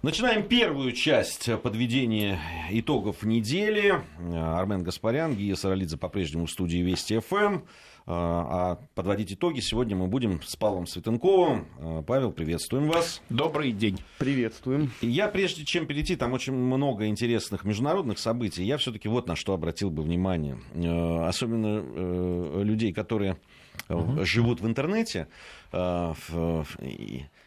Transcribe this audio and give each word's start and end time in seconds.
Начинаем 0.00 0.44
первую 0.44 0.92
часть 0.92 1.50
подведения 1.60 2.38
итогов 2.70 3.24
недели. 3.24 4.00
Армен 4.32 4.84
Гаспарян, 4.84 5.34
Гия 5.34 5.56
Саралидзе 5.56 5.96
по-прежнему 5.96 6.46
в 6.46 6.52
студии 6.52 6.78
Вести 6.78 7.18
ФМ. 7.18 7.62
А 8.06 8.78
подводить 8.94 9.32
итоги 9.32 9.58
сегодня 9.58 9.96
мы 9.96 10.06
будем 10.06 10.40
с 10.42 10.54
Павлом 10.54 10.86
Светенковым. 10.86 12.04
Павел, 12.06 12.30
приветствуем 12.30 12.86
вас. 12.86 13.20
Добрый 13.28 13.72
день. 13.72 13.98
Приветствуем. 14.18 14.92
Я, 15.00 15.26
прежде 15.26 15.64
чем 15.64 15.88
перейти, 15.88 16.14
там 16.14 16.32
очень 16.32 16.52
много 16.52 17.08
интересных 17.08 17.64
международных 17.64 18.20
событий, 18.20 18.62
я 18.62 18.78
все-таки 18.78 19.08
вот 19.08 19.26
на 19.26 19.34
что 19.34 19.52
обратил 19.52 19.90
бы 19.90 20.04
внимание. 20.04 20.58
Особенно 21.26 21.82
э, 21.84 22.62
людей, 22.62 22.92
которые 22.92 23.36
угу. 23.88 24.24
живут 24.24 24.60
в 24.60 24.66
интернете 24.66 25.26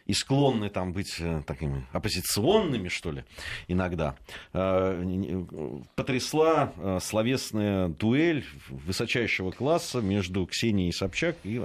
и 0.06 0.14
склонны 0.14 0.70
там 0.70 0.94
быть 0.94 1.16
э, 1.20 1.42
такими 1.46 1.86
оппозиционными, 1.92 2.90
что 2.90 3.12
ли, 3.12 3.24
иногда, 3.68 4.16
э, 4.54 5.44
потрясла 5.96 6.74
словесная 7.02 7.90
дуэль 7.90 8.46
высочайшего 8.70 9.52
класса 9.52 10.02
между 10.02 10.46
Ксенией 10.46 10.92
Собчак 10.92 11.36
и 11.44 11.62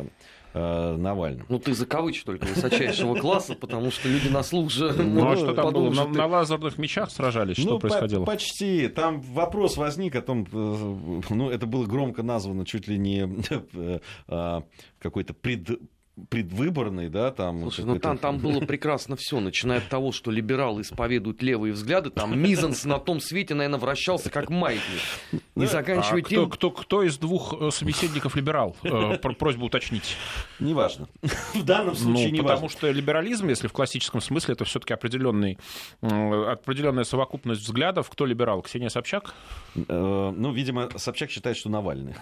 Навальным. 0.54 1.44
Ну, 1.50 1.58
ты 1.58 1.74
закавычь 1.74 2.24
только 2.24 2.46
высочайшего 2.46 3.14
класса, 3.16 3.54
потому 3.54 3.90
что 3.90 4.08
люди 4.08 4.28
на 4.28 4.42
слух 4.42 4.70
же... 4.70 4.90
Ну, 4.90 5.30
а 5.30 5.36
что 5.36 5.52
там 5.52 5.70
было? 5.70 5.90
На, 5.90 6.06
на 6.06 6.26
лазерных 6.26 6.78
мечах 6.78 7.10
сражались? 7.10 7.58
Что 7.58 7.72
ну, 7.72 7.78
происходило? 7.78 8.24
По 8.24 8.32
почти. 8.32 8.88
Там 8.88 9.20
вопрос 9.20 9.76
возник 9.76 10.16
о 10.16 10.22
том, 10.22 10.46
ну, 10.50 11.50
это 11.50 11.66
было 11.66 11.84
громко 11.84 12.22
названо 12.22 12.64
чуть 12.64 12.88
ли 12.88 12.96
не 12.96 13.28
какой-то 14.98 15.34
пред 15.34 15.78
предвыборный, 16.28 17.08
да, 17.08 17.30
там... 17.30 17.60
Слушай, 17.60 17.84
ну 17.84 17.98
там, 17.98 18.18
там 18.18 18.38
было 18.38 18.60
прекрасно 18.66 19.16
все, 19.16 19.40
начиная 19.40 19.78
от 19.78 19.88
того, 19.88 20.12
что 20.12 20.30
либералы 20.30 20.82
исповедуют 20.82 21.42
левые 21.42 21.72
взгляды, 21.72 22.10
там 22.10 22.38
Мизанс 22.38 22.84
на 22.84 22.98
том 22.98 23.20
свете, 23.20 23.54
наверное, 23.54 23.78
вращался 23.78 24.30
как 24.30 24.50
маятник. 24.50 25.42
Не 25.56 25.66
заканчивая 25.66 26.20
а 26.20 26.28
тем... 26.28 26.50
Кто, 26.50 26.70
кто, 26.70 26.70
кто 26.70 27.02
из 27.02 27.16
двух 27.16 27.54
э, 27.58 27.70
собеседников 27.70 28.36
либерал? 28.36 28.76
Э, 28.82 29.16
просьба 29.16 29.64
уточнить. 29.64 30.16
Неважно. 30.60 31.08
В 31.54 31.64
данном 31.64 31.96
случае 31.96 32.32
ну, 32.32 32.42
Потому 32.42 32.68
что 32.68 32.90
либерализм, 32.90 33.48
если 33.48 33.66
в 33.66 33.72
классическом 33.72 34.20
смысле, 34.20 34.52
это 34.52 34.66
все-таки 34.66 34.92
определенный, 34.92 35.58
определенная 36.02 37.04
совокупность 37.04 37.62
взглядов. 37.62 38.10
Кто 38.10 38.26
либерал? 38.26 38.60
Ксения 38.60 38.90
Собчак? 38.90 39.34
Э, 39.88 40.32
ну, 40.36 40.52
видимо, 40.52 40.90
Собчак 40.96 41.30
считает, 41.30 41.56
что 41.56 41.70
Навальный. 41.70 42.14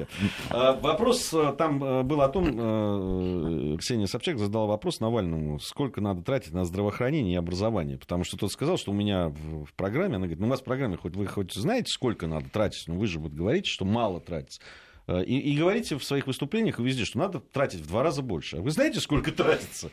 Вопрос 0.50 1.34
там 1.56 2.06
был 2.06 2.20
о 2.20 2.28
том, 2.28 3.71
Ксения 3.82 4.06
Собчак 4.06 4.38
задала 4.38 4.66
вопрос 4.66 5.00
Навальному, 5.00 5.58
сколько 5.58 6.00
надо 6.00 6.22
тратить 6.22 6.52
на 6.52 6.64
здравоохранение 6.64 7.34
и 7.34 7.36
образование. 7.36 7.98
Потому 7.98 8.24
что 8.24 8.36
тот 8.36 8.52
сказал, 8.52 8.78
что 8.78 8.92
у 8.92 8.94
меня 8.94 9.28
в, 9.28 9.66
программе, 9.76 10.16
она 10.16 10.26
говорит, 10.26 10.40
ну 10.40 10.46
у 10.46 10.50
вас 10.50 10.60
в 10.60 10.64
программе 10.64 10.96
хоть 10.96 11.16
вы 11.16 11.26
хоть 11.26 11.52
знаете, 11.52 11.88
сколько 11.88 12.26
надо 12.26 12.48
тратить, 12.48 12.86
но 12.86 12.94
вы 12.94 13.06
же 13.06 13.18
вот 13.18 13.32
говорите, 13.32 13.68
что 13.68 13.84
мало 13.84 14.20
тратится. 14.20 14.60
Э, 15.06 15.24
и, 15.24 15.38
и 15.38 15.56
говорите 15.56 15.98
в 15.98 16.04
своих 16.04 16.26
выступлениях 16.26 16.78
и 16.78 16.82
везде, 16.82 17.04
что 17.04 17.18
надо 17.18 17.40
тратить 17.40 17.80
в 17.80 17.88
два 17.88 18.02
раза 18.02 18.22
больше. 18.22 18.58
А 18.58 18.60
вы 18.60 18.70
знаете, 18.70 19.00
сколько 19.00 19.32
тратится 19.32 19.90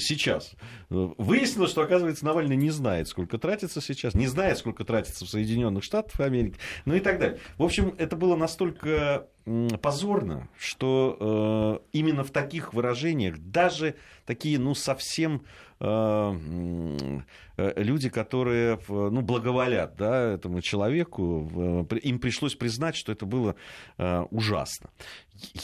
сейчас? 0.00 0.52
Э, 0.90 1.08
выяснилось, 1.18 1.70
что, 1.70 1.82
оказывается, 1.82 2.24
Навальный 2.24 2.56
не 2.56 2.70
знает, 2.70 3.08
сколько 3.08 3.38
тратится 3.38 3.80
сейчас, 3.80 4.14
не 4.14 4.26
знает, 4.26 4.58
сколько 4.58 4.84
тратится 4.84 5.24
в 5.24 5.28
Соединенных 5.28 5.84
Штатах 5.84 6.20
Америки, 6.20 6.58
ну 6.84 6.94
и 6.94 7.00
так 7.00 7.18
далее. 7.18 7.38
В 7.58 7.62
общем, 7.62 7.94
это 7.98 8.16
было 8.16 8.36
настолько 8.36 9.28
позорно, 9.80 10.48
что 10.58 11.80
э, 11.92 11.98
именно 11.98 12.24
в 12.24 12.30
таких 12.30 12.74
выражениях 12.74 13.38
даже 13.38 13.94
такие, 14.24 14.58
ну, 14.58 14.74
совсем 14.74 15.44
э, 15.78 16.34
э, 17.56 17.82
люди, 17.82 18.08
которые 18.08 18.80
ну, 18.88 19.20
благоволят 19.20 19.94
да, 19.96 20.32
этому 20.32 20.62
человеку, 20.62 21.86
им 22.02 22.18
пришлось 22.18 22.56
признать, 22.56 22.96
что 22.96 23.12
это 23.12 23.24
было 23.24 23.54
ужасно. 24.30 24.90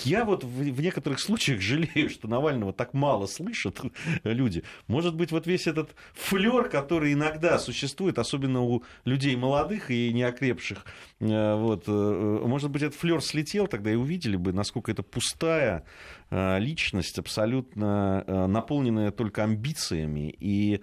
Я 0.05 0.25
вот 0.25 0.45
в, 0.45 0.81
некоторых 0.81 1.21
случаях 1.21 1.61
жалею, 1.61 2.11
что 2.11 2.29
Навального 2.29 2.73
так 2.73 2.95
мало 2.95 3.27
слышат 3.27 3.81
люди. 4.25 4.63
Может 4.87 5.15
быть, 5.15 5.33
вот 5.33 5.47
весь 5.47 5.67
этот 5.67 5.95
флер, 6.15 6.69
который 6.69 7.13
иногда 7.13 7.59
существует, 7.59 8.19
особенно 8.19 8.63
у 8.63 8.83
людей 9.05 9.37
молодых 9.37 9.91
и 9.91 10.13
неокрепших, 10.13 10.85
э, 11.21 11.55
вот, 11.57 11.85
э, 11.87 11.91
может 11.91 12.71
быть, 12.71 12.83
этот 12.83 12.99
флер 12.99 13.23
слетел 13.23 13.67
тогда 13.67 13.91
и 13.91 13.97
увидели 13.97 14.37
бы, 14.37 14.53
насколько 14.53 14.91
это 14.91 15.03
пустая 15.03 15.85
э, 16.31 16.59
личность, 16.59 17.19
абсолютно 17.19 18.25
наполненная 18.49 19.11
только 19.11 19.45
амбициями 19.45 20.35
и 20.39 20.81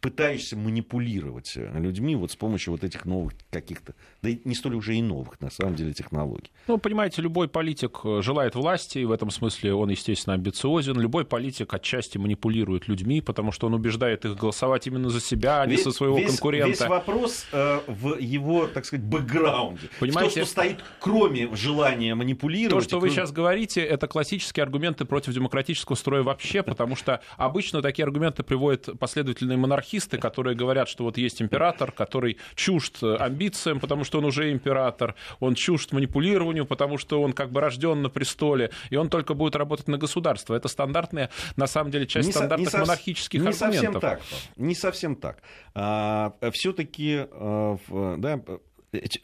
пытаешься 0.00 0.56
манипулировать 0.56 1.52
людьми 1.56 2.16
вот 2.16 2.30
с 2.30 2.36
помощью 2.36 2.72
вот 2.72 2.84
этих 2.84 3.04
новых 3.04 3.34
каких-то, 3.50 3.94
да 4.22 4.30
не 4.44 4.54
столь 4.54 4.76
уже 4.76 4.96
и 4.96 5.02
новых, 5.02 5.40
на 5.40 5.50
самом 5.50 5.74
деле, 5.74 5.92
технологий. 5.92 6.50
Ну, 6.68 6.78
понимаете, 6.78 7.20
любой 7.22 7.48
политик 7.48 8.00
э, 8.04 8.22
желает 8.22 8.54
власти, 8.54 8.98
и 8.98 9.04
в 9.04 9.12
этом 9.12 9.30
смысле 9.30 9.74
он, 9.74 9.90
естественно, 9.90 10.34
амбициозен. 10.34 10.98
Любой 10.98 11.24
политик 11.24 11.74
отчасти 11.74 12.16
манипулирует 12.16 12.88
людьми, 12.88 13.20
потому 13.20 13.52
что 13.52 13.66
он 13.66 13.74
убеждает 13.74 14.24
их 14.24 14.36
голосовать 14.36 14.86
именно 14.86 15.10
за 15.10 15.20
себя, 15.20 15.60
а 15.60 15.66
не 15.66 15.76
со 15.76 15.90
своего 15.90 16.18
весь, 16.18 16.28
конкурента. 16.28 16.68
Весь 16.68 16.80
вопрос 16.80 17.46
э, 17.52 17.80
в 17.86 18.16
его, 18.18 18.66
так 18.66 18.86
сказать, 18.86 19.04
бэкграунде. 19.04 19.90
Понимаете? 19.98 20.40
То, 20.40 20.46
что 20.46 20.50
стоит 20.50 20.84
кроме 20.98 21.54
желания 21.54 22.14
манипулировать. 22.14 22.70
То, 22.70 22.80
что 22.80 22.98
кроме... 22.98 23.10
вы 23.10 23.14
сейчас 23.14 23.32
говорите, 23.32 23.82
это 23.82 24.06
классические 24.06 24.62
аргументы 24.62 25.04
против 25.04 25.34
демократического 25.34 25.96
строя 25.96 26.22
вообще, 26.22 26.62
потому 26.62 26.96
что 26.96 27.20
обычно 27.36 27.82
такие 27.82 28.04
аргументы 28.04 28.42
приводят 28.42 28.98
последовательные 28.98 29.58
монархии 29.58 29.89
монархисты, 29.90 30.18
которые 30.18 30.56
говорят, 30.56 30.88
что 30.88 31.04
вот 31.04 31.18
есть 31.18 31.42
император, 31.42 31.92
который 31.92 32.38
чужд 32.54 33.02
амбициям, 33.02 33.80
потому 33.80 34.04
что 34.04 34.18
он 34.18 34.24
уже 34.24 34.52
император, 34.52 35.14
он 35.40 35.54
чужд 35.54 35.92
манипулированию, 35.92 36.66
потому 36.66 36.98
что 36.98 37.22
он 37.22 37.32
как 37.32 37.50
бы 37.50 37.60
рожден 37.60 38.02
на 38.02 38.08
престоле, 38.08 38.70
и 38.90 38.96
он 38.96 39.08
только 39.08 39.34
будет 39.34 39.56
работать 39.56 39.88
на 39.88 39.98
государство. 39.98 40.54
Это 40.54 40.68
стандартная, 40.68 41.30
на 41.56 41.66
самом 41.66 41.90
деле, 41.90 42.06
часть 42.06 42.26
не 42.26 42.32
стандартных 42.32 42.70
со, 42.70 42.78
не 42.78 42.80
монархических 42.82 43.40
не 43.40 43.48
аргументов. 43.48 43.72
Не 43.72 43.80
совсем 43.80 44.00
так. 44.00 44.20
Не 44.56 44.74
совсем 44.74 45.16
так. 45.16 45.42
А, 45.74 46.32
все-таки 46.52 47.26
а, 47.30 47.76
да, 48.18 48.40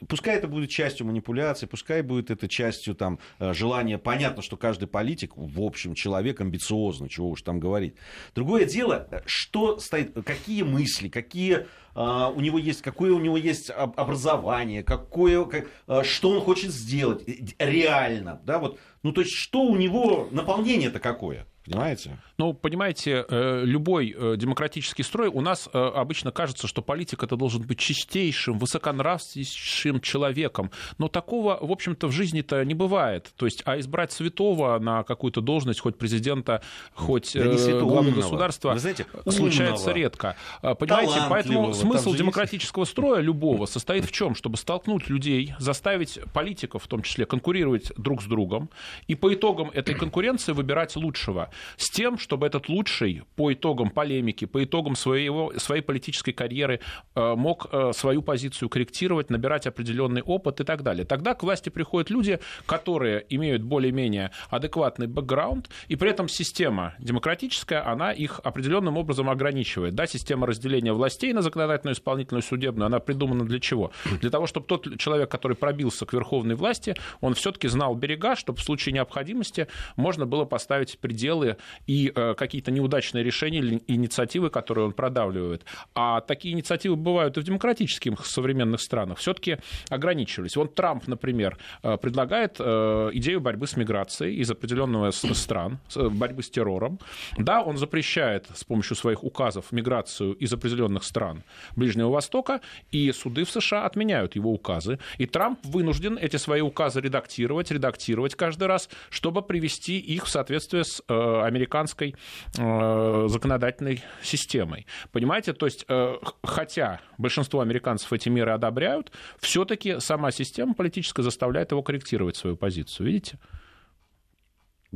Пускай 0.07 0.37
это 0.37 0.47
будет 0.47 0.69
частью 0.69 1.05
манипуляции, 1.07 1.65
пускай 1.65 2.01
будет 2.01 2.31
это 2.31 2.47
частью 2.47 2.95
там, 2.95 3.19
э, 3.39 3.53
желания. 3.53 3.97
Понятно, 3.97 4.41
что 4.41 4.57
каждый 4.57 4.87
политик, 4.87 5.33
в 5.35 5.61
общем, 5.61 5.93
человек 5.93 6.39
амбициозный, 6.41 7.09
чего 7.09 7.29
уж 7.29 7.41
там 7.41 7.59
говорить. 7.59 7.95
Другое 8.35 8.65
дело, 8.65 9.07
что 9.25 9.79
стоит, 9.79 10.13
какие 10.25 10.63
мысли, 10.63 11.09
какие 11.09 11.65
Uh, 11.97 12.31
у 12.31 12.41
него 12.41 12.59
есть, 12.59 12.83
какое 12.83 13.11
у 13.11 13.19
него 13.19 13.37
есть 13.37 13.71
образование, 13.71 14.83
какое, 14.83 15.43
как, 15.45 15.65
uh, 15.87 16.03
что 16.03 16.29
он 16.29 16.41
хочет 16.41 16.71
сделать 16.71 17.23
реально, 17.57 18.39
да, 18.45 18.59
вот, 18.59 18.79
ну 19.01 19.11
то 19.11 19.21
есть 19.21 19.33
что 19.33 19.63
у 19.63 19.75
него 19.75 20.27
наполнение-то 20.29 20.99
какое? 20.99 21.47
Понимаете? 21.67 22.17
Ну, 22.37 22.53
понимаете, 22.53 23.25
э, 23.27 23.63
любой 23.65 24.15
э, 24.17 24.35
демократический 24.37 25.03
строй, 25.03 25.27
у 25.27 25.41
нас 25.41 25.69
э, 25.73 25.77
обычно 25.77 26.31
кажется, 26.31 26.67
что 26.67 26.81
политик 26.81 27.23
это 27.23 27.35
должен 27.35 27.63
быть 27.63 27.77
чистейшим, 27.79 28.57
высоконравственным 28.57 29.99
человеком. 30.01 30.71
Но 30.97 31.09
такого, 31.09 31.57
в 31.59 31.71
общем-то, 31.71 32.07
в 32.07 32.11
жизни-то 32.11 32.63
не 32.63 32.73
бывает. 32.73 33.33
То 33.35 33.45
есть, 33.45 33.63
а 33.65 33.79
избрать 33.79 34.13
святого 34.13 34.79
на 34.79 35.03
какую-то 35.03 35.41
должность, 35.41 35.81
хоть 35.81 35.97
президента, 35.97 36.61
хоть 36.93 37.33
да 37.33 37.79
главы 37.79 38.11
государства, 38.11 38.73
Вы 38.73 38.79
знаете, 38.79 39.05
случается 39.27 39.85
умного, 39.85 39.97
редко. 39.97 40.35
Понимаете, 40.61 41.21
поэтому 41.29 41.73
смысл 41.73 42.13
демократического 42.13 42.85
строя 42.85 43.19
любого 43.19 43.65
состоит 43.65 44.05
в 44.05 44.11
чем? 44.11 44.35
Чтобы 44.35 44.57
столкнуть 44.57 45.09
людей, 45.09 45.53
заставить 45.59 46.19
политиков, 46.33 46.83
в 46.83 46.87
том 46.87 47.01
числе, 47.01 47.25
конкурировать 47.25 47.91
друг 47.97 48.21
с 48.21 48.25
другом, 48.25 48.69
и 49.07 49.15
по 49.15 49.33
итогам 49.33 49.69
этой 49.73 49.95
конкуренции 49.95 50.53
выбирать 50.53 50.95
лучшего 50.95 51.49
с 51.77 51.89
тем, 51.89 52.17
чтобы 52.17 52.47
этот 52.47 52.69
лучший 52.69 53.23
по 53.35 53.53
итогам 53.53 53.89
полемики, 53.89 54.45
по 54.45 54.63
итогам 54.63 54.95
своего, 54.95 55.53
своей 55.57 55.81
политической 55.81 56.31
карьеры 56.31 56.79
э, 57.15 57.35
мог 57.35 57.67
э, 57.71 57.91
свою 57.93 58.21
позицию 58.21 58.69
корректировать, 58.69 59.29
набирать 59.29 59.67
определенный 59.67 60.21
опыт 60.21 60.59
и 60.59 60.63
так 60.63 60.83
далее. 60.83 61.05
Тогда 61.05 61.33
к 61.33 61.43
власти 61.43 61.69
приходят 61.69 62.09
люди, 62.09 62.39
которые 62.65 63.25
имеют 63.29 63.63
более-менее 63.63 64.31
адекватный 64.49 65.07
бэкграунд, 65.07 65.69
и 65.87 65.95
при 65.95 66.09
этом 66.09 66.27
система 66.27 66.93
демократическая, 66.99 67.79
она 67.79 68.11
их 68.11 68.41
определенным 68.43 68.97
образом 68.97 69.29
ограничивает. 69.29 69.95
Да, 69.95 70.07
система 70.07 70.45
разделения 70.45 70.93
властей 70.93 71.33
на 71.33 71.41
законодательную, 71.41 71.95
исполнительную, 71.95 72.43
судебную, 72.43 72.87
она 72.87 72.99
придумана 72.99 73.45
для 73.45 73.59
чего? 73.59 73.91
Для 74.21 74.29
того, 74.29 74.47
чтобы 74.47 74.67
тот 74.67 74.97
человек, 74.97 75.31
который 75.31 75.55
пробился 75.55 76.05
к 76.05 76.13
верховной 76.13 76.55
власти, 76.55 76.95
он 77.21 77.33
все-таки 77.33 77.67
знал 77.67 77.95
берега, 77.95 78.35
чтобы 78.35 78.59
в 78.59 78.63
случае 78.63 78.93
необходимости 78.93 79.67
можно 79.95 80.25
было 80.25 80.45
поставить 80.45 80.99
пределы 80.99 81.46
силы 81.47 81.57
и 81.85 82.11
какие-то 82.37 82.71
неудачные 82.71 83.23
решения 83.23 83.59
или 83.59 83.81
инициативы, 83.87 84.49
которые 84.49 84.85
он 84.85 84.93
продавливает. 84.93 85.65
А 85.95 86.21
такие 86.21 86.53
инициативы 86.53 86.95
бывают 86.95 87.37
и 87.37 87.41
в 87.41 87.43
демократических 87.43 88.25
современных 88.25 88.81
странах. 88.81 89.17
Все-таки 89.19 89.57
ограничивались. 89.89 90.55
Вот 90.55 90.75
Трамп, 90.75 91.07
например, 91.07 91.57
предлагает 91.81 92.59
идею 92.59 93.41
борьбы 93.41 93.67
с 93.67 93.77
миграцией 93.77 94.35
из 94.37 94.51
определенного 94.51 95.11
стран, 95.11 95.79
борьбы 95.95 96.43
с 96.43 96.49
террором. 96.49 96.99
Да, 97.37 97.61
он 97.61 97.77
запрещает 97.77 98.47
с 98.53 98.63
помощью 98.63 98.95
своих 98.95 99.23
указов 99.23 99.71
миграцию 99.71 100.33
из 100.33 100.53
определенных 100.53 101.03
стран 101.03 101.43
Ближнего 101.75 102.09
Востока, 102.09 102.61
и 102.91 103.11
суды 103.11 103.43
в 103.43 103.49
США 103.49 103.85
отменяют 103.85 104.35
его 104.35 104.51
указы. 104.51 104.99
И 105.17 105.25
Трамп 105.25 105.59
вынужден 105.63 106.17
эти 106.17 106.37
свои 106.37 106.61
указы 106.61 107.01
редактировать, 107.01 107.71
редактировать 107.71 108.35
каждый 108.35 108.67
раз, 108.67 108.89
чтобы 109.09 109.41
привести 109.41 109.99
их 109.99 110.25
в 110.25 110.29
соответствие 110.29 110.83
с 110.83 111.01
э, 111.07 111.36
американской 111.43 112.15
э, 112.57 113.25
законодательной 113.27 114.01
системой. 114.21 114.85
Понимаете, 115.11 115.53
то 115.53 115.65
есть, 115.65 115.85
э, 115.87 116.15
хотя 116.43 116.99
большинство 117.17 117.61
американцев 117.61 118.11
эти 118.13 118.29
меры 118.29 118.51
одобряют, 118.51 119.11
все-таки 119.39 119.99
сама 119.99 120.31
система 120.31 120.73
политическая 120.73 121.23
заставляет 121.23 121.71
его 121.71 121.83
корректировать 121.83 122.35
свою 122.35 122.55
позицию. 122.57 123.07
Видите? 123.07 123.39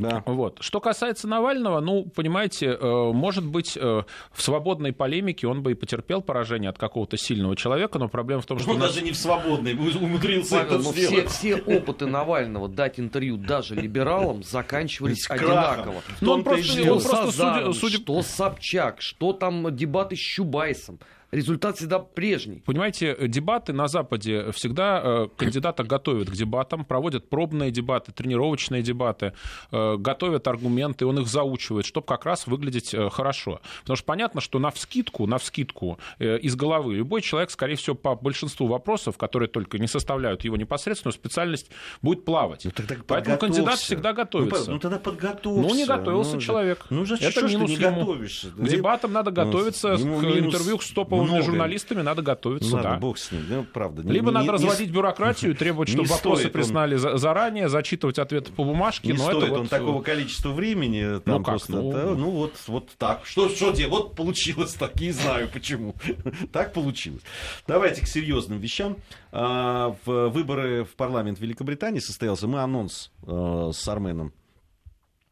Да. 0.02 0.24
Вот. 0.26 0.58
Что 0.62 0.80
касается 0.80 1.28
Навального, 1.28 1.80
ну, 1.80 2.06
понимаете, 2.06 2.78
э, 2.80 3.12
может 3.14 3.46
быть, 3.46 3.78
э, 3.78 4.04
в 4.32 4.42
свободной 4.42 4.94
полемике 4.94 5.48
он 5.48 5.62
бы 5.62 5.72
и 5.72 5.74
потерпел 5.76 6.22
поражение 6.22 6.70
от 6.70 6.78
какого-то 6.78 7.18
сильного 7.18 7.56
человека, 7.56 8.00
но 8.00 8.10
проблема 8.10 8.42
в 8.42 8.46
том, 8.46 8.60
что... 8.60 8.72
Он 8.72 8.80
нас... 8.80 8.90
даже 8.90 9.06
не 9.06 9.12
в 9.12 9.18
свободной, 9.18 9.74
умудрился 9.74 10.58
Павел, 10.58 10.80
это 10.80 10.92
сделать. 10.92 11.30
Все, 11.30 11.56
все 11.56 11.62
опыты 11.62 12.06
Навального 12.06 12.68
дать 12.68 13.00
интервью 13.00 13.38
даже 13.38 13.76
либералам 13.76 14.44
заканчивались 14.44 15.30
одинаково. 15.30 16.02
Ну, 16.20 16.32
он 16.32 16.44
просто, 16.44 16.64
что 16.64 17.74
судя... 17.74 17.98
что 17.98 18.22
Собчак, 18.22 19.02
что 19.02 19.34
там 19.34 19.76
дебаты 19.76 20.16
с 20.16 20.20
Чубайсом 20.20 21.00
результат 21.32 21.78
всегда 21.78 22.00
прежний. 22.00 22.62
Понимаете, 22.66 23.16
дебаты 23.28 23.74
на 23.74 23.88
Западе 23.88 24.52
всегда 24.52 25.02
э, 25.04 25.28
кандидата 25.38 25.84
готовят 25.84 26.30
к 26.30 26.34
дебатам, 26.34 26.86
проводят 26.86 27.30
пробные 27.30 27.72
дебаты, 27.72 28.12
тренировочные 28.12 28.82
дебаты, 28.84 29.34
э, 29.72 29.96
готовят 29.98 30.48
аргументы, 30.48 31.06
он 31.06 31.20
их 31.20 31.28
заучивает, 31.28 31.86
чтобы 31.86 32.06
как 32.06 32.26
раз 32.26 32.48
выглядеть 32.48 32.94
э, 32.94 33.10
хорошо. 33.10 33.62
Потому 33.82 33.96
что 33.96 34.06
понятно, 34.06 34.42
что 34.42 34.60
на 34.60 34.72
вскидку, 34.72 35.26
на 35.26 35.38
вскидку 35.38 36.00
из 36.20 36.56
головы 36.56 36.96
любой 36.96 37.22
человек, 37.22 37.52
скорее 37.52 37.76
всего, 37.76 37.96
по 37.96 38.16
большинству 38.16 38.68
вопросов, 38.68 39.18
которые 39.18 39.50
только 39.50 39.80
не 39.80 39.88
составляют 39.88 40.44
его 40.44 40.58
непосредственную 40.58 41.14
специальность, 41.14 41.72
будет 42.02 42.26
плавать. 42.26 42.66
Ну, 42.66 42.72
тогда 42.72 42.96
Поэтому 43.08 43.38
кандидат 43.38 43.80
всегда 43.80 44.14
готовится. 44.14 44.66
Ну, 44.68 44.74
ну 44.74 44.80
тогда 44.80 45.00
подготовься. 45.00 45.62
Ну 45.62 45.76
не 45.76 45.86
готовился 45.86 46.36
ну, 46.36 46.42
человек. 46.42 46.86
Ну, 46.90 47.06
же, 47.06 47.16
Это 47.16 47.42
минус 47.48 47.70
не 47.70 47.76
ему. 47.76 48.02
Готовишься? 48.02 48.52
К 48.52 48.68
дебатам 48.68 49.14
надо 49.14 49.32
ну, 49.32 49.36
готовиться, 49.36 49.98
ну, 49.98 50.20
к 50.20 50.24
интервью 50.24 50.80
с 50.80 50.92
топовым 50.92 51.21
новыми 51.26 51.42
журналистами 51.42 52.02
надо 52.02 52.22
готовиться, 52.22 52.76
Ладно, 52.76 52.90
да. 52.92 52.98
бог 52.98 53.18
с 53.18 53.32
ним, 53.32 53.46
ну, 53.48 53.64
правда. 53.64 54.02
Либо 54.02 54.28
не, 54.28 54.34
надо 54.34 54.46
не, 54.46 54.52
разводить 54.52 54.88
не, 54.88 54.94
бюрократию, 54.94 55.56
требовать, 55.56 55.90
чтобы 55.90 56.08
вопросы 56.08 56.46
он... 56.46 56.52
прислали 56.52 56.96
заранее, 56.96 57.70
зачитывать 57.70 58.20
ответы 58.20 58.52
по 58.52 58.64
бумажке. 58.64 59.12
Не 59.12 59.18
но 59.18 59.24
стоит 59.26 59.44
это 59.44 59.54
он 59.54 59.62
вот... 59.62 59.70
такого 59.70 60.02
количества 60.02 60.50
времени. 60.50 61.20
Там 61.20 61.38
ну, 61.38 61.44
просто, 61.44 61.72
ну... 61.74 61.92
Да, 61.92 62.06
ну 62.16 62.30
вот, 62.32 62.54
вот 62.68 62.90
так. 62.98 63.26
Что, 63.26 63.50
что 63.50 63.72
делать? 63.72 63.92
Вот 63.92 64.16
получилось 64.16 64.74
так, 64.74 64.96
не 65.00 65.12
знаю 65.12 65.50
почему. 65.52 65.96
так 66.52 66.74
получилось. 66.74 67.22
Давайте 67.68 68.02
к 68.02 68.08
серьезным 68.08 68.60
вещам. 68.60 68.98
А, 69.32 69.96
в 70.06 70.30
выборы 70.30 70.84
в 70.84 70.96
парламент 70.96 71.40
Великобритании 71.40 72.00
состоялся, 72.00 72.48
мы 72.48 72.60
анонс 72.62 73.12
э, 73.26 73.72
с 73.74 73.88
Арменом 73.88 74.34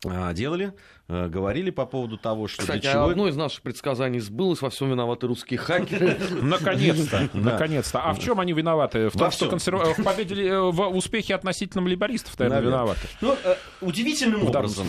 делали, 0.04 0.74
э, 1.08 1.28
говорили 1.28 1.72
по 1.72 1.86
поводу 1.86 2.18
того, 2.18 2.48
что 2.48 2.62
Кстати, 2.62 2.84
чего... 2.84 3.06
одно 3.06 3.28
из 3.28 3.36
наших 3.36 3.62
предсказаний 3.62 4.20
сбылось, 4.20 4.62
во 4.62 4.70
всем 4.70 4.90
виноваты 4.90 5.28
русские 5.28 5.58
хакеры. 5.58 6.18
Наконец-то, 6.42 7.30
наконец-то. 7.38 8.02
А 8.02 8.14
в 8.14 8.20
чем 8.20 8.40
они 8.40 8.54
виноваты? 8.54 9.10
В 9.10 9.18
том, 9.18 9.32
что 9.32 9.50
в 9.50 10.04
победе, 10.04 10.48
э, 10.48 10.60
в 10.60 10.96
успехе 10.96 11.36
относительном 11.36 11.88
либористов, 11.88 12.38
наверное, 12.40 12.62
виноваты. 12.62 13.08
Ну, 13.22 13.36
э, 13.44 13.56
удивительным 13.82 14.48
образом 14.48 14.88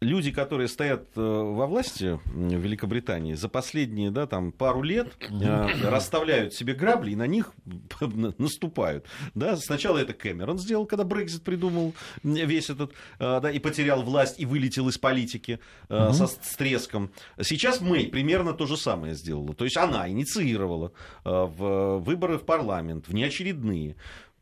люди, 0.00 0.30
которые 0.30 0.68
стоят 0.68 1.08
э, 1.16 1.20
во 1.20 1.66
власти 1.66 2.20
в 2.26 2.54
Великобритании, 2.54 3.34
за 3.34 3.48
последние 3.48 4.10
да, 4.10 4.26
там, 4.26 4.52
пару 4.52 4.82
лет 4.82 5.08
э, 5.28 5.66
расставляют 5.88 6.54
себе 6.54 6.74
грабли 6.74 7.12
и 7.12 7.16
на 7.16 7.26
них 7.26 7.52
наступают. 8.38 9.06
Да? 9.34 9.56
Сначала 9.56 9.98
это 9.98 10.12
Кэмерон 10.12 10.58
сделал, 10.58 10.86
когда 10.86 11.04
Брекзит 11.04 11.42
придумал 11.42 11.94
весь 12.22 12.70
этот, 12.70 12.92
э, 13.18 13.40
да, 13.40 13.50
и 13.50 13.58
потерял 13.58 14.02
власть, 14.02 14.38
и 14.38 14.46
вылетел 14.46 14.88
из 14.88 14.98
политики 14.98 15.58
со, 15.88 16.26
с 16.26 16.56
треском. 16.56 17.10
Сейчас 17.40 17.80
Мэй 17.80 18.08
примерно 18.08 18.52
то 18.52 18.66
же 18.66 18.76
самое 18.76 19.14
сделала. 19.14 19.54
То 19.54 19.64
есть 19.64 19.76
она 19.76 20.08
инициировала 20.08 20.92
в 21.24 21.98
выборы 21.98 22.38
в 22.38 22.44
парламент, 22.44 23.08
внеочередные 23.08 23.96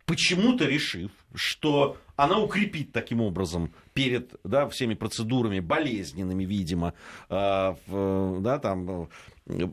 почему-то 0.07 0.65
решив, 0.65 1.11
что 1.35 1.97
она 2.17 2.39
укрепит 2.39 2.93
таким 2.93 3.21
образом 3.21 3.73
перед 3.95 4.35
да, 4.43 4.69
всеми 4.69 4.95
процедурами 4.95 5.61
болезненными, 5.61 6.45
видимо, 6.45 6.95
э, 7.29 7.75
в, 7.87 8.41
да, 8.41 8.59
там, 8.59 9.09
э, 9.47 9.69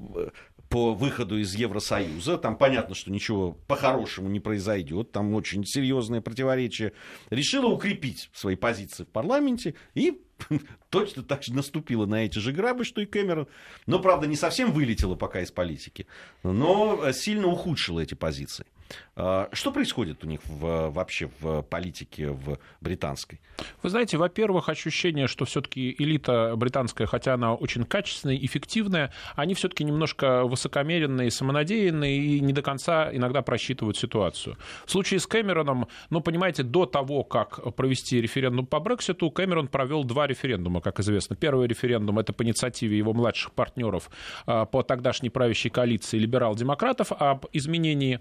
по 0.73 0.93
выходу 0.93 1.37
из 1.37 1.53
Евросоюза. 1.53 2.37
Там 2.37 2.57
понятно, 2.57 2.95
что 2.95 3.11
ничего 3.11 3.51
по-хорошему 3.67 4.27
не 4.27 4.39
произойдет. 4.39 5.11
Там 5.11 5.33
очень 5.35 5.65
серьезное 5.65 6.19
противоречие. 6.19 6.93
Решила 7.29 7.67
укрепить 7.67 8.29
свои 8.33 8.55
позиции 8.55 9.03
в 9.03 9.07
парламенте 9.09 9.75
и 9.93 10.19
точно 10.89 11.21
так 11.21 11.43
же 11.43 11.53
наступила 11.53 12.05
на 12.07 12.25
эти 12.25 12.39
же 12.39 12.51
грабы, 12.51 12.85
что 12.85 13.01
и 13.01 13.05
Кэмерон. 13.05 13.47
Но, 13.85 13.99
правда, 13.99 14.25
не 14.25 14.35
совсем 14.35 14.71
вылетела 14.71 15.15
пока 15.15 15.41
из 15.41 15.51
политики, 15.51 16.07
но 16.41 17.11
сильно 17.11 17.47
ухудшила 17.47 17.99
эти 17.99 18.15
позиции. 18.15 18.65
А, 19.15 19.47
что 19.51 19.71
происходит 19.71 20.23
у 20.23 20.27
них 20.27 20.39
в, 20.45 20.89
вообще 20.89 21.29
в 21.39 21.61
политике 21.63 22.29
в 22.29 22.57
британской? 22.81 23.39
Вы 23.83 23.89
знаете, 23.89 24.17
во-первых, 24.17 24.69
ощущение, 24.69 25.27
что 25.27 25.45
все-таки 25.45 25.95
элита 25.99 26.55
британская, 26.55 27.05
хотя 27.05 27.35
она 27.35 27.53
очень 27.53 27.83
качественная, 27.85 28.37
эффективная, 28.37 29.13
они 29.35 29.53
все-таки 29.53 29.83
немножко 29.83 30.45
высокомеренные, 30.45 31.29
самонадеянные 31.29 32.17
и 32.17 32.39
не 32.39 32.53
до 32.53 32.63
конца 32.63 33.09
иногда 33.13 33.43
просчитывают 33.43 33.97
ситуацию. 33.97 34.57
В 34.85 34.91
случае 34.91 35.19
с 35.19 35.27
Кэмероном, 35.27 35.87
ну, 36.09 36.21
понимаете, 36.21 36.63
до 36.63 36.87
того, 36.87 37.23
как 37.23 37.75
провести 37.75 38.19
референдум 38.19 38.65
по 38.65 38.79
Брекситу, 38.79 39.29
Кэмерон 39.29 39.67
провел 39.67 40.03
два 40.03 40.25
референдума, 40.25 40.81
как 40.81 40.99
известно. 40.99 41.35
Первый 41.35 41.67
референдум 41.67 42.17
это 42.17 42.33
по 42.33 42.43
инициативе 42.43 42.97
его 42.97 43.13
младших 43.13 43.51
партнеров 43.51 44.09
а, 44.47 44.65
по 44.65 44.81
тогдашней 44.81 45.29
правящей 45.29 45.69
коалиции 45.69 46.17
либерал-демократов 46.17 47.11
об 47.11 47.45
изменении 47.53 48.19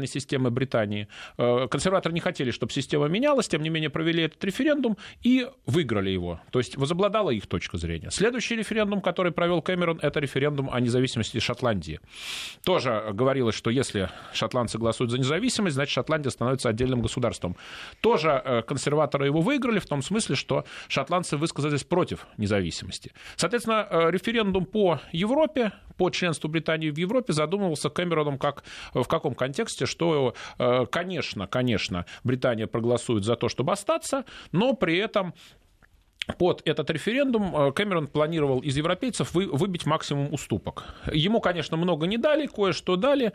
избирательной 0.00 0.06
системы 0.06 0.50
Британии. 0.50 1.08
Э, 1.38 1.66
консерваторы 1.70 2.14
не 2.14 2.20
хотели, 2.20 2.50
чтобы 2.50 2.72
система 2.72 3.08
менялась, 3.08 3.48
тем 3.48 3.62
не 3.62 3.70
менее 3.70 3.90
провели 3.90 4.24
этот 4.24 4.42
референдум 4.44 4.96
и 5.22 5.46
выиграли 5.66 6.10
его. 6.10 6.40
То 6.50 6.58
есть 6.58 6.76
возобладала 6.76 7.30
их 7.30 7.46
точка 7.46 7.78
зрения. 7.78 8.10
Следующий 8.10 8.56
референдум, 8.56 9.00
который 9.00 9.32
провел 9.32 9.62
Кэмерон, 9.62 10.00
это 10.02 10.20
референдум 10.20 10.68
о 10.72 10.80
независимости 10.80 11.40
Шотландии. 11.40 12.00
Тоже 12.64 13.10
говорилось, 13.12 13.54
что 13.54 13.70
если 13.70 14.08
шотландцы 14.32 14.78
голосуют 14.78 15.10
за 15.10 15.18
независимость, 15.18 15.74
значит 15.74 15.92
Шотландия 15.92 16.30
становится 16.30 16.68
отдельным 16.68 17.02
государством. 17.02 17.56
Тоже 18.00 18.42
э, 18.44 18.62
консерваторы 18.62 19.26
его 19.26 19.40
выиграли 19.40 19.78
в 19.78 19.86
том 19.86 20.02
смысле, 20.02 20.36
что 20.36 20.64
шотландцы 20.88 21.36
высказались 21.36 21.84
против 21.84 22.26
независимости. 22.36 23.12
Соответственно, 23.36 23.86
э, 23.90 24.10
референдум 24.10 24.64
по 24.64 25.00
Европе, 25.12 25.72
по 25.96 26.10
членству 26.10 26.48
Британии 26.48 26.90
в 26.90 26.96
Европе 26.96 27.32
задумывался 27.32 27.90
Кэмероном 27.90 28.38
как, 28.38 28.64
в 28.94 29.04
каком 29.04 29.34
контексте, 29.34 29.86
что, 29.90 30.34
э, 30.58 30.86
конечно, 30.90 31.46
конечно, 31.46 32.06
Британия 32.24 32.66
проголосует 32.66 33.24
за 33.24 33.36
то, 33.36 33.48
чтобы 33.48 33.72
остаться, 33.72 34.24
но 34.52 34.72
при 34.72 34.96
этом 34.96 35.34
под 36.38 36.62
этот 36.64 36.90
референдум 36.90 37.54
э, 37.56 37.72
Кэмерон 37.72 38.06
планировал 38.06 38.60
из 38.60 38.76
европейцев 38.76 39.32
выбить 39.34 39.86
максимум 39.86 40.32
уступок. 40.32 40.84
Ему, 41.12 41.40
конечно, 41.40 41.76
много 41.76 42.06
не 42.06 42.18
дали, 42.18 42.46
кое-что 42.46 42.96
дали, 42.96 43.32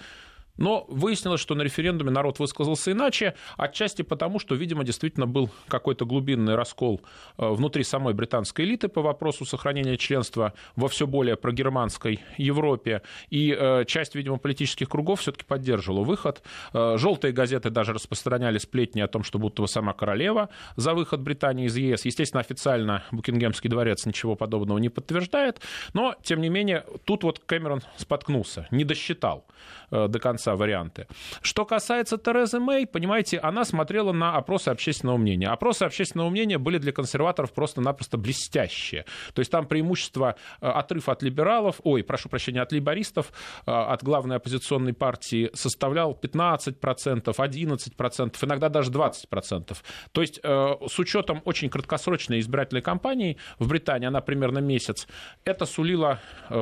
но 0.58 0.86
выяснилось, 0.88 1.42
что 1.42 1.56
на 1.56 1.62
референдуме 1.62 2.12
народ 2.12 2.40
высказался 2.40 2.92
иначе, 2.92 3.36
отчасти 3.58 4.02
потому, 4.02 4.40
что, 4.40 4.56
видимо, 4.56 4.84
действительно 4.84 5.28
был 5.28 5.50
какой-то 5.68 6.06
глубинный 6.06 6.56
раскол 6.56 7.02
э, 7.38 7.48
внутри 7.48 7.84
самой 7.84 8.14
британской 8.14 8.66
элиты 8.66 8.88
по 8.88 9.02
вопросу 9.02 9.46
сохранения 9.46 9.98
членства 9.98 10.54
во 10.76 10.88
все 10.88 11.08
более 11.08 11.36
прогерманской 11.36 12.22
Европе. 12.38 13.02
И 13.30 13.56
э, 13.58 13.86
часть, 13.86 14.16
видимо, 14.16 14.38
политических 14.38 14.90
кругов 14.90 15.22
все-таки 15.22 15.46
поддерживала 15.46 16.04
выход. 16.04 16.42
Э, 16.74 16.96
желтые 16.98 17.34
газеты 17.34 17.70
даже 17.70 17.94
распространяли 17.94 18.58
сплетни 18.58 19.02
о 19.02 19.08
том, 19.08 19.24
что 19.24 19.40
будто 19.40 19.62
бы 19.62 19.68
сама 19.68 19.94
королева 19.94 20.50
за 20.76 20.94
выход 20.94 21.22
Британии 21.22 21.66
из 21.66 21.76
ЕС. 21.76 22.06
Естественно, 22.06 22.42
официально 22.42 23.04
Букингемский 23.12 23.70
дворец 23.70 24.06
ничего 24.06 24.36
подобного 24.36 24.78
не 24.78 24.90
подтверждает. 24.90 25.62
Но, 25.94 26.16
тем 26.24 26.42
не 26.42 26.50
менее, 26.50 26.86
тут 27.06 27.24
вот 27.24 27.40
Кэмерон 27.40 27.82
споткнулся, 27.98 28.68
не 28.72 28.84
досчитал 28.84 29.46
до 29.92 30.20
конца 30.20 30.45
конца 30.46 30.56
варианты. 30.56 31.08
Что 31.42 31.66
касается 31.66 32.18
Терезы 32.18 32.60
Мэй, 32.60 32.86
понимаете, 32.86 33.40
она 33.40 33.66
смотрела 33.66 34.12
на 34.12 34.36
опросы 34.38 34.70
общественного 34.70 35.18
мнения. 35.18 35.48
Опросы 35.48 35.84
общественного 35.84 36.30
мнения 36.30 36.58
были 36.58 36.78
для 36.78 36.92
консерваторов 36.92 37.52
просто-напросто 37.54 38.18
блестящие. 38.18 39.06
То 39.34 39.42
есть 39.42 39.52
там 39.52 39.66
преимущество 39.66 40.36
э, 40.62 40.68
отрыв 40.68 41.10
от 41.10 41.24
либералов, 41.24 41.82
ой, 41.84 42.04
прошу 42.04 42.30
прощения, 42.30 42.62
от 42.62 42.72
либористов, 42.72 43.32
э, 43.66 43.72
от 43.72 44.04
главной 44.04 44.38
оппозиционной 44.38 44.94
партии 44.94 45.50
составлял 45.54 46.18
15%, 46.22 47.24
11%, 47.24 48.46
иногда 48.46 48.70
даже 48.70 48.92
20%. 48.92 49.78
То 50.12 50.22
есть 50.22 50.40
э, 50.44 50.74
с 50.88 51.00
учетом 51.00 51.42
очень 51.46 51.70
краткосрочной 51.70 52.40
избирательной 52.40 52.82
кампании 52.82 53.38
в 53.60 53.68
Британии, 53.68 54.08
она 54.08 54.22
примерно 54.22 54.60
месяц, 54.60 55.08
это 55.44 55.66
сулило 55.66 56.20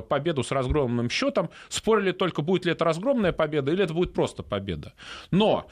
победу 0.10 0.44
с 0.44 0.52
разгромным 0.52 1.10
счетом. 1.10 1.50
Спорили 1.70 2.12
только, 2.12 2.42
будет 2.42 2.66
ли 2.66 2.72
это 2.72 2.86
разгромная 2.86 3.34
победа 3.34 3.73
или 3.74 3.84
это 3.84 3.94
будет 3.94 4.14
просто 4.14 4.44
победа. 4.44 4.94
Но 5.32 5.68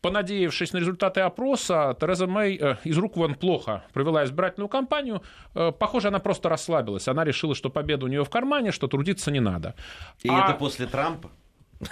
понадеявшись 0.00 0.72
на 0.72 0.78
результаты 0.78 1.20
опроса, 1.20 1.96
Тереза 2.00 2.26
Мэй 2.26 2.58
э, 2.60 2.76
из 2.84 2.96
рук 2.98 3.16
вон 3.16 3.34
плохо 3.34 3.84
провела 3.92 4.24
избирательную 4.24 4.68
кампанию. 4.68 5.22
Э, 5.54 5.72
похоже, 5.72 6.08
она 6.08 6.18
просто 6.18 6.48
расслабилась. 6.48 7.08
Она 7.08 7.24
решила, 7.24 7.54
что 7.54 7.70
победа 7.70 8.06
у 8.06 8.08
нее 8.08 8.24
в 8.24 8.30
кармане, 8.30 8.72
что 8.72 8.88
трудиться 8.88 9.30
не 9.30 9.40
надо. 9.40 9.74
И 10.22 10.28
а... 10.28 10.44
это 10.44 10.54
после 10.58 10.86
Трампа? 10.86 11.30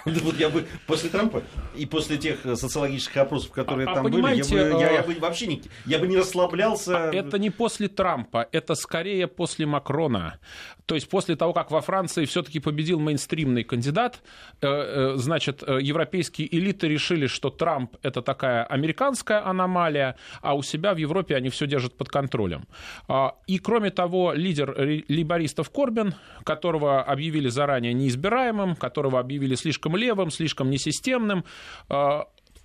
Вот 0.04 0.38
я 0.38 0.50
бы 0.50 0.66
после 0.86 1.08
Трампа 1.08 1.42
и 1.74 1.86
после 1.86 2.18
тех 2.18 2.40
социологических 2.42 3.16
опросов, 3.16 3.50
которые 3.52 3.88
а, 3.88 3.94
там 3.94 4.04
были, 4.04 4.36
я 4.36 4.44
бы, 4.44 4.80
я, 4.80 4.92
я 4.92 5.02
бы 5.02 5.14
вообще 5.14 5.46
не, 5.46 5.62
я 5.86 5.98
бы 5.98 6.06
не 6.06 6.18
расслаблялся. 6.18 7.10
Это 7.12 7.38
не 7.38 7.48
после 7.48 7.88
Трампа, 7.88 8.46
это 8.52 8.74
скорее 8.74 9.26
после 9.28 9.64
Макрона. 9.64 10.38
То 10.84 10.94
есть 10.94 11.08
после 11.08 11.36
того, 11.36 11.52
как 11.54 11.70
во 11.70 11.80
Франции 11.80 12.26
все-таки 12.26 12.60
победил 12.60 13.00
мейнстримный 13.00 13.64
кандидат, 13.64 14.22
э, 14.60 14.66
э, 14.66 15.12
значит, 15.16 15.62
э, 15.66 15.78
европейские 15.80 16.54
элиты 16.54 16.88
решили, 16.88 17.26
что 17.26 17.50
Трамп 17.50 17.96
это 18.02 18.20
такая 18.20 18.64
американская 18.64 19.46
аномалия, 19.46 20.16
а 20.42 20.54
у 20.54 20.62
себя 20.62 20.92
в 20.92 20.98
Европе 20.98 21.34
они 21.34 21.48
все 21.48 21.66
держат 21.66 21.96
под 21.96 22.08
контролем. 22.08 22.66
А, 23.06 23.36
и 23.46 23.58
кроме 23.58 23.90
того, 23.90 24.32
лидер 24.34 24.74
либористов 25.08 25.70
Корбин, 25.70 26.14
которого 26.44 27.02
объявили 27.02 27.48
заранее 27.48 27.94
неизбираемым, 27.94 28.76
которого 28.76 29.18
объявили 29.18 29.54
слишком 29.54 29.77
левым, 29.96 30.30
слишком 30.30 30.70
несистемным, 30.70 31.44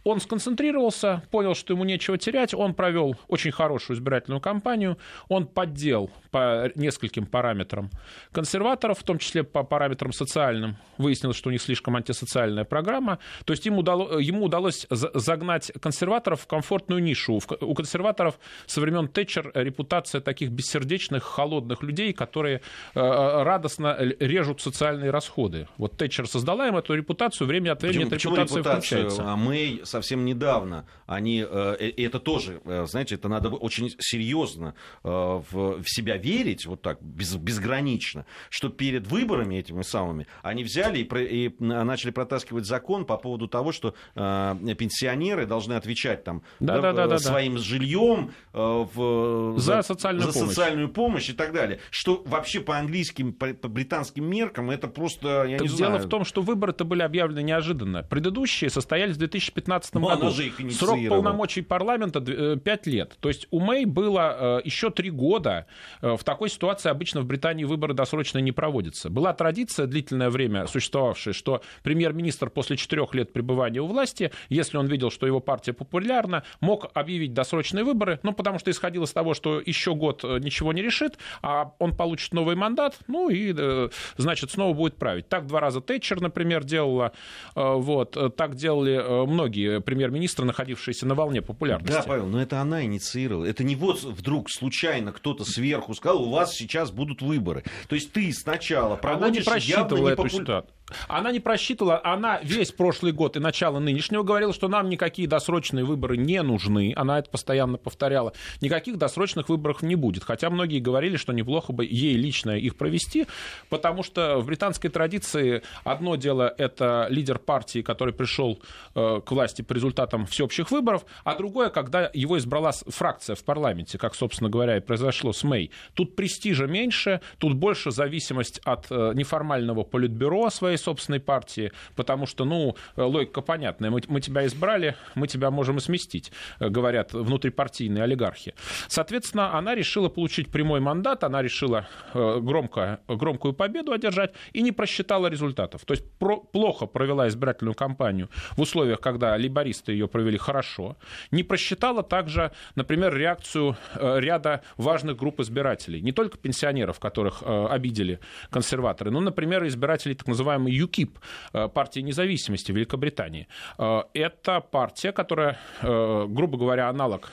он 0.03 0.19
сконцентрировался, 0.19 1.23
понял, 1.31 1.55
что 1.55 1.73
ему 1.73 1.83
нечего 1.83 2.17
терять, 2.17 2.53
он 2.53 2.73
провел 2.73 3.15
очень 3.27 3.51
хорошую 3.51 3.97
избирательную 3.97 4.41
кампанию, 4.41 4.97
он 5.29 5.47
поддел 5.47 6.09
по 6.31 6.71
нескольким 6.75 7.25
параметрам 7.25 7.89
консерваторов, 8.31 8.99
в 8.99 9.03
том 9.03 9.17
числе 9.17 9.43
по 9.43 9.63
параметрам 9.63 10.11
социальным. 10.11 10.77
Выяснилось, 10.97 11.37
что 11.37 11.49
у 11.49 11.51
них 11.51 11.61
слишком 11.61 11.95
антисоциальная 11.95 12.65
программа. 12.65 13.19
То 13.45 13.53
есть 13.53 13.65
ему, 13.65 13.79
удало, 13.79 14.19
ему 14.19 14.45
удалось 14.45 14.87
загнать 14.89 15.71
консерваторов 15.79 16.41
в 16.41 16.47
комфортную 16.47 17.01
нишу. 17.01 17.39
У 17.61 17.73
консерваторов 17.73 18.39
со 18.65 18.81
времен 18.81 19.07
Тэтчер 19.07 19.51
репутация 19.53 20.21
таких 20.21 20.49
бессердечных, 20.51 21.23
холодных 21.23 21.83
людей, 21.83 22.13
которые 22.13 22.61
э, 22.93 22.99
радостно 23.43 23.97
режут 24.19 24.61
социальные 24.61 25.11
расходы. 25.11 25.67
Вот 25.77 25.97
Тэтчер 25.97 26.27
создала 26.27 26.67
им 26.67 26.75
эту 26.75 26.93
репутацию, 26.93 27.47
время 27.47 27.71
от 27.71 27.81
времени 27.81 28.09
почему, 28.09 28.35
эта 28.35 28.43
репутация 28.43 28.63
включается. 28.63 29.23
А 29.25 29.35
Мэй 29.35 29.81
совсем 29.93 30.25
недавно, 30.25 30.85
они, 31.05 31.45
э, 31.47 31.75
и 31.79 32.03
это 32.03 32.19
тоже, 32.19 32.61
э, 32.65 32.85
знаете, 32.87 33.15
это 33.15 33.29
надо 33.29 33.49
очень 33.49 33.91
серьезно 33.99 34.73
э, 35.03 35.07
в, 35.07 35.83
себя 35.85 36.17
верить, 36.17 36.65
вот 36.65 36.81
так, 36.81 37.01
без, 37.01 37.35
безгранично, 37.35 38.25
что 38.49 38.69
перед 38.69 39.05
выборами 39.07 39.55
этими 39.55 39.83
самыми 39.83 40.25
они 40.41 40.63
взяли 40.63 40.99
и, 40.99 41.45
и 41.45 41.55
начали 41.59 42.11
протаскивать 42.11 42.65
закон 42.65 43.05
по 43.05 43.17
поводу 43.17 43.47
того, 43.47 43.71
что 43.71 43.93
пенсионеры 44.15 45.45
должны 45.45 45.73
отвечать 45.73 46.23
там 46.23 46.41
да, 46.59 46.79
да, 46.79 46.93
да, 46.93 47.07
да, 47.07 47.19
своим 47.19 47.55
да. 47.55 47.61
жильем 47.61 48.31
в, 48.51 49.55
за, 49.57 49.75
за, 49.75 49.81
социальную, 49.83 50.31
за 50.31 50.33
помощь. 50.33 50.49
социальную 50.49 50.89
помощь 50.89 51.29
и 51.29 51.33
так 51.33 51.53
далее. 51.53 51.79
Что 51.91 52.23
вообще 52.25 52.59
по 52.61 52.77
английским, 52.77 53.33
по, 53.33 53.53
по 53.53 53.67
британским 53.67 54.25
меркам 54.25 54.71
это 54.71 54.87
просто, 54.87 55.45
я 55.45 55.57
так 55.57 55.67
не 55.67 55.75
дело 55.75 55.91
знаю. 55.91 56.07
в 56.07 56.09
том, 56.09 56.25
что 56.25 56.41
выборы-то 56.41 56.85
были 56.85 57.01
объявлены 57.01 57.43
неожиданно. 57.43 58.03
Предыдущие 58.03 58.69
состоялись 58.69 59.15
в 59.15 59.19
2015 59.19 59.82
2015 59.91 59.93
ну, 59.93 60.07
году. 60.07 60.29
Же 60.31 60.47
их 60.47 60.73
Срок 60.73 60.99
полномочий 61.09 61.61
парламента 61.61 62.21
5 62.21 62.87
э, 62.87 62.89
лет. 62.89 63.17
То 63.19 63.29
есть 63.29 63.47
у 63.51 63.59
Мэй 63.59 63.85
было 63.85 64.59
э, 64.59 64.61
еще 64.63 64.89
3 64.89 65.09
года. 65.11 65.65
Э, 66.01 66.15
в 66.15 66.23
такой 66.23 66.49
ситуации 66.49 66.89
обычно 66.89 67.21
в 67.21 67.25
Британии 67.25 67.63
выборы 67.63 67.93
досрочно 67.93 68.39
не 68.39 68.51
проводятся. 68.51 69.09
Была 69.09 69.33
традиция 69.33 69.87
длительное 69.87 70.29
время 70.29 70.67
существовавшая, 70.67 71.33
что 71.33 71.61
премьер-министр 71.83 72.49
после 72.49 72.77
4 72.77 73.07
лет 73.13 73.33
пребывания 73.33 73.79
у 73.81 73.87
власти, 73.87 74.31
если 74.49 74.77
он 74.77 74.87
видел, 74.87 75.11
что 75.11 75.27
его 75.27 75.39
партия 75.39 75.73
популярна, 75.73 76.43
мог 76.61 76.89
объявить 76.93 77.33
досрочные 77.33 77.83
выборы, 77.83 78.19
ну, 78.23 78.33
потому 78.33 78.59
что 78.59 78.71
исходило 78.71 79.05
из 79.05 79.11
того, 79.11 79.33
что 79.33 79.61
еще 79.63 79.95
год 79.95 80.23
ничего 80.23 80.73
не 80.73 80.81
решит, 80.81 81.17
а 81.41 81.73
он 81.79 81.95
получит 81.95 82.33
новый 82.33 82.55
мандат, 82.55 82.97
ну, 83.07 83.29
и, 83.29 83.89
значит, 84.17 84.51
снова 84.51 84.73
будет 84.73 84.95
править. 84.95 85.27
Так 85.27 85.47
два 85.47 85.59
раза 85.59 85.81
Тэтчер, 85.81 86.21
например, 86.21 86.63
делала, 86.63 87.11
вот, 87.55 88.17
так 88.35 88.55
делали 88.55 89.25
многие 89.25 89.72
премьер-министра, 89.81 90.45
находившаяся 90.45 91.05
на 91.05 91.15
волне 91.15 91.41
популярности. 91.41 91.93
Да, 91.93 92.03
Павел, 92.03 92.27
но 92.27 92.41
это 92.41 92.61
она 92.61 92.83
инициировала. 92.83 93.45
Это 93.45 93.63
не 93.63 93.75
вот 93.75 94.03
вдруг 94.03 94.49
случайно 94.49 95.11
кто-то 95.11 95.45
сверху 95.45 95.93
сказал, 95.93 96.23
у 96.23 96.29
вас 96.31 96.53
сейчас 96.53 96.91
будут 96.91 97.21
выборы. 97.21 97.63
То 97.87 97.95
есть 97.95 98.11
ты 98.11 98.31
сначала 98.33 98.95
проводишь 98.95 99.47
она 99.47 99.57
не 99.57 99.65
явно 99.65 100.07
эту 100.07 100.29
ситуацию. 100.29 100.73
Она 101.07 101.31
не 101.31 101.39
просчитывала, 101.39 102.01
она 102.03 102.39
весь 102.43 102.71
прошлый 102.71 103.11
год 103.11 103.35
и 103.37 103.39
начало 103.39 103.79
нынешнего 103.79 104.23
говорила, 104.23 104.53
что 104.53 104.67
нам 104.67 104.89
никакие 104.89 105.27
досрочные 105.27 105.85
выборы 105.85 106.17
не 106.17 106.41
нужны. 106.41 106.93
Она 106.95 107.19
это 107.19 107.29
постоянно 107.29 107.77
повторяла. 107.77 108.33
Никаких 108.61 108.97
досрочных 108.97 109.49
выборов 109.49 109.81
не 109.81 109.95
будет. 109.95 110.23
Хотя 110.23 110.49
многие 110.49 110.79
говорили, 110.79 111.17
что 111.17 111.33
неплохо 111.33 111.73
бы 111.73 111.85
ей 111.85 112.15
лично 112.15 112.51
их 112.51 112.75
провести, 112.75 113.27
потому 113.69 114.03
что 114.03 114.39
в 114.39 114.45
британской 114.45 114.89
традиции 114.89 115.63
одно 115.83 116.15
дело 116.15 116.53
это 116.57 117.07
лидер 117.09 117.39
партии, 117.39 117.81
который 117.81 118.13
пришел 118.13 118.59
э, 118.95 119.21
к 119.25 119.31
власти 119.31 119.61
по 119.63 119.73
результатам 119.73 120.25
всеобщих 120.25 120.71
выборов, 120.71 121.05
а 121.23 121.35
другое, 121.35 121.69
когда 121.69 122.09
его 122.13 122.37
избрала 122.37 122.71
фракция 122.87 123.35
в 123.35 123.43
парламенте, 123.43 123.97
как, 123.97 124.15
собственно 124.15 124.49
говоря, 124.49 124.77
и 124.77 124.79
произошло 124.79 125.33
с 125.33 125.43
Мэй. 125.43 125.71
Тут 125.93 126.15
престижа 126.15 126.67
меньше, 126.67 127.21
тут 127.37 127.55
больше 127.55 127.91
зависимость 127.91 128.59
от 128.63 128.87
э, 128.89 129.11
неформального 129.15 129.83
политбюро 129.83 130.49
своей 130.49 130.77
собственной 130.77 131.19
партии, 131.19 131.71
потому 131.95 132.25
что, 132.25 132.45
ну, 132.45 132.75
логика 132.95 133.41
понятная. 133.41 133.89
Мы, 133.89 134.01
мы 134.07 134.21
тебя 134.21 134.45
избрали, 134.45 134.95
мы 135.15 135.27
тебя 135.27 135.51
можем 135.51 135.77
и 135.77 135.79
сместить, 135.79 136.31
э, 136.59 136.69
говорят 136.69 137.13
внутрипартийные 137.13 138.03
олигархи. 138.03 138.53
Соответственно, 138.87 139.57
она 139.57 139.75
решила 139.75 140.09
получить 140.09 140.51
прямой 140.51 140.79
мандат, 140.79 141.23
она 141.23 141.41
решила 141.41 141.87
э, 142.13 142.39
громко, 142.39 142.99
громкую 143.07 143.53
победу 143.53 143.91
одержать 143.91 144.33
и 144.53 144.61
не 144.61 144.71
просчитала 144.71 145.27
результатов. 145.27 145.85
То 145.85 145.93
есть 145.93 146.09
про, 146.19 146.37
плохо 146.37 146.85
провела 146.85 147.27
избирательную 147.27 147.75
кампанию 147.75 148.29
в 148.57 148.61
условиях, 148.61 148.99
когда 148.99 149.37
либористы 149.53 149.91
ее 149.91 150.07
провели 150.07 150.37
хорошо. 150.37 150.97
Не 151.31 151.43
просчитала 151.43 152.03
также, 152.03 152.51
например, 152.75 153.15
реакцию 153.15 153.77
э, 153.95 154.19
ряда 154.19 154.61
важных 154.77 155.17
групп 155.17 155.39
избирателей. 155.39 156.01
Не 156.01 156.11
только 156.11 156.37
пенсионеров, 156.37 156.99
которых 156.99 157.43
обидели 157.43 158.19
консерваторы, 158.49 159.11
но, 159.11 159.19
например, 159.19 159.65
избирателей 159.67 160.15
так 160.15 160.27
называемой 160.27 160.71
ЮКИП, 160.71 161.19
э, 161.53 161.67
партии 161.67 162.01
независимости 162.01 162.71
Великобритании. 162.71 163.47
Э, 163.77 164.03
это 164.13 164.59
партия, 164.59 165.11
которая, 165.11 165.57
э, 165.81 166.25
грубо 166.29 166.57
говоря, 166.57 166.89
аналог 166.89 167.31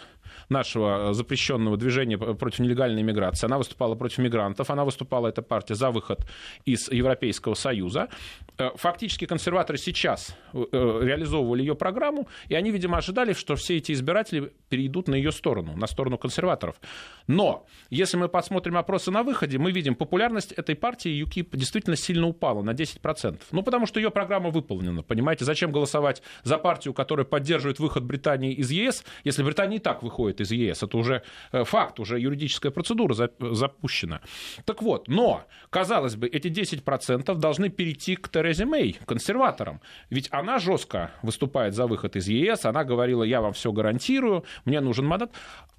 нашего 0.50 1.14
запрещенного 1.14 1.76
движения 1.76 2.19
против 2.19 2.59
нелегальной 2.59 3.02
миграции. 3.02 3.47
Она 3.47 3.59
выступала 3.59 3.95
против 3.95 4.19
мигрантов, 4.19 4.69
она 4.71 4.85
выступала, 4.85 5.28
эта 5.28 5.42
партия, 5.42 5.75
за 5.75 5.90
выход 5.90 6.26
из 6.64 6.90
Европейского 6.90 7.54
Союза. 7.54 8.09
Э, 8.59 8.71
фактически 8.75 9.26
консерваторы 9.26 9.78
сейчас 9.78 10.37
э, 10.52 10.59
реализовывали 10.73 11.61
ее 11.61 11.75
программу, 11.75 12.28
и 12.49 12.54
они, 12.54 12.71
видимо, 12.71 12.99
ожидали, 12.99 13.33
что 13.33 13.54
все 13.54 13.76
эти 13.76 13.92
избиратели 13.92 14.52
перейдут 14.69 15.09
на 15.09 15.14
ее 15.14 15.33
сторону, 15.33 15.76
на 15.76 15.87
сторону 15.87 16.19
консерваторов. 16.19 16.76
Но, 17.26 17.66
если 17.90 18.16
мы 18.16 18.28
посмотрим 18.28 18.76
опросы 18.76 19.11
на 19.11 19.23
выходе, 19.23 19.59
мы 19.59 19.71
видим, 19.71 19.95
популярность 19.95 20.52
этой 20.52 20.75
партии 20.75 21.11
ЮКИП 21.11 21.54
действительно 21.57 21.97
сильно 21.97 22.26
упала 22.26 22.62
на 22.62 22.71
10%. 22.71 23.40
Ну, 23.52 23.62
потому 23.62 23.87
что 23.87 24.00
ее 24.00 24.11
программа 24.11 24.50
выполнена. 24.50 25.02
Понимаете, 25.02 25.45
зачем 25.45 25.71
голосовать 25.71 26.23
за 26.42 26.59
партию, 26.59 26.92
которая 26.92 27.25
поддерживает 27.25 27.78
выход 27.78 28.04
Британии 28.04 28.52
из 28.52 28.71
ЕС, 28.71 29.04
если 29.23 29.42
Британия 29.42 29.78
и 29.78 29.80
так 29.80 30.02
выходит 30.02 30.40
из 30.41 30.51
ЕС. 30.51 30.83
Это 30.83 30.97
уже 30.97 31.23
э, 31.53 31.65
факт, 31.65 32.01
уже 32.01 32.19
юридическая 32.19 32.73
процедура 32.73 33.15
запущена. 33.15 34.21
Так 34.65 34.83
вот, 34.83 35.09
но, 35.09 35.45
казалось 35.71 36.17
бы, 36.17 36.27
эти 36.27 36.49
10% 36.49 37.35
должны 37.37 37.69
перейти 37.69 38.17
к 38.17 38.29
Терезе 38.29 38.65
Мэй, 38.65 38.99
консерваторам. 39.07 39.81
Ведь 40.11 40.29
она 40.33 40.59
жестко 40.59 41.11
выступает 41.23 41.75
за 41.75 41.87
выход 41.87 42.17
из 42.17 42.29
ЕС, 42.29 42.65
она 42.65 42.85
говорила, 42.85 43.23
я 43.23 43.41
вам 43.41 43.53
все 43.53 43.73
гарантирую, 43.73 44.45
мне 44.65 44.81
нужен 44.81 45.07
мандат. 45.07 45.33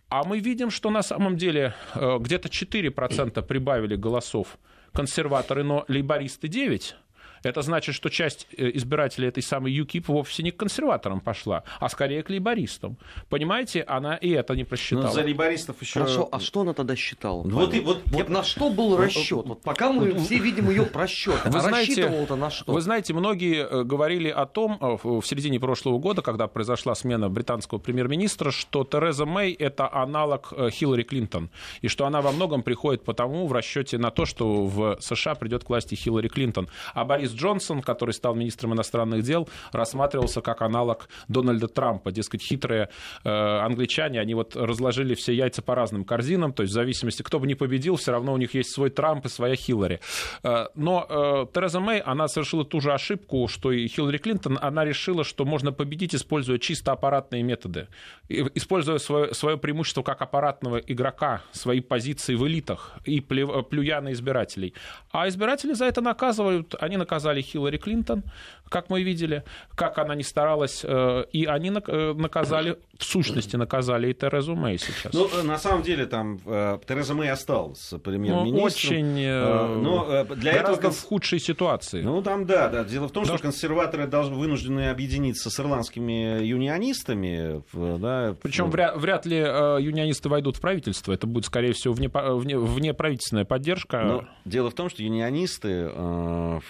А 0.09 0.23
мы 0.25 0.39
видим, 0.39 0.71
что 0.71 0.89
на 0.89 1.03
самом 1.03 1.37
деле 1.37 1.73
э, 1.95 2.17
где-то 2.19 2.49
4% 2.49 3.41
прибавили 3.43 3.95
голосов 3.95 4.57
консерваторы, 4.93 5.63
но 5.63 5.85
лейбористы 5.87 6.47
9%. 6.47 6.95
Это 7.43 7.61
значит, 7.61 7.95
что 7.95 8.09
часть 8.09 8.47
э, 8.57 8.71
избирателей 8.75 9.27
этой 9.27 9.43
самой 9.43 9.71
ЮКИП 9.71 10.09
вовсе 10.09 10.43
не 10.43 10.51
к 10.51 10.57
консерваторам 10.57 11.19
пошла, 11.19 11.63
а 11.79 11.89
скорее 11.89 12.23
к 12.23 12.29
лейбористам. 12.29 12.97
Понимаете, 13.29 13.81
она 13.81 14.15
и 14.15 14.29
это 14.29 14.55
не 14.55 14.63
просчитала. 14.63 15.07
Но 15.07 15.11
за 15.11 15.21
лейбористов 15.23 15.81
еще... 15.81 16.01
Хорошо, 16.01 16.29
а 16.31 16.39
что 16.39 16.61
она 16.61 16.73
тогда 16.73 16.95
считала? 16.95 17.43
Вот, 17.43 17.73
и, 17.73 17.79
вот, 17.79 18.01
вот 18.05 18.19
я... 18.19 18.33
на 18.33 18.43
что 18.43 18.69
был 18.69 18.97
расчет? 18.97 19.45
Вот 19.45 19.61
пока 19.61 19.91
мы 19.91 20.13
все 20.15 20.37
видим 20.37 20.69
ее 20.69 20.85
просчет. 20.85 21.39
Вы 21.45 21.57
а 21.57 21.61
знаете, 21.61 22.09
на 22.29 22.49
что? 22.49 22.71
Вы 22.71 22.81
знаете, 22.81 23.13
многие 23.13 23.65
э, 23.65 23.83
говорили 23.83 24.29
о 24.29 24.45
том 24.45 24.77
э, 24.79 24.97
в 25.03 25.23
середине 25.23 25.59
прошлого 25.59 25.97
года, 25.99 26.21
когда 26.21 26.47
произошла 26.47 26.95
смена 26.95 27.29
британского 27.29 27.79
премьер-министра, 27.79 28.51
что 28.51 28.83
Тереза 28.83 29.25
Мэй 29.25 29.53
это 29.53 29.91
аналог 29.91 30.53
Хиллари 30.71 31.03
Клинтон, 31.03 31.49
и 31.81 31.87
что 31.87 32.05
она 32.05 32.21
во 32.21 32.31
многом 32.31 32.63
приходит 32.63 33.03
потому 33.03 33.47
в 33.47 33.53
расчете 33.53 33.97
на 33.97 34.11
то, 34.11 34.25
что 34.25 34.65
в 34.65 34.97
США 34.99 35.35
придет 35.35 35.63
к 35.63 35.69
власти 35.69 35.95
Хиллари 35.95 36.27
Клинтон. 36.27 36.69
А 36.93 37.05
Борис 37.05 37.30
Джонсон, 37.33 37.81
который 37.81 38.11
стал 38.11 38.35
министром 38.35 38.73
иностранных 38.73 39.23
дел, 39.23 39.47
рассматривался 39.71 40.41
как 40.41 40.61
аналог 40.61 41.09
Дональда 41.27 41.67
Трампа. 41.67 42.11
Дескать, 42.11 42.41
хитрые 42.41 42.89
э, 43.23 43.29
англичане, 43.29 44.19
они 44.19 44.33
вот 44.33 44.55
разложили 44.55 45.15
все 45.15 45.33
яйца 45.33 45.61
по 45.61 45.75
разным 45.75 46.03
корзинам, 46.03 46.53
то 46.53 46.63
есть 46.63 46.71
в 46.71 46.73
зависимости, 46.73 47.21
кто 47.21 47.39
бы 47.39 47.47
ни 47.47 47.53
победил, 47.53 47.95
все 47.95 48.11
равно 48.11 48.33
у 48.33 48.37
них 48.37 48.53
есть 48.53 48.71
свой 48.71 48.89
Трамп 48.89 49.25
и 49.25 49.29
своя 49.29 49.55
Хиллари. 49.55 49.99
Э, 50.43 50.67
но 50.75 51.05
э, 51.09 51.45
Тереза 51.53 51.79
Мэй, 51.79 51.99
она 51.99 52.27
совершила 52.27 52.65
ту 52.65 52.81
же 52.81 52.93
ошибку, 52.93 53.47
что 53.47 53.71
и 53.71 53.87
Хиллари 53.87 54.17
Клинтон, 54.17 54.57
она 54.61 54.85
решила, 54.85 55.23
что 55.23 55.45
можно 55.45 55.71
победить, 55.71 56.15
используя 56.15 56.57
чисто 56.57 56.91
аппаратные 56.91 57.43
методы, 57.43 57.87
используя 58.29 58.97
свое, 58.97 59.33
свое 59.33 59.57
преимущество 59.57 60.03
как 60.03 60.21
аппаратного 60.21 60.77
игрока, 60.77 61.41
свои 61.51 61.81
позиции 61.81 62.35
в 62.35 62.47
элитах 62.47 62.93
и 63.05 63.21
плюя 63.21 64.01
на 64.01 64.11
избирателей. 64.11 64.73
А 65.11 65.27
избиратели 65.27 65.73
за 65.73 65.85
это 65.85 66.01
наказывают. 66.01 66.75
Они 66.79 66.97
наказали 67.21 67.41
Хиллари 67.41 67.77
Клинтон, 67.77 68.23
как 68.71 68.89
мы 68.89 69.03
видели, 69.03 69.43
как 69.75 69.97
она 69.97 70.15
не 70.15 70.23
старалась, 70.23 70.81
э, 70.83 71.25
и 71.33 71.45
они 71.45 71.69
э, 71.69 72.13
наказали, 72.13 72.77
в 72.97 73.03
сущности, 73.03 73.57
наказали 73.57 74.09
и 74.09 74.13
Терезу 74.13 74.55
Мэй 74.55 74.77
сейчас. 74.79 75.13
Ну, 75.13 75.27
на 75.43 75.57
самом 75.57 75.83
деле, 75.83 76.05
там 76.05 76.39
Тереза 76.39 77.13
Мэй 77.13 77.29
осталась 77.29 77.93
премьер-министром. 78.03 78.53
Ну, 78.53 78.63
очень... 78.63 79.19
Э, 79.19 79.75
но 79.75 80.23
для 80.35 80.53
Гораздо 80.53 80.79
этого... 80.79 80.93
в 80.93 81.03
худшей 81.03 81.39
ситуации. 81.39 82.01
Ну, 82.01 82.21
там, 82.21 82.45
да, 82.45 82.69
да. 82.69 82.85
Дело 82.85 83.07
в 83.07 83.11
том, 83.11 83.23
Потому 83.23 83.37
что 83.37 83.47
консерваторы 83.47 84.07
должны 84.07 84.37
вынуждены 84.37 84.89
объединиться 84.89 85.49
с 85.49 85.59
ирландскими 85.59 86.41
юнионистами. 86.41 87.63
Да, 87.73 88.35
Причем 88.41 88.71
вряд, 88.71 88.95
вряд 88.95 89.25
ли 89.25 89.37
юнионисты 89.37 90.29
войдут 90.29 90.55
в 90.55 90.61
правительство. 90.61 91.11
Это 91.11 91.27
будет, 91.27 91.45
скорее 91.45 91.73
всего, 91.73 91.93
вне, 91.93 92.07
вне, 92.09 92.57
внеправительственная 92.57 93.45
поддержка. 93.45 94.01
Но 94.01 94.25
дело 94.45 94.71
в 94.71 94.73
том, 94.73 94.89
что 94.89 95.03
юнионисты 95.03 95.89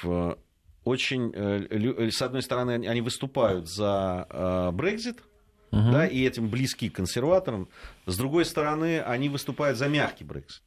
в 0.02 0.38
очень, 0.84 1.32
э, 1.34 1.68
э, 1.70 2.12
с 2.12 2.22
одной 2.22 2.42
стороны, 2.42 2.72
они 2.72 3.02
выступают 3.02 3.70
за 3.70 4.72
Брекзит, 4.74 5.24
угу. 5.72 5.92
да, 5.92 6.06
и 6.06 6.26
этим 6.26 6.50
близки 6.50 6.90
к 6.90 6.96
консерваторам. 6.96 7.70
С 8.06 8.18
другой 8.18 8.46
стороны, 8.46 9.02
они 9.02 9.30
выступают 9.30 9.78
за 9.78 9.88
мягкий 9.88 10.24
Брексит. 10.24 10.62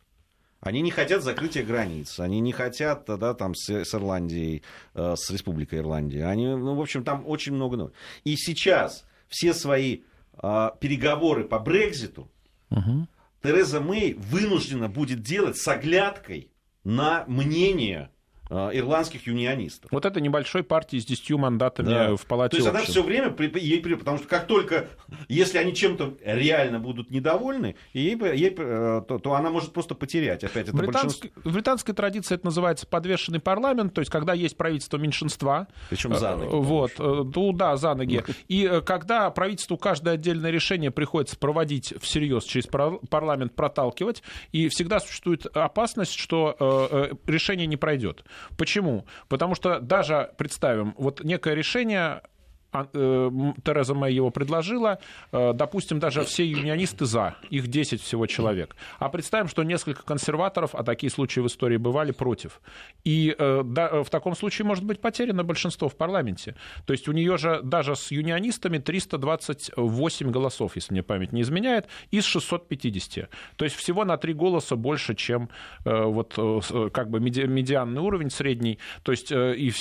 Они 0.61 0.81
не 0.81 0.91
хотят 0.91 1.23
закрытия 1.23 1.63
границ, 1.63 2.19
они 2.21 2.41
не 2.41 2.53
хотят 2.53 3.05
да, 3.07 3.35
там, 3.35 3.55
с, 3.55 3.69
с 3.69 3.95
Ирландией, 3.95 4.63
э, 4.95 5.15
с 5.15 5.31
Республикой 5.31 5.81
Ирландия. 5.81 6.25
Они, 6.25 6.47
ну, 6.47 6.75
в 6.75 6.81
общем, 6.81 7.05
там 7.05 7.25
очень 7.27 7.53
много. 7.53 7.93
И 8.25 8.35
сейчас 8.37 9.05
все 9.29 9.53
свои 9.53 10.01
э, 10.43 10.71
переговоры 10.81 11.45
по 11.45 11.59
Брекзиту 11.59 12.31
угу. 12.71 13.07
Тереза 13.43 13.81
Мэй 13.81 14.15
вынуждена 14.15 14.89
будет 14.89 15.21
делать 15.21 15.59
с 15.59 15.69
оглядкой 15.69 16.51
на 16.83 17.25
мнение 17.27 18.09
Э, 18.09 18.14
ирландских 18.51 19.27
юнионистов. 19.27 19.91
Вот 19.91 20.05
это 20.05 20.21
небольшой 20.21 20.63
партии 20.63 20.99
с 20.99 21.07
10 21.07 21.31
мандатами 21.33 21.89
да. 21.89 22.17
в 22.17 22.27
палате 22.27 22.51
То 22.51 22.57
есть 22.59 22.69
общин. 22.69 22.81
она 22.81 22.87
все 22.87 23.03
время, 23.03 23.35
ей, 23.59 23.81
потому 23.81 24.19
что 24.19 24.29
как 24.29 24.47
только, 24.47 24.89
если 25.29 25.59
они 25.59 25.75
чем-то 25.75 26.15
реально 26.25 26.79
будут 26.79 27.11
недовольны, 27.11 27.77
ей, 27.93 28.17
ей, 28.17 28.55
э, 28.57 29.03
то, 29.09 29.19
то 29.19 29.35
она 29.35 29.51
может 29.51 29.73
просто 29.73 29.95
потерять 29.95 30.45
опять 30.45 30.69
это 30.69 30.77
Британск... 30.77 31.27
В 31.43 31.53
британской 31.53 31.95
традиции 31.95 32.35
это 32.35 32.47
называется 32.47 32.87
подвешенный 32.87 33.41
парламент, 33.41 33.95
то 33.95 34.01
есть 34.01 34.11
когда 34.11 34.35
есть 34.35 34.57
правительство 34.57 34.99
меньшинства. 34.99 35.69
Причем 35.89 36.15
за 36.15 36.37
ноги. 36.37 36.51
Вот, 36.53 36.93
ну 36.99 37.53
да, 37.53 37.77
за 37.77 37.95
ноги. 37.95 38.23
И 38.49 38.83
когда 38.85 39.31
правительству 39.31 39.77
каждое 39.77 40.15
отдельное 40.15 40.51
решение 40.51 40.91
приходится 40.91 41.37
проводить 41.37 41.95
всерьез 42.01 42.45
через 42.45 42.67
парламент, 42.67 43.55
проталкивать, 43.55 44.23
и 44.53 44.69
всегда 44.69 45.01
существует 45.01 45.47
опасность, 45.47 46.15
что 46.15 47.17
решение 47.27 47.67
не 47.67 47.77
пройдет. 47.77 48.25
Почему? 48.57 49.07
Потому 49.29 49.55
что 49.55 49.81
даже, 49.81 50.33
представим, 50.37 50.95
вот 50.99 51.23
некое 51.25 51.55
решение 51.55 52.23
Тереза 52.83 53.95
Мэй 53.95 54.15
его 54.15 54.31
предложила, 54.31 54.99
э, 55.33 55.53
допустим, 55.55 56.01
даже 56.01 56.25
все 56.25 56.45
юнионисты 56.45 57.07
за, 57.07 57.37
их 57.51 57.69
10 57.69 58.03
всего 58.03 58.27
человек. 58.27 58.75
А 58.99 59.09
представим, 59.09 59.49
что 59.49 59.63
несколько 59.63 60.03
консерваторов, 60.03 60.75
а 60.75 60.83
такие 60.83 61.11
случаи 61.11 61.41
в 61.41 61.47
истории 61.47 61.77
бывали, 61.77 62.13
против. 62.13 62.61
И 63.05 63.35
э, 63.39 63.63
в 63.63 64.11
таком 64.11 64.35
случае 64.35 64.67
может 64.67 64.85
быть 64.85 65.01
потеряно 65.01 65.45
большинство 65.45 65.89
в 65.89 65.97
парламенте. 65.97 66.57
То 66.87 66.93
есть 66.93 67.09
у 67.09 67.13
нее 67.13 67.37
же 67.39 67.61
даже 67.63 67.95
с 67.95 68.11
юнионистами 68.11 68.79
328 68.79 70.31
голосов, 70.31 70.77
если 70.77 70.95
мне 70.95 71.03
память 71.03 71.33
не 71.33 71.43
изменяет, 71.43 71.87
из 72.11 72.25
650. 72.25 73.29
То 73.57 73.65
есть 73.65 73.77
всего 73.77 74.05
на 74.05 74.17
три 74.17 74.35
голоса 74.35 74.77
больше, 74.77 75.15
чем 75.15 75.49
вот 75.85 76.35
как 76.93 77.11
бы 77.11 77.21
медианный 77.21 78.01
уровень 78.01 78.31
средний. 78.31 78.79
То 79.03 79.13
есть, 79.13 79.33
и, 79.33 79.73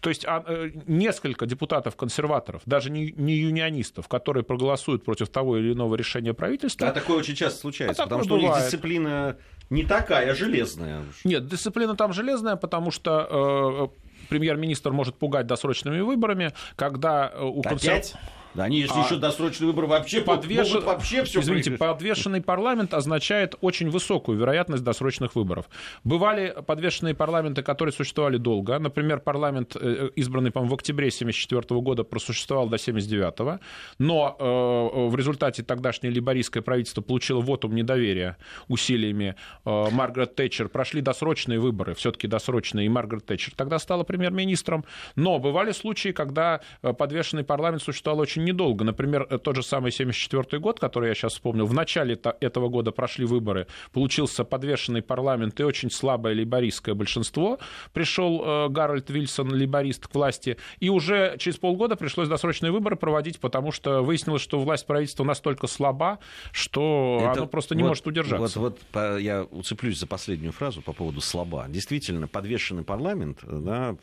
то 0.00 0.08
есть 0.08 0.24
а, 0.26 0.44
несколько 0.86 1.46
депутатов 1.46 1.96
консерваторов 1.96 2.21
консерваторов, 2.22 2.62
даже 2.66 2.90
не, 2.90 3.12
не 3.16 3.34
юнионистов, 3.34 4.08
которые 4.08 4.44
проголосуют 4.44 5.04
против 5.04 5.28
того 5.28 5.58
или 5.58 5.72
иного 5.72 5.96
решения 5.96 6.32
правительства. 6.32 6.88
А 6.88 6.92
такое 6.92 7.18
очень 7.18 7.34
часто 7.34 7.60
случается, 7.60 8.02
а 8.02 8.06
потому 8.06 8.24
что 8.24 8.36
бывает. 8.36 8.52
у 8.52 8.56
них 8.56 8.64
дисциплина 8.64 9.36
не 9.70 9.84
такая 9.84 10.34
железная. 10.34 11.02
Нет, 11.24 11.46
дисциплина 11.46 11.94
там 11.94 12.12
железная, 12.12 12.56
потому 12.56 12.90
что 12.90 13.90
э, 13.90 14.26
премьер-министр 14.28 14.92
может 14.92 15.16
пугать 15.16 15.46
досрочными 15.46 16.00
выборами, 16.00 16.52
когда 16.76 17.30
э, 17.34 17.42
у 17.42 17.62
консерваторов... 17.62 18.20
Да 18.54 18.64
они, 18.64 18.80
если 18.80 18.98
а 18.98 19.04
еще 19.04 19.16
досрочный 19.16 19.66
выбор 19.66 19.86
вообще 19.86 20.20
подвеш... 20.20 20.68
могут 20.68 20.84
вообще 20.84 21.24
все 21.24 21.40
Извините, 21.40 21.70
проиграть. 21.70 21.96
подвешенный 21.96 22.40
парламент 22.42 22.94
означает 22.94 23.54
очень 23.60 23.90
высокую 23.90 24.38
вероятность 24.38 24.84
досрочных 24.84 25.34
выборов. 25.34 25.68
Бывали 26.04 26.54
подвешенные 26.66 27.14
парламенты, 27.14 27.62
которые 27.62 27.92
существовали 27.92 28.36
долго. 28.36 28.78
Например, 28.78 29.20
парламент, 29.20 29.76
э, 29.80 30.10
избранный, 30.16 30.50
по-моему, 30.50 30.72
в 30.72 30.74
октябре 30.74 31.08
1974 31.08 31.80
года, 31.80 32.04
просуществовал 32.04 32.68
до 32.68 32.76
1979 32.76 33.60
но 33.98 34.36
э, 34.38 35.08
в 35.08 35.16
результате 35.16 35.62
тогдашнее 35.62 36.12
либористское 36.12 36.62
правительство 36.62 37.00
получило 37.02 37.40
вотум 37.40 37.74
недоверия 37.74 38.36
усилиями 38.68 39.36
э, 39.64 39.90
Маргарет 39.90 40.34
Тэтчер. 40.34 40.68
Прошли 40.68 41.00
досрочные 41.00 41.58
выборы, 41.58 41.94
все-таки 41.94 42.26
досрочные, 42.26 42.86
и 42.86 42.88
Маргарет 42.88 43.26
Тэтчер 43.26 43.54
тогда 43.56 43.78
стала 43.78 44.04
премьер-министром. 44.04 44.84
Но 45.16 45.38
бывали 45.38 45.72
случаи, 45.72 46.10
когда 46.10 46.60
э, 46.82 46.92
подвешенный 46.92 47.44
парламент 47.44 47.82
существовал 47.82 48.20
очень 48.20 48.41
очень 48.42 48.44
недолго. 48.44 48.84
Например, 48.84 49.26
э, 49.30 49.38
тот 49.38 49.56
же 49.56 49.62
самый 49.62 49.92
74 49.92 50.60
год, 50.60 50.80
который 50.80 51.08
я 51.08 51.14
сейчас 51.14 51.32
вспомнил, 51.32 51.66
в 51.66 51.74
начале 51.74 52.18
этого 52.40 52.68
года 52.68 52.92
прошли 52.92 53.24
выборы, 53.24 53.66
получился 53.92 54.44
подвешенный 54.44 55.02
парламент 55.02 55.60
и 55.60 55.64
очень 55.64 55.90
слабое 55.90 56.34
лейбористское 56.34 56.94
большинство. 56.94 57.58
Пришел 57.92 58.42
э, 58.44 58.68
Гарольд 58.68 59.10
Вильсон, 59.10 59.52
лейборист, 59.52 60.06
к 60.06 60.14
власти, 60.14 60.56
и 60.80 60.90
уже 60.90 61.36
через 61.38 61.58
полгода 61.58 61.96
пришлось 61.96 62.28
досрочные 62.28 62.72
выборы 62.72 62.96
проводить, 62.96 63.38
потому 63.40 63.72
что 63.72 64.02
выяснилось, 64.02 64.42
что 64.42 64.58
власть 64.58 64.86
правительства 64.86 65.24
настолько 65.24 65.66
слаба, 65.66 66.18
что 66.52 67.18
Это 67.22 67.32
оно 67.32 67.46
просто 67.46 67.74
не 67.74 67.82
вот, 67.82 67.88
может 67.90 68.06
удержаться. 68.06 68.60
Вот, 68.60 68.78
вот 68.92 69.20
я 69.20 69.44
уцеплюсь 69.44 69.98
за 69.98 70.06
последнюю 70.06 70.52
фразу 70.52 70.82
по 70.82 70.92
поводу 70.92 71.20
слаба. 71.20 71.66
Действительно, 71.68 72.28
подвешенный 72.28 72.82
парламент, 72.84 73.38
да, 73.42 73.96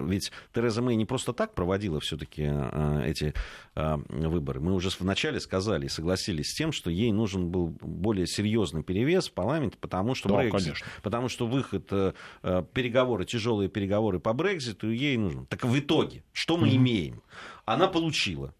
ведь 0.00 0.32
Тереза 0.54 0.82
Мэй 0.82 0.96
не 0.96 1.04
просто 1.04 1.32
так 1.32 1.54
проводила 1.54 2.00
все-таки 2.00 2.48
э, 2.48 3.02
эти 3.06 3.34
выборы. 4.08 4.60
Мы 4.60 4.74
уже 4.74 4.90
вначале 4.98 5.40
сказали 5.40 5.86
и 5.86 5.88
согласились 5.88 6.50
с 6.50 6.54
тем, 6.54 6.72
что 6.72 6.90
ей 6.90 7.12
нужен 7.12 7.48
был 7.48 7.68
более 7.80 8.26
серьезный 8.26 8.82
перевес 8.82 9.28
в 9.28 9.32
парламенте, 9.32 9.78
потому 9.80 10.14
что, 10.14 10.28
да, 10.28 10.44
Brexit, 10.44 10.76
потому 11.02 11.28
что 11.28 11.46
выход, 11.46 11.86
э, 11.90 12.12
э, 12.42 12.64
переговоры, 12.72 13.24
тяжелые 13.24 13.68
переговоры 13.68 14.18
по 14.20 14.32
Брекзиту 14.32 14.90
ей 14.90 15.16
нужен. 15.16 15.46
Так 15.46 15.64
в 15.64 15.78
итоге, 15.78 16.24
что 16.32 16.56
мы 16.56 16.68
mm-hmm. 16.68 16.76
имеем? 16.76 17.22
Она 17.64 17.88
получила 17.88 18.54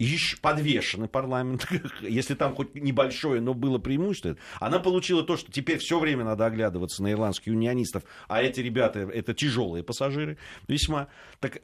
еще 0.00 0.38
подвешенный 0.38 1.08
парламент, 1.08 1.66
если 2.00 2.34
там 2.34 2.54
хоть 2.54 2.74
небольшое, 2.74 3.40
но 3.40 3.54
было 3.54 3.78
преимущество, 3.78 4.36
она 4.58 4.78
получила 4.78 5.22
то, 5.22 5.36
что 5.36 5.52
теперь 5.52 5.78
все 5.78 5.98
время 5.98 6.24
надо 6.24 6.46
оглядываться 6.46 7.02
на 7.02 7.12
ирландских 7.12 7.48
юнионистов, 7.48 8.04
а 8.26 8.42
эти 8.42 8.60
ребята 8.60 9.00
это 9.00 9.34
тяжелые 9.34 9.84
пассажиры 9.84 10.38
весьма. 10.68 11.08
Так 11.38 11.60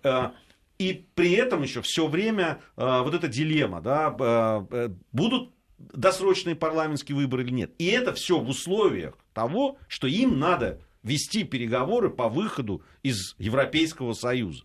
и 0.79 1.07
при 1.15 1.33
этом 1.33 1.63
еще 1.63 1.83
все 1.83 2.07
время 2.07 2.61
э, 2.77 3.03
вот 3.03 3.15
эта 3.15 3.29
дилемма, 3.29 3.81
да, 3.81 4.15
э, 4.19 4.67
э, 4.71 4.89
будут 5.13 5.53
досрочные 5.79 6.55
парламентские 6.55 7.17
выборы 7.17 7.45
или 7.45 7.51
нет. 7.53 7.73
И 7.79 7.87
это 7.87 8.13
все 8.13 8.39
в 8.39 8.49
условиях 8.49 9.17
того, 9.33 9.79
что 9.89 10.07
им 10.07 10.39
надо 10.39 10.81
вести 11.03 11.45
переговоры 11.45 12.11
по 12.11 12.29
выходу 12.29 12.83
из 13.03 13.35
Европейского 13.39 14.13
Союза. 14.13 14.65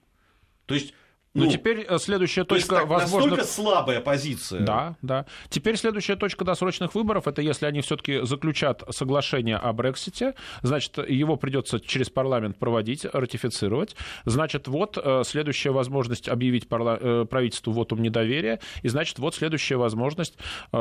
То 0.65 0.73
есть 0.73 0.93
ну, 1.33 1.45
ну, 1.45 1.51
теперь 1.51 1.85
э, 1.87 1.97
следующая 1.97 2.43
точка, 2.43 2.75
то 2.75 2.75
есть, 2.79 2.89
возможно... 2.89 3.29
Настолько 3.29 3.45
слабая 3.45 4.01
позиция. 4.01 4.61
Да, 4.61 4.97
да. 5.01 5.25
Теперь 5.49 5.77
следующая 5.77 6.17
точка 6.17 6.43
досрочных 6.43 6.93
выборов, 6.93 7.25
это 7.25 7.41
если 7.41 7.65
они 7.65 7.79
все-таки 7.79 8.19
заключат 8.23 8.83
соглашение 8.89 9.55
о 9.55 9.71
Брексите, 9.71 10.35
значит, 10.61 10.97
его 10.97 11.37
придется 11.37 11.79
через 11.79 12.09
парламент 12.09 12.57
проводить, 12.57 13.05
ратифицировать. 13.05 13.95
Значит, 14.25 14.67
вот 14.67 14.97
э, 15.01 15.23
следующая 15.25 15.71
возможность 15.71 16.27
объявить 16.27 16.67
парла... 16.67 16.97
Э, 16.99 17.25
правительству 17.29 17.71
вотум 17.71 18.01
недоверия, 18.01 18.59
и 18.81 18.89
значит, 18.89 19.17
вот 19.19 19.35
следующая 19.35 19.77
возможность, 19.77 20.37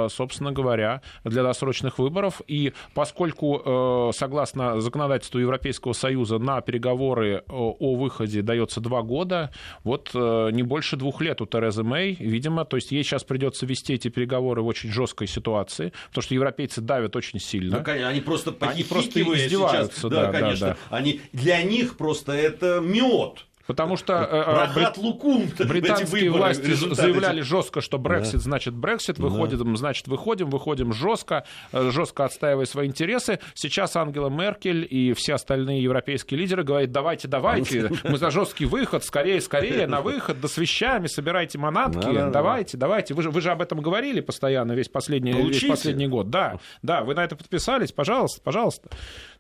собственно 0.08 0.52
говоря, 0.52 1.02
для 1.22 1.42
досрочных 1.42 1.98
выборов. 1.98 2.40
И 2.46 2.72
поскольку, 2.94 4.10
согласно 4.14 4.80
законодательству 4.80 5.38
Европейского 5.38 5.92
Союза, 5.92 6.38
на 6.38 6.60
переговоры 6.60 7.44
о 7.48 7.94
выходе 7.96 8.42
дается 8.42 8.80
два 8.80 9.02
года, 9.02 9.52
вот 9.84 10.10
не 10.50 10.62
больше 10.62 10.96
двух 10.96 11.20
лет 11.20 11.40
у 11.40 11.46
Терезы 11.46 11.82
Мэй, 11.82 12.16
видимо, 12.18 12.64
то 12.64 12.76
есть 12.76 12.90
ей 12.92 13.02
сейчас 13.02 13.24
придется 13.24 13.66
вести 13.66 13.94
эти 13.94 14.08
переговоры 14.08 14.62
в 14.62 14.66
очень 14.66 14.90
жесткой 14.90 15.26
ситуации, 15.26 15.92
потому 16.08 16.22
что 16.22 16.34
европейцы 16.34 16.80
давят 16.80 17.16
очень 17.16 17.40
сильно. 17.40 17.78
Ну, 17.78 17.84
конечно, 17.84 18.08
они 18.08 18.20
просто 18.20 18.54
они 18.60 18.82
просто 18.82 19.20
издеваются. 19.20 20.00
Сейчас. 20.00 20.10
Да, 20.10 20.32
да, 20.32 20.40
конечно. 20.40 20.66
Да, 20.68 20.76
да. 20.90 20.96
Они, 20.96 21.20
для 21.32 21.62
них 21.62 21.96
просто 21.96 22.32
это 22.32 22.80
мед. 22.80 23.46
Потому 23.70 23.96
что 23.96 24.14
э, 24.14 24.74
брит... 24.74 24.96
Лукум, 24.96 25.48
британские 25.56 26.32
власти 26.32 26.72
заявляли 26.72 27.40
жестко, 27.40 27.80
что 27.80 27.98
Брексит 27.98 28.34
да. 28.34 28.40
значит 28.40 28.74
Брексит, 28.74 29.20
выходим, 29.20 29.58
да. 29.58 29.76
значит 29.76 30.08
выходим, 30.08 30.50
выходим 30.50 30.92
жестко, 30.92 31.44
э, 31.70 31.90
жестко 31.92 32.24
отстаивая 32.24 32.64
свои 32.64 32.88
интересы. 32.88 33.38
Сейчас 33.54 33.94
Ангела 33.94 34.28
Меркель 34.28 34.84
и 34.90 35.12
все 35.12 35.34
остальные 35.34 35.84
европейские 35.84 36.40
лидеры 36.40 36.64
говорят, 36.64 36.90
давайте, 36.90 37.28
давайте, 37.28 37.92
мы 38.02 38.18
за 38.18 38.32
жесткий 38.32 38.64
выход, 38.64 39.04
скорее, 39.04 39.40
скорее, 39.40 39.86
на 39.86 40.00
выход, 40.00 40.40
да 40.40 40.48
с 40.48 40.56
вещами, 40.56 41.06
собирайте 41.06 41.56
манатки, 41.56 42.06
да, 42.06 42.12
да, 42.12 42.30
давайте, 42.30 42.76
да. 42.76 42.88
давайте. 42.88 43.14
Вы 43.14 43.22
же, 43.22 43.30
вы 43.30 43.40
же 43.40 43.52
об 43.52 43.62
этом 43.62 43.80
говорили 43.80 44.18
постоянно 44.18 44.72
весь 44.72 44.88
последний, 44.88 45.30
весь 45.30 45.62
последний 45.62 46.08
год. 46.08 46.28
Да, 46.28 46.58
да, 46.82 47.04
вы 47.04 47.14
на 47.14 47.22
это 47.22 47.36
подписались, 47.36 47.92
пожалуйста, 47.92 48.40
пожалуйста. 48.42 48.90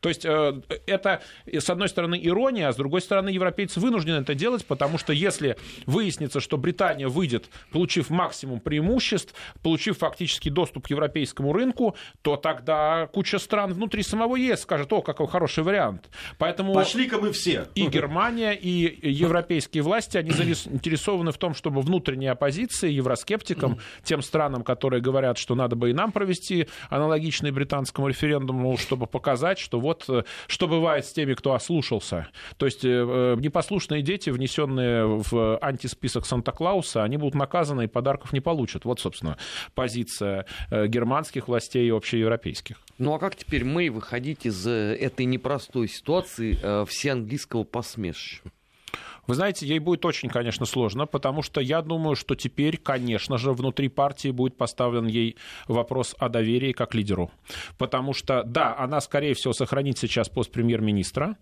То 0.00 0.08
есть 0.08 0.24
э, 0.24 0.60
это, 0.86 1.22
с 1.46 1.68
одной 1.70 1.88
стороны, 1.88 2.18
ирония, 2.22 2.68
а 2.68 2.72
с 2.72 2.76
другой 2.76 3.00
стороны, 3.00 3.28
европейцы 3.28 3.80
вынуждены 3.80 4.22
это 4.22 4.34
делать, 4.34 4.64
потому 4.64 4.98
что 4.98 5.12
если 5.12 5.56
выяснится, 5.86 6.40
что 6.40 6.56
Британия 6.56 7.08
выйдет, 7.08 7.50
получив 7.70 8.10
максимум 8.10 8.60
преимуществ, 8.60 9.34
получив 9.62 9.98
фактически 9.98 10.48
доступ 10.48 10.86
к 10.86 10.90
европейскому 10.90 11.52
рынку, 11.52 11.96
то 12.22 12.36
тогда 12.36 13.08
куча 13.12 13.38
стран 13.38 13.72
внутри 13.72 14.02
самого 14.02 14.36
ЕС 14.36 14.62
скажет, 14.62 14.92
о, 14.92 15.02
какой 15.02 15.26
хороший 15.26 15.64
вариант. 15.64 16.08
Поэтому 16.38 16.72
Пошли-ка 16.74 17.18
мы 17.18 17.32
все. 17.32 17.68
И 17.74 17.86
Германия, 17.86 18.52
и 18.52 19.10
европейские 19.10 19.82
власти, 19.82 20.16
они 20.16 20.30
заинтересованы 20.30 21.32
в 21.32 21.38
том, 21.38 21.54
чтобы 21.54 21.82
внутренняя 21.82 22.32
оппозиция 22.32 22.90
евроскептикам, 22.90 23.78
тем 24.02 24.22
странам, 24.22 24.62
которые 24.62 25.02
говорят, 25.02 25.36
что 25.38 25.54
надо 25.54 25.76
бы 25.76 25.90
и 25.90 25.92
нам 25.92 26.12
провести 26.12 26.68
аналогичный 26.88 27.50
британскому 27.50 28.08
референдуму, 28.08 28.76
чтобы 28.78 29.06
показать, 29.06 29.58
что 29.58 29.80
вот 29.80 29.89
э, 30.08 30.24
что 30.46 30.68
бывает 30.68 31.04
с 31.04 31.12
теми, 31.12 31.34
кто 31.34 31.54
ослушался. 31.54 32.28
То 32.56 32.66
есть 32.66 32.84
э, 32.84 32.88
э, 32.88 33.36
непослушные 33.38 34.02
дети, 34.02 34.30
внесенные 34.30 35.06
в 35.06 35.58
антисписок 35.60 36.26
Санта-Клауса, 36.26 37.02
они 37.02 37.16
будут 37.16 37.34
наказаны 37.34 37.84
и 37.84 37.86
подарков 37.86 38.32
не 38.32 38.40
получат. 38.40 38.84
Вот, 38.84 39.00
собственно, 39.00 39.36
позиция 39.74 40.46
германских 40.70 41.48
властей 41.48 41.86
и 41.86 41.90
общеевропейских. 41.90 42.76
Ну 42.98 43.14
а 43.14 43.18
как 43.18 43.36
теперь 43.36 43.64
мы 43.64 43.90
выходить 43.90 44.46
из 44.46 44.66
этой 44.66 45.26
непростой 45.26 45.88
ситуации 45.88 46.58
все 46.86 47.12
английского 47.12 47.64
посмешища? 47.64 48.42
Вы 49.30 49.36
знаете, 49.36 49.64
ей 49.64 49.78
будет 49.78 50.04
очень, 50.04 50.28
конечно, 50.28 50.66
сложно, 50.66 51.06
потому 51.06 51.42
что 51.42 51.60
я 51.60 51.82
думаю, 51.82 52.16
что 52.16 52.34
теперь, 52.34 52.76
конечно 52.76 53.38
же, 53.38 53.52
внутри 53.52 53.86
партии 53.86 54.32
будет 54.32 54.56
поставлен 54.56 55.06
ей 55.06 55.36
вопрос 55.68 56.16
о 56.18 56.28
доверии 56.28 56.72
как 56.72 56.96
лидеру. 56.96 57.30
Потому 57.78 58.12
что, 58.12 58.42
да, 58.42 58.74
она, 58.76 59.00
скорее 59.00 59.34
всего, 59.34 59.52
сохранит 59.52 59.98
сейчас 59.98 60.28
пост 60.28 60.50
премьер-министра, 60.50 61.36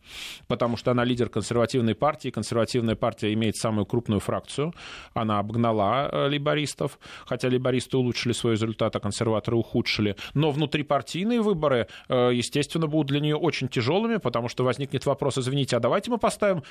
потому 0.49 0.77
что 0.77 0.91
она 0.91 1.03
лидер 1.03 1.31
консервативной 1.31 1.95
партии. 1.95 2.29
Консервативная 2.29 2.95
партия 2.95 3.33
имеет 3.33 3.57
самую 3.57 3.87
крупную 3.87 4.21
фракцию. 4.21 4.75
Она 5.15 5.39
обгнала 5.39 6.11
э, 6.13 6.29
либористов, 6.29 6.99
хотя 7.25 7.49
либористы 7.49 7.97
улучшили 7.97 8.35
свой 8.35 8.53
результат, 8.53 8.97
а 8.97 9.01
консерваторы 9.01 9.57
ухудшили. 9.57 10.15
Но 10.35 10.51
внутрипартийные 10.51 11.41
выборы, 11.41 11.87
э, 12.11 12.33
естественно, 12.35 12.87
будут 12.87 13.07
для 13.07 13.21
нее 13.21 13.37
очень 13.37 13.69
тяжелыми, 13.69 14.19
потому 14.19 14.51
что 14.51 14.63
возникнет 14.63 15.07
вопрос, 15.07 15.39
извините, 15.39 15.79
а 15.79 15.81
давайте 15.81 16.11
мы 16.11 16.19
поставим 16.19 16.63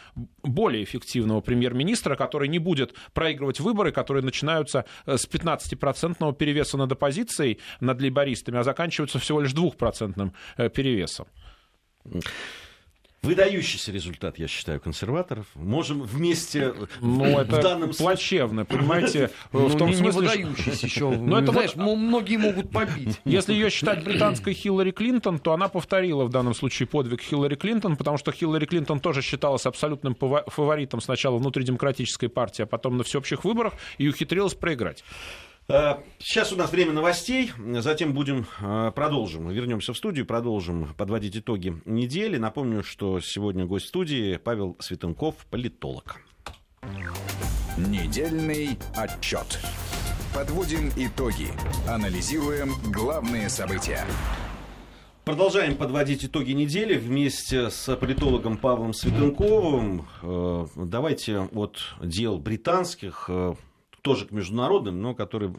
более 0.43 0.84
эффективную 0.84 1.07
эффективного 1.08 1.41
премьер-министра, 1.41 2.15
который 2.15 2.48
не 2.48 2.60
будет 2.60 2.93
проигрывать 3.13 3.60
выборы, 3.60 3.91
которые 3.91 4.24
начинаются 4.24 4.86
э, 5.06 5.17
с 5.17 5.28
15% 5.28 6.36
перевеса 6.36 6.78
над 6.78 6.91
оппозицией, 6.91 7.60
над 7.80 8.02
лейбористами, 8.02 8.60
а 8.60 8.63
заканчиваются 8.63 9.20
всего 9.20 9.41
лишь 9.41 9.54
2% 9.54 10.32
э, 10.58 10.70
перевесом. 10.70 11.28
Выдающийся 13.27 13.91
результат, 13.91 14.39
я 14.39 14.47
считаю, 14.47 14.79
консерваторов. 14.79 15.45
Можем 15.55 16.01
вместе 16.01 16.73
ну, 17.01 17.25
это 17.25 17.55
в 17.57 17.61
данном 17.61 17.93
плачевно, 17.93 18.65
понимаете? 18.65 19.31
Ну, 19.51 19.67
в 19.67 19.77
том 19.77 19.89
не, 19.89 19.95
смысле, 19.95 20.21
не 20.21 20.43
выдающийся 20.43 20.85
еще. 20.85 21.09
Но 21.09 21.17
ну, 21.17 21.37
это 21.37 21.51
знаешь, 21.51 21.75
вот, 21.75 21.95
многие 21.95 22.37
могут 22.37 22.71
побить. 22.71 23.19
Если 23.25 23.53
ее 23.53 23.69
считать 23.69 24.03
британской 24.03 24.53
Хиллари 24.53 24.91
Клинтон, 24.91 25.39
то 25.39 25.53
она 25.53 25.67
повторила 25.67 26.23
в 26.25 26.29
данном 26.29 26.53
случае 26.53 26.87
подвиг 26.87 27.21
Хиллари 27.21 27.55
Клинтон, 27.55 27.97
потому 27.97 28.17
что 28.17 28.31
Хиллари 28.31 28.65
Клинтон 28.65 28.99
тоже 28.99 29.21
считалась 29.21 29.65
абсолютным 29.65 30.15
фаворитом 30.15 31.01
сначала 31.01 31.37
внутри 31.37 31.63
демократической 31.63 32.27
партии, 32.27 32.63
а 32.63 32.65
потом 32.65 32.97
на 32.97 33.03
всеобщих 33.03 33.43
выборах, 33.43 33.73
и 33.97 34.07
ухитрилась 34.07 34.53
проиграть. 34.53 35.03
Э, 35.69 35.95
сейчас 36.19 36.53
у 36.53 36.56
нас 36.56 36.71
время 36.71 36.93
новостей, 36.93 37.51
затем 37.80 38.13
будем 38.13 38.45
э, 38.62 38.91
продолжим, 38.95 39.49
вернемся 39.49 39.91
в 39.91 39.97
студию, 39.97 40.25
продолжим 40.25 40.93
подводить 40.95 41.36
итоги 41.36 41.82
недели. 41.84 42.38
Напомню, 42.38 42.84
что 42.84 43.19
сегодня 43.19 43.65
гость 43.65 43.88
студии 43.88 44.38
Павел 44.38 44.77
Светенков, 44.80 45.36
политолог. 45.49 46.21
Недельный 47.77 48.80
отчет. 48.95 49.60
Подводим 50.34 50.89
итоги, 50.95 51.49
анализируем 51.86 52.71
главные 52.93 53.49
события. 53.49 54.06
Продолжаем 55.25 55.75
подводить 55.75 56.23
итоги 56.23 56.53
недели 56.53 56.97
вместе 56.97 57.69
с 57.69 57.93
политологом 57.97 58.56
Павлом 58.56 58.93
Светенковым. 58.93 60.08
Э, 60.21 60.65
давайте 60.77 61.39
от 61.41 61.77
дел 62.01 62.38
британских 62.39 63.30
тоже 64.01 64.25
к 64.25 64.31
международным, 64.31 65.01
но 65.01 65.13
которые 65.15 65.53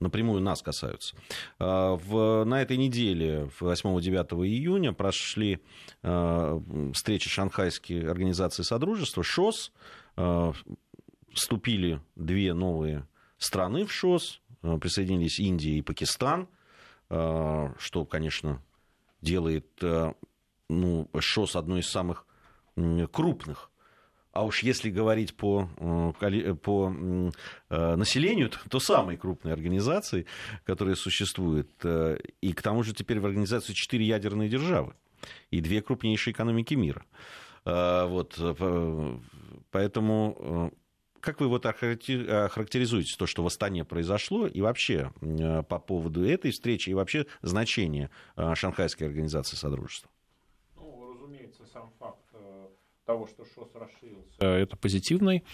напрямую 0.00 0.40
нас 0.40 0.62
касаются. 0.62 1.16
А, 1.58 1.96
в, 1.96 2.44
на 2.44 2.62
этой 2.62 2.76
неделе, 2.76 3.48
8-9 3.60 4.46
июня, 4.46 4.92
прошли 4.92 5.60
э, 6.02 6.60
встречи 6.92 7.28
Шанхайской 7.28 8.08
организации 8.08 8.62
Содружества, 8.62 9.22
ШОС. 9.22 9.72
Э, 10.16 10.52
вступили 11.32 12.00
две 12.14 12.54
новые 12.54 13.08
страны 13.38 13.84
в 13.84 13.92
ШОС, 13.92 14.40
присоединились 14.62 15.40
Индия 15.40 15.78
и 15.78 15.82
Пакистан, 15.82 16.46
что, 17.08 18.06
конечно, 18.08 18.62
делает 19.20 19.66
ну, 20.68 21.10
ШОС 21.18 21.56
одной 21.56 21.80
из 21.80 21.88
самых 21.90 22.24
крупных 23.10 23.70
а 24.34 24.44
уж 24.44 24.64
если 24.64 24.90
говорить 24.90 25.36
по, 25.36 25.68
э, 25.78 26.54
по 26.54 26.92
э, 26.92 27.94
населению, 27.96 28.50
то 28.68 28.80
самой 28.80 29.16
крупной 29.16 29.52
организации, 29.52 30.26
которая 30.64 30.96
существует. 30.96 31.70
Э, 31.84 32.18
и 32.40 32.52
к 32.52 32.60
тому 32.60 32.82
же 32.82 32.92
теперь 32.92 33.20
в 33.20 33.26
организации 33.26 33.72
четыре 33.72 34.04
ядерные 34.04 34.48
державы 34.48 34.94
и 35.50 35.60
две 35.60 35.80
крупнейшие 35.80 36.32
экономики 36.32 36.74
мира. 36.74 37.06
Вот, 37.64 38.38
поэтому 39.70 40.70
как 41.20 41.40
вы 41.40 41.48
вот 41.48 41.64
охарактеризуете 41.64 43.16
то, 43.16 43.26
что 43.26 43.42
восстание 43.42 43.86
произошло, 43.86 44.46
и 44.46 44.60
вообще 44.60 45.12
по 45.70 45.78
поводу 45.78 46.26
этой 46.26 46.50
встречи, 46.50 46.90
и 46.90 46.94
вообще 46.94 47.24
значение 47.40 48.10
Шанхайской 48.36 49.06
организации 49.06 49.56
Содружества? 49.56 50.10
Того, 53.04 53.26
что 53.26 53.44
ШОС 53.44 53.68
расширился, 53.74 54.30
э, 54.40 54.62
это 54.62 54.76
позитивный 54.76 55.44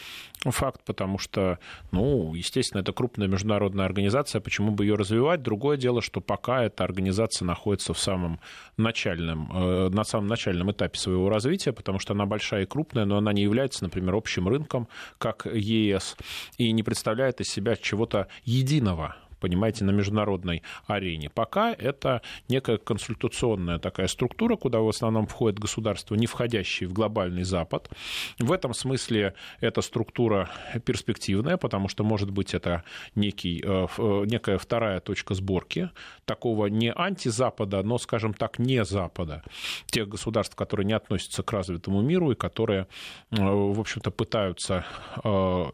факт, 0.44 0.82
потому 0.84 1.18
что, 1.18 1.58
ну, 1.90 2.34
естественно, 2.34 2.80
это 2.80 2.92
крупная 2.92 3.28
международная 3.28 3.84
организация, 3.84 4.40
почему 4.40 4.72
бы 4.72 4.84
ее 4.84 4.94
развивать? 4.94 5.42
Другое 5.42 5.76
дело, 5.76 6.00
что 6.00 6.20
пока 6.20 6.64
эта 6.64 6.84
организация 6.84 7.46
находится 7.46 7.92
в 7.92 7.98
самом 7.98 8.40
начальном, 8.76 9.50
э, 9.52 9.88
на 9.88 10.04
самом 10.04 10.28
начальном 10.28 10.70
этапе 10.70 10.98
своего 10.98 11.28
развития, 11.28 11.72
потому 11.72 11.98
что 11.98 12.14
она 12.14 12.26
большая 12.26 12.62
и 12.62 12.66
крупная, 12.66 13.04
но 13.04 13.16
она 13.16 13.32
не 13.32 13.42
является, 13.42 13.84
например, 13.84 14.14
общим 14.14 14.48
рынком, 14.48 14.88
как 15.18 15.46
ЕС, 15.46 16.16
и 16.58 16.72
не 16.72 16.82
представляет 16.82 17.40
из 17.40 17.48
себя 17.48 17.76
чего-то 17.76 18.28
единого 18.44 19.16
понимаете, 19.40 19.84
на 19.84 19.90
международной 19.90 20.62
арене. 20.86 21.30
Пока 21.30 21.72
это 21.72 22.22
некая 22.48 22.78
консультационная 22.78 23.78
такая 23.78 24.06
структура, 24.06 24.56
куда 24.56 24.80
в 24.80 24.88
основном 24.88 25.26
входят 25.26 25.58
государства, 25.58 26.14
не 26.14 26.26
входящие 26.26 26.88
в 26.88 26.92
глобальный 26.92 27.44
Запад. 27.44 27.90
В 28.38 28.52
этом 28.52 28.74
смысле 28.74 29.34
эта 29.60 29.80
структура 29.80 30.50
перспективная, 30.84 31.56
потому 31.56 31.88
что, 31.88 32.04
может 32.04 32.30
быть, 32.30 32.54
это 32.54 32.84
некий, 33.14 33.62
э, 33.64 33.86
э, 33.98 34.24
некая 34.26 34.58
вторая 34.58 35.00
точка 35.00 35.34
сборки 35.34 35.90
такого 36.24 36.66
не 36.66 36.92
антизапада, 36.92 37.82
но, 37.82 37.98
скажем 37.98 38.34
так, 38.34 38.58
не 38.58 38.84
Запада. 38.84 39.42
Тех 39.86 40.08
государств, 40.08 40.54
которые 40.54 40.86
не 40.86 40.92
относятся 40.92 41.42
к 41.42 41.52
развитому 41.52 42.02
миру 42.02 42.32
и 42.32 42.34
которые, 42.34 42.86
э, 43.30 43.36
в 43.40 43.80
общем-то, 43.80 44.10
пытаются 44.10 44.84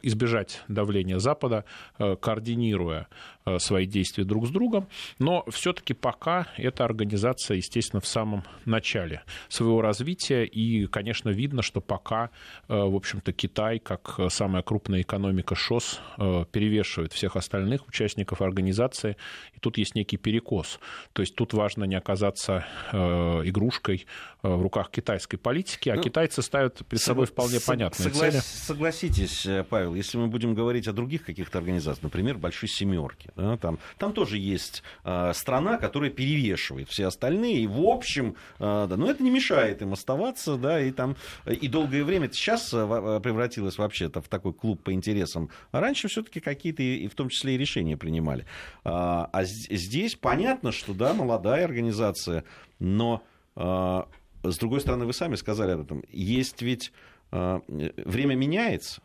избежать 0.02 0.62
давления 0.68 1.18
Запада, 1.18 1.64
координируя 1.98 3.08
свои 3.58 3.86
действия 3.86 4.24
друг 4.24 4.46
с 4.46 4.50
другом. 4.50 4.88
Но 5.18 5.44
все-таки 5.48 5.94
пока 5.94 6.48
эта 6.56 6.84
организация, 6.84 7.56
естественно, 7.56 8.00
в 8.00 8.06
самом 8.06 8.44
начале 8.64 9.22
своего 9.48 9.80
развития. 9.80 10.44
И, 10.44 10.86
конечно, 10.86 11.30
видно, 11.30 11.62
что 11.62 11.80
пока, 11.80 12.30
в 12.68 12.94
общем-то, 12.94 13.32
Китай, 13.32 13.78
как 13.78 14.18
самая 14.28 14.62
крупная 14.62 15.02
экономика 15.02 15.54
ШОС, 15.54 16.00
перевешивает 16.52 17.12
всех 17.12 17.36
остальных 17.36 17.86
участников 17.88 18.42
организации. 18.42 19.16
И 19.54 19.58
тут 19.60 19.78
есть 19.78 19.94
некий 19.94 20.16
перекос. 20.16 20.80
То 21.12 21.22
есть 21.22 21.34
тут 21.34 21.52
важно 21.52 21.84
не 21.84 21.94
оказаться 21.94 22.66
э, 22.92 22.98
игрушкой 23.44 24.06
э, 24.42 24.48
в 24.48 24.62
руках 24.62 24.90
китайской 24.90 25.36
политики, 25.36 25.88
а 25.88 25.96
ну, 25.96 26.02
китайцы 26.02 26.42
ставят 26.42 26.86
перед 26.86 27.02
собой 27.02 27.26
вполне 27.26 27.60
понятные 27.60 28.10
согла- 28.10 28.30
цели. 28.30 28.40
Согласитесь, 28.42 29.46
э, 29.46 29.64
Павел, 29.68 29.94
если 29.94 30.18
мы 30.18 30.26
будем 30.28 30.54
говорить 30.54 30.88
о 30.88 30.92
других 30.92 31.24
каких-то 31.24 31.58
организациях, 31.58 32.02
например, 32.02 32.38
Большой 32.38 32.68
Семерки, 32.68 33.30
да, 33.36 33.56
там, 33.56 33.78
там 33.98 34.12
тоже 34.12 34.38
есть 34.38 34.82
э, 35.04 35.32
страна, 35.34 35.76
которая 35.78 36.10
перевешивает 36.10 36.88
все 36.88 37.06
остальные, 37.06 37.60
и 37.60 37.66
в 37.66 37.80
общем, 37.80 38.36
э, 38.58 38.86
да, 38.88 38.96
но 38.96 39.10
это 39.10 39.22
не 39.22 39.30
мешает 39.30 39.82
им 39.82 39.92
оставаться, 39.92 40.56
да, 40.56 40.80
и 40.80 40.90
там 40.90 41.16
и 41.46 41.68
долгое 41.68 42.04
время, 42.04 42.26
это 42.26 42.34
сейчас 42.34 42.70
превратилось 42.70 43.78
вообще-то 43.78 44.20
в 44.20 44.28
такой 44.28 44.52
клуб 44.52 44.82
по 44.82 44.92
интересам, 44.92 45.50
а 45.70 45.80
раньше 45.80 46.08
все-таки 46.08 46.40
какие-то, 46.40 46.82
и 46.82 47.06
в 47.08 47.14
том 47.14 47.28
числе 47.28 47.54
и 47.54 47.58
решения 47.58 47.96
принимали. 47.96 48.46
А, 48.84 49.28
а 49.32 49.44
здесь 49.44 50.14
понятно, 50.14 50.72
что, 50.72 50.94
да, 50.94 51.14
молодая 51.14 51.64
организация, 51.64 52.44
но 52.78 53.22
а, 53.54 54.08
с 54.42 54.58
другой 54.58 54.80
стороны, 54.80 55.04
вы 55.06 55.12
сами 55.12 55.34
сказали 55.34 55.72
об 55.72 55.80
этом, 55.80 56.04
есть 56.10 56.62
ведь 56.62 56.92
а, 57.30 57.62
время 57.68 58.34
меняется, 58.34 59.00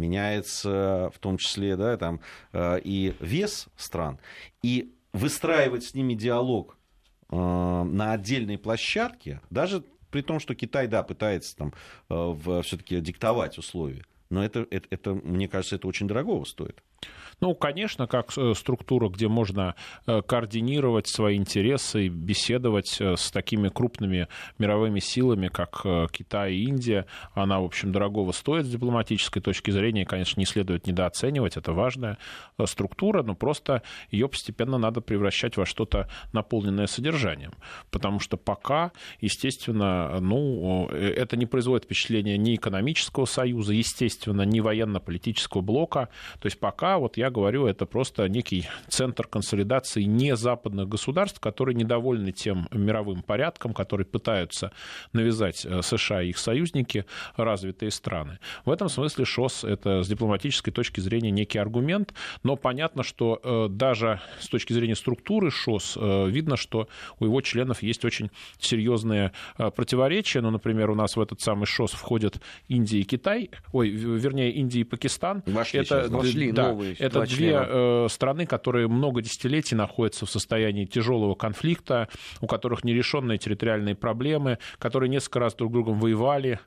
меняется 0.00 1.12
в 1.14 1.18
том 1.20 1.36
числе, 1.36 1.76
да, 1.76 1.96
там 1.96 2.20
и 2.54 3.14
вес 3.20 3.68
стран, 3.76 4.18
и 4.62 4.92
выстраивать 5.12 5.84
с 5.84 5.94
ними 5.94 6.14
диалог 6.14 6.76
на 7.30 8.12
отдельной 8.12 8.58
площадке, 8.58 9.40
даже 9.50 9.84
при 10.10 10.22
том, 10.22 10.40
что 10.40 10.54
Китай, 10.54 10.88
да, 10.88 11.02
пытается 11.02 11.56
там 11.56 11.72
все-таки 12.62 13.00
диктовать 13.00 13.58
условия, 13.58 14.04
но 14.30 14.44
это, 14.44 14.66
это, 14.70 14.86
это, 14.90 15.14
мне 15.14 15.46
кажется, 15.46 15.76
это 15.76 15.86
очень 15.86 16.08
дорого 16.08 16.44
стоит. 16.44 16.82
Ну, 17.40 17.54
конечно, 17.54 18.06
как 18.06 18.36
э, 18.36 18.54
структура, 18.54 19.08
где 19.08 19.26
можно 19.28 19.74
э, 20.06 20.20
координировать 20.22 21.08
свои 21.08 21.36
интересы, 21.36 22.08
беседовать 22.08 23.00
э, 23.00 23.16
с 23.16 23.30
такими 23.30 23.68
крупными 23.68 24.28
мировыми 24.58 25.00
силами, 25.00 25.48
как 25.48 25.82
Китай 26.12 26.54
и 26.54 26.64
Индия, 26.64 27.06
она, 27.34 27.60
в 27.60 27.64
общем, 27.64 27.92
дорогого 27.92 28.32
стоит 28.32 28.66
с 28.66 28.70
дипломатической 28.70 29.40
точки 29.40 29.70
зрения, 29.70 30.04
конечно, 30.04 30.38
не 30.38 30.44
следует 30.44 30.86
недооценивать, 30.86 31.56
это 31.56 31.72
важная 31.72 32.18
структура, 32.66 33.22
но 33.22 33.34
просто 33.34 33.82
ее 34.10 34.28
постепенно 34.28 34.76
надо 34.76 35.00
превращать 35.00 35.56
во 35.56 35.64
что-то 35.64 36.08
наполненное 36.32 36.86
содержанием, 36.86 37.52
потому 37.90 38.20
что 38.20 38.36
пока, 38.36 38.92
естественно, 39.20 40.18
ну, 40.20 40.88
это 40.88 41.36
не 41.36 41.46
производит 41.46 41.84
впечатления 41.84 42.36
ни 42.36 42.54
экономического 42.54 43.24
союза, 43.24 43.72
естественно, 43.72 44.42
ни 44.42 44.60
военно-политического 44.60 45.62
блока, 45.62 46.08
то 46.38 46.46
есть 46.46 46.60
пока 46.60 46.89
вот 46.98 47.16
я 47.16 47.30
говорю, 47.30 47.66
это 47.66 47.86
просто 47.86 48.28
некий 48.28 48.68
центр 48.88 49.26
консолидации 49.26 50.02
не 50.02 50.36
западных 50.36 50.88
государств, 50.88 51.40
которые 51.40 51.74
недовольны 51.74 52.32
тем 52.32 52.68
мировым 52.70 53.22
порядком, 53.22 53.72
который 53.72 54.06
пытаются 54.06 54.72
навязать 55.12 55.64
э, 55.64 55.82
США 55.82 56.22
и 56.22 56.30
их 56.30 56.38
союзники, 56.38 57.04
развитые 57.36 57.90
страны. 57.90 58.38
В 58.64 58.70
этом 58.70 58.88
смысле 58.88 59.24
ШОС— 59.24 59.64
это 59.64 60.02
с 60.02 60.08
дипломатической 60.08 60.72
точки 60.72 61.00
зрения 61.00 61.30
некий 61.30 61.58
аргумент, 61.58 62.14
но 62.42 62.56
понятно, 62.56 63.02
что 63.02 63.40
э, 63.42 63.68
даже 63.70 64.20
с 64.40 64.48
точки 64.48 64.72
зрения 64.72 64.96
структуры 64.96 65.50
ШОС 65.50 65.98
э, 66.00 66.28
видно, 66.28 66.56
что 66.56 66.88
у 67.18 67.24
его 67.24 67.40
членов 67.40 67.82
есть 67.82 68.04
очень 68.04 68.30
серьезные 68.58 69.32
противоречия. 69.56 70.40
Ну, 70.40 70.50
например, 70.50 70.90
у 70.90 70.94
нас 70.94 71.16
в 71.16 71.20
этот 71.20 71.40
самый 71.40 71.66
ШОС 71.66 71.92
входят 71.92 72.40
Индия 72.68 73.00
и 73.00 73.04
Китай, 73.04 73.50
ой, 73.72 73.90
вернее, 73.90 74.52
Индия 74.52 74.80
и 74.80 74.84
Пакистан. 74.84 75.42
Вошли, 75.46 75.80
это, 75.80 76.06
вошли 76.08 76.52
да, 76.52 76.72
новые 76.80 76.96
это 76.98 77.22
две 77.22 77.52
э, 77.54 78.06
страны, 78.10 78.46
которые 78.46 78.88
много 78.88 79.22
десятилетий 79.22 79.74
находятся 79.74 80.26
в 80.26 80.30
состоянии 80.30 80.84
тяжелого 80.84 81.34
конфликта, 81.34 82.08
у 82.40 82.46
которых 82.46 82.84
нерешенные 82.84 83.38
территориальные 83.38 83.94
проблемы, 83.94 84.58
которые 84.78 85.08
несколько 85.08 85.40
раз 85.40 85.54
друг 85.54 85.70
с 85.70 85.74
другом 85.74 85.98
воевали. 85.98 86.60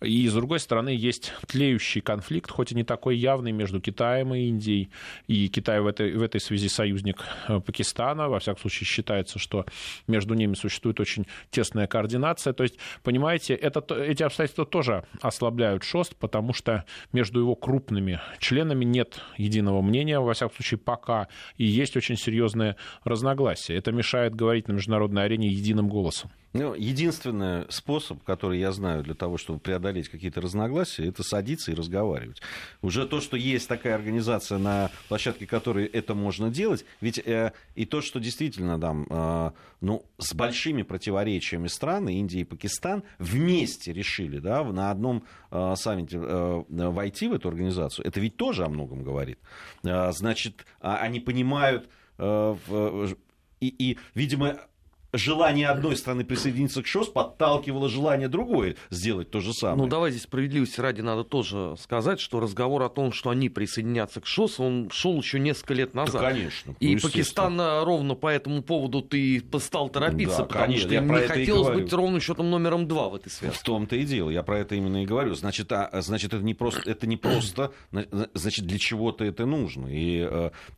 И, 0.00 0.26
с 0.28 0.34
другой 0.34 0.60
стороны, 0.60 0.90
есть 0.90 1.32
тлеющий 1.46 2.00
конфликт, 2.00 2.50
хоть 2.50 2.72
и 2.72 2.74
не 2.74 2.84
такой 2.84 3.16
явный, 3.16 3.52
между 3.52 3.80
Китаем 3.80 4.34
и 4.34 4.48
Индией. 4.48 4.90
И 5.26 5.48
Китай 5.48 5.80
в 5.80 5.86
этой, 5.86 6.14
в 6.14 6.22
этой 6.22 6.40
связи 6.40 6.68
союзник 6.68 7.22
э, 7.48 7.60
Пакистана. 7.60 8.28
Во 8.28 8.38
всяком 8.38 8.60
случае, 8.60 8.86
считается, 8.86 9.38
что 9.38 9.66
между 10.06 10.34
ними 10.34 10.54
существует 10.54 11.00
очень 11.00 11.26
тесная 11.50 11.86
координация. 11.86 12.52
То 12.52 12.62
есть, 12.62 12.76
понимаете, 13.02 13.54
это, 13.54 13.82
эти 13.94 14.22
обстоятельства 14.22 14.66
тоже 14.66 15.04
ослабляют 15.20 15.84
ШОСТ, 15.84 16.16
потому 16.16 16.52
что 16.52 16.84
между 17.12 17.40
его 17.40 17.54
крупными 17.54 18.20
членами 18.38 18.84
нет 18.84 19.20
единого 19.36 19.57
мнения, 19.62 20.20
во 20.20 20.34
всяком 20.34 20.54
случае, 20.54 20.78
пока, 20.78 21.28
и 21.56 21.64
есть 21.64 21.96
очень 21.96 22.16
серьезные 22.16 22.76
разногласия. 23.04 23.74
Это 23.76 23.92
мешает 23.92 24.34
говорить 24.34 24.68
на 24.68 24.72
международной 24.72 25.24
арене 25.24 25.48
единым 25.48 25.88
голосом. 25.88 26.30
Ну, 26.54 26.74
единственный 26.74 27.66
способ, 27.68 28.22
который 28.24 28.58
я 28.58 28.72
знаю 28.72 29.02
для 29.02 29.14
того, 29.14 29.36
чтобы 29.36 29.60
преодолеть 29.60 30.08
какие-то 30.08 30.40
разногласия, 30.40 31.06
это 31.06 31.22
садиться 31.22 31.70
и 31.70 31.74
разговаривать. 31.74 32.40
Уже 32.80 33.06
то, 33.06 33.20
что 33.20 33.36
есть 33.36 33.68
такая 33.68 33.94
организация, 33.94 34.56
на 34.56 34.90
площадке 35.08 35.46
которой 35.46 35.84
это 35.84 36.14
можно 36.14 36.50
делать, 36.50 36.86
ведь 37.02 37.18
э, 37.18 37.52
и 37.74 37.84
то, 37.84 38.00
что 38.00 38.18
действительно 38.18 38.80
там, 38.80 39.06
э, 39.10 39.50
ну, 39.82 40.06
с 40.16 40.32
большими 40.32 40.82
противоречиями 40.82 41.68
страны, 41.68 42.18
Индия 42.18 42.40
и 42.40 42.44
Пакистан, 42.44 43.02
вместе 43.18 43.92
решили 43.92 44.38
да, 44.38 44.64
на 44.64 44.90
одном 44.90 45.24
саммите 45.50 46.18
э, 46.20 46.62
войти 46.68 47.28
в 47.28 47.32
эту 47.32 47.48
организацию, 47.48 48.06
это 48.06 48.20
ведь 48.20 48.36
тоже 48.36 48.64
о 48.64 48.68
многом 48.68 49.02
говорит. 49.02 49.38
Э, 49.82 50.12
значит, 50.12 50.66
а, 50.80 50.96
они 50.98 51.20
понимают, 51.20 51.88
и, 52.18 53.14
и, 53.60 53.98
видимо, 54.14 54.60
желание 55.12 55.68
одной 55.68 55.96
страны 55.96 56.24
присоединиться 56.24 56.82
к 56.82 56.86
ШОС 56.86 57.08
подталкивало 57.08 57.88
желание 57.88 58.28
другой 58.28 58.76
сделать 58.90 59.30
то 59.30 59.40
же 59.40 59.52
самое. 59.52 59.82
Ну, 59.82 59.88
давай 59.88 60.10
здесь 60.10 60.24
справедливости 60.24 60.80
ради 60.80 61.00
надо 61.00 61.24
тоже 61.24 61.74
сказать, 61.80 62.20
что 62.20 62.40
разговор 62.40 62.82
о 62.82 62.88
том, 62.88 63.12
что 63.12 63.30
они 63.30 63.48
присоединятся 63.48 64.20
к 64.20 64.26
ШОС, 64.26 64.60
он 64.60 64.90
шел 64.90 65.16
еще 65.16 65.38
несколько 65.38 65.74
лет 65.74 65.94
назад. 65.94 66.20
Да, 66.20 66.30
конечно. 66.30 66.74
И 66.80 66.94
ну, 66.94 67.00
Пакистан 67.00 67.60
ровно 67.84 68.14
по 68.14 68.28
этому 68.28 68.62
поводу 68.62 69.02
ты 69.02 69.42
стал 69.58 69.88
торопиться, 69.88 70.38
да, 70.38 70.44
потому 70.44 70.66
конечно, 70.66 70.86
что 70.86 70.94
я 70.94 71.00
не 71.00 71.26
хотелось 71.26 71.74
быть 71.74 71.92
ровным 71.92 72.20
счетом 72.20 72.50
номером 72.50 72.86
два 72.86 73.08
в 73.08 73.14
этой 73.14 73.30
связи. 73.30 73.54
В 73.54 73.62
том-то 73.62 73.96
и 73.96 74.04
дело, 74.04 74.30
я 74.30 74.42
про 74.42 74.58
это 74.58 74.74
именно 74.74 75.02
и 75.02 75.06
говорю. 75.06 75.34
Значит, 75.34 75.72
а, 75.72 75.88
значит 76.00 76.34
это 76.34 76.42
не 76.42 76.54
просто, 76.54 76.88
это 76.88 77.06
не 77.06 77.16
просто, 77.16 77.72
значит, 78.34 78.66
для 78.66 78.78
чего-то 78.78 79.24
это 79.24 79.46
нужно. 79.46 79.86
И 79.88 80.26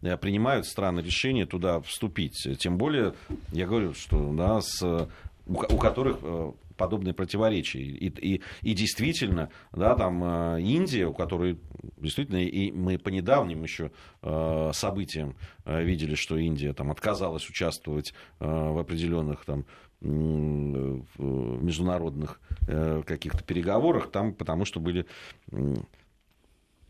э, 0.01 0.16
принимают 0.19 0.66
страны 0.66 1.01
решение 1.01 1.47
туда 1.47 1.81
вступить. 1.81 2.47
Тем 2.59 2.79
более, 2.79 3.14
я 3.53 3.66
говорю, 3.66 3.95
что 3.95 4.20
да, 4.35 4.61
с, 4.61 4.83
у, 4.83 5.55
у 5.55 5.79
которых 5.79 6.19
э, 6.23 6.53
подобные 6.77 7.15
противоречия. 7.15 7.81
И, 7.81 8.09
и, 8.09 8.41
и 8.63 8.75
действительно, 8.75 9.51
да, 9.73 9.95
там 9.97 10.23
э, 10.23 10.61
Индия, 10.63 11.07
у 11.07 11.15
которой 11.15 11.59
действительно, 11.99 12.43
и 12.43 12.71
мы 12.73 12.99
по 12.99 13.09
недавним 13.09 13.63
еще 13.63 13.91
э, 14.23 14.71
событиям 14.73 15.35
видели, 15.65 16.15
что 16.15 16.37
Индия 16.37 16.73
там 16.73 16.91
отказалась 16.91 17.49
участвовать 17.49 18.15
в 18.39 18.79
определенных 18.81 19.45
там 19.45 19.67
международных 21.19 22.41
каких-то 23.05 23.45
переговорах, 23.45 24.11
там, 24.11 24.33
потому 24.33 24.65
что 24.65 24.81
были 24.81 25.05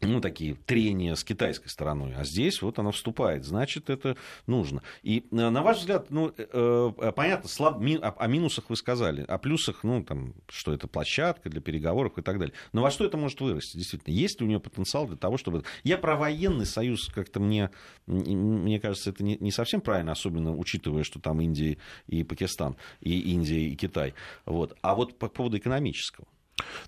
ну, 0.00 0.20
такие 0.20 0.54
трения 0.54 1.14
с 1.14 1.24
китайской 1.24 1.68
стороной. 1.68 2.14
А 2.16 2.24
здесь 2.24 2.62
вот 2.62 2.78
она 2.78 2.90
вступает. 2.90 3.44
Значит, 3.44 3.90
это 3.90 4.16
нужно. 4.46 4.82
И, 5.02 5.26
э, 5.30 5.48
на 5.50 5.62
ваш 5.62 5.78
взгляд, 5.78 6.10
ну, 6.10 6.32
э, 6.36 6.92
э, 6.96 7.12
понятно, 7.12 7.48
слаб, 7.48 7.80
о 7.80 8.26
минусах 8.26 8.70
вы 8.70 8.76
сказали, 8.76 9.22
о 9.22 9.38
плюсах, 9.38 9.84
ну, 9.84 10.02
там, 10.02 10.34
что 10.48 10.72
это 10.72 10.88
площадка 10.88 11.50
для 11.50 11.60
переговоров 11.60 12.18
и 12.18 12.22
так 12.22 12.38
далее. 12.38 12.54
Но 12.72 12.82
во 12.82 12.90
что 12.90 13.04
это 13.04 13.16
может 13.16 13.40
вырасти, 13.40 13.76
действительно? 13.76 14.14
Есть 14.14 14.40
ли 14.40 14.46
у 14.46 14.48
нее 14.48 14.60
потенциал 14.60 15.06
для 15.06 15.16
того, 15.16 15.36
чтобы... 15.36 15.64
Я 15.84 15.98
про 15.98 16.16
военный 16.16 16.66
союз 16.66 17.06
как-то 17.08 17.40
мне, 17.40 17.70
мне 18.06 18.80
кажется, 18.80 19.10
это 19.10 19.22
не, 19.22 19.36
не 19.38 19.50
совсем 19.50 19.80
правильно, 19.80 20.12
особенно 20.12 20.56
учитывая, 20.56 21.04
что 21.04 21.20
там 21.20 21.40
Индия 21.40 21.78
и 22.06 22.24
Пакистан, 22.24 22.76
и 23.00 23.32
Индия 23.32 23.68
и 23.68 23.76
Китай. 23.76 24.14
Вот. 24.46 24.76
А 24.82 24.94
вот 24.94 25.18
по 25.18 25.28
поводу 25.28 25.58
экономического. 25.58 26.26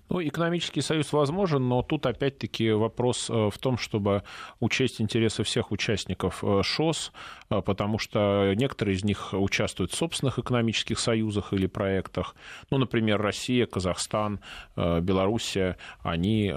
Ну, 0.09 0.21
экономический 0.21 0.81
союз 0.81 1.11
возможен, 1.13 1.67
но 1.67 1.81
тут 1.81 2.05
опять-таки 2.05 2.71
вопрос 2.71 3.29
э, 3.29 3.49
в 3.49 3.57
том, 3.57 3.77
чтобы 3.77 4.23
учесть 4.59 5.01
интересы 5.01 5.43
всех 5.43 5.71
участников 5.71 6.43
э, 6.43 6.61
ШОС, 6.63 7.11
э, 7.49 7.61
потому 7.61 7.97
что 7.97 8.53
некоторые 8.55 8.95
из 8.95 9.03
них 9.03 9.33
участвуют 9.33 9.91
в 9.91 9.95
собственных 9.95 10.39
экономических 10.39 10.99
союзах 10.99 11.53
или 11.53 11.67
проектах. 11.67 12.35
Ну, 12.69 12.77
например, 12.77 13.21
Россия, 13.21 13.65
Казахстан, 13.65 14.39
Белоруссия, 14.75 15.77
они 16.01 16.53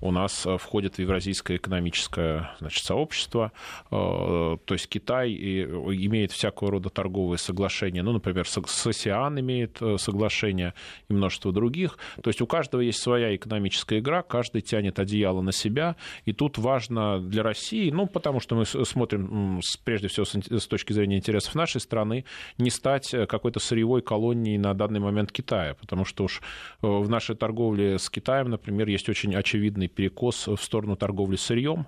у 0.00 0.10
нас 0.10 0.46
входят 0.58 0.96
в 0.96 0.98
Евразийское 0.98 1.56
экономическое 1.56 2.50
значит, 2.58 2.84
сообщество. 2.84 3.52
То 3.90 4.58
есть 4.68 4.88
Китай 4.88 5.32
имеет 5.32 6.32
всякого 6.32 6.72
рода 6.72 6.90
торговые 6.90 7.38
соглашения. 7.38 8.02
Ну, 8.02 8.12
например, 8.12 8.46
с 8.46 8.86
АСИАН 8.86 9.40
имеет 9.40 9.80
соглашение 9.96 10.74
и 11.08 11.14
множество 11.14 11.52
других. 11.52 11.98
То 12.22 12.30
есть 12.30 12.41
у 12.42 12.46
каждого 12.46 12.80
есть 12.80 13.00
своя 13.00 13.34
экономическая 13.34 13.98
игра, 13.98 14.22
каждый 14.22 14.60
тянет 14.62 14.98
одеяло 14.98 15.40
на 15.40 15.52
себя, 15.52 15.96
и 16.24 16.32
тут 16.32 16.58
важно 16.58 17.20
для 17.20 17.42
России, 17.42 17.90
ну, 17.90 18.06
потому 18.06 18.40
что 18.40 18.56
мы 18.56 18.66
смотрим 18.66 19.60
прежде 19.84 20.08
всего 20.08 20.24
с 20.24 20.66
точки 20.66 20.92
зрения 20.92 21.16
интересов 21.16 21.54
нашей 21.54 21.80
страны, 21.80 22.24
не 22.58 22.70
стать 22.70 23.14
э, 23.14 23.26
какой-то 23.26 23.60
сырьевой 23.60 24.02
колонией 24.02 24.58
на 24.58 24.74
данный 24.74 25.00
момент 25.00 25.32
Китая, 25.32 25.74
потому 25.74 26.04
что 26.04 26.24
уж 26.24 26.40
э, 26.82 26.86
в 26.86 27.08
нашей 27.08 27.36
торговле 27.36 27.98
с 27.98 28.10
Китаем, 28.10 28.50
например, 28.50 28.88
есть 28.88 29.08
очень 29.08 29.34
очевидный 29.34 29.88
перекос 29.88 30.48
в 30.48 30.58
сторону 30.58 30.96
торговли 30.96 31.36
сырьем, 31.36 31.86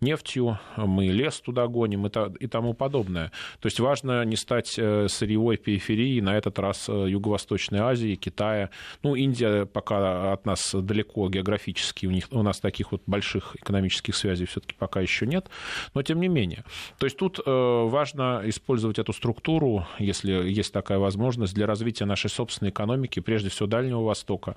нефтью, 0.00 0.58
мы 0.76 1.06
лес 1.06 1.40
туда 1.40 1.66
гоним 1.66 2.06
и 2.06 2.46
тому 2.46 2.74
подобное. 2.74 3.32
То 3.60 3.66
есть 3.66 3.80
важно 3.80 4.24
не 4.24 4.36
стать 4.36 4.78
э, 4.78 5.08
сырьевой 5.08 5.56
периферией, 5.58 6.20
на 6.20 6.36
этот 6.36 6.58
раз 6.58 6.88
э, 6.88 7.06
Юго-Восточной 7.08 7.80
Азии, 7.80 8.14
Китая. 8.14 8.70
Ну, 9.02 9.14
Индия 9.14 9.66
пока 9.66 10.32
от 10.32 10.46
нас 10.46 10.74
далеко 10.74 11.28
географически, 11.28 12.06
у, 12.06 12.10
них, 12.10 12.28
у 12.30 12.42
нас 12.42 12.60
таких 12.60 12.92
вот 12.92 13.02
больших 13.06 13.56
экономических 13.56 14.16
связей 14.16 14.46
все-таки 14.46 14.74
пока 14.78 15.00
еще 15.00 15.26
нет, 15.26 15.48
но 15.94 16.02
тем 16.02 16.20
не 16.20 16.28
менее. 16.28 16.64
То 16.98 17.06
есть 17.06 17.18
тут 17.18 17.38
э, 17.38 17.42
важно 17.44 18.42
использовать 18.44 18.98
эту 18.98 19.12
структуру, 19.12 19.86
если 19.98 20.32
есть 20.32 20.72
такая 20.72 20.98
возможность, 20.98 21.54
для 21.54 21.66
развития 21.66 22.06
нашей 22.06 22.30
собственной 22.30 22.70
экономики, 22.70 23.20
прежде 23.20 23.50
всего 23.50 23.66
Дальнего 23.66 24.02
Востока, 24.02 24.56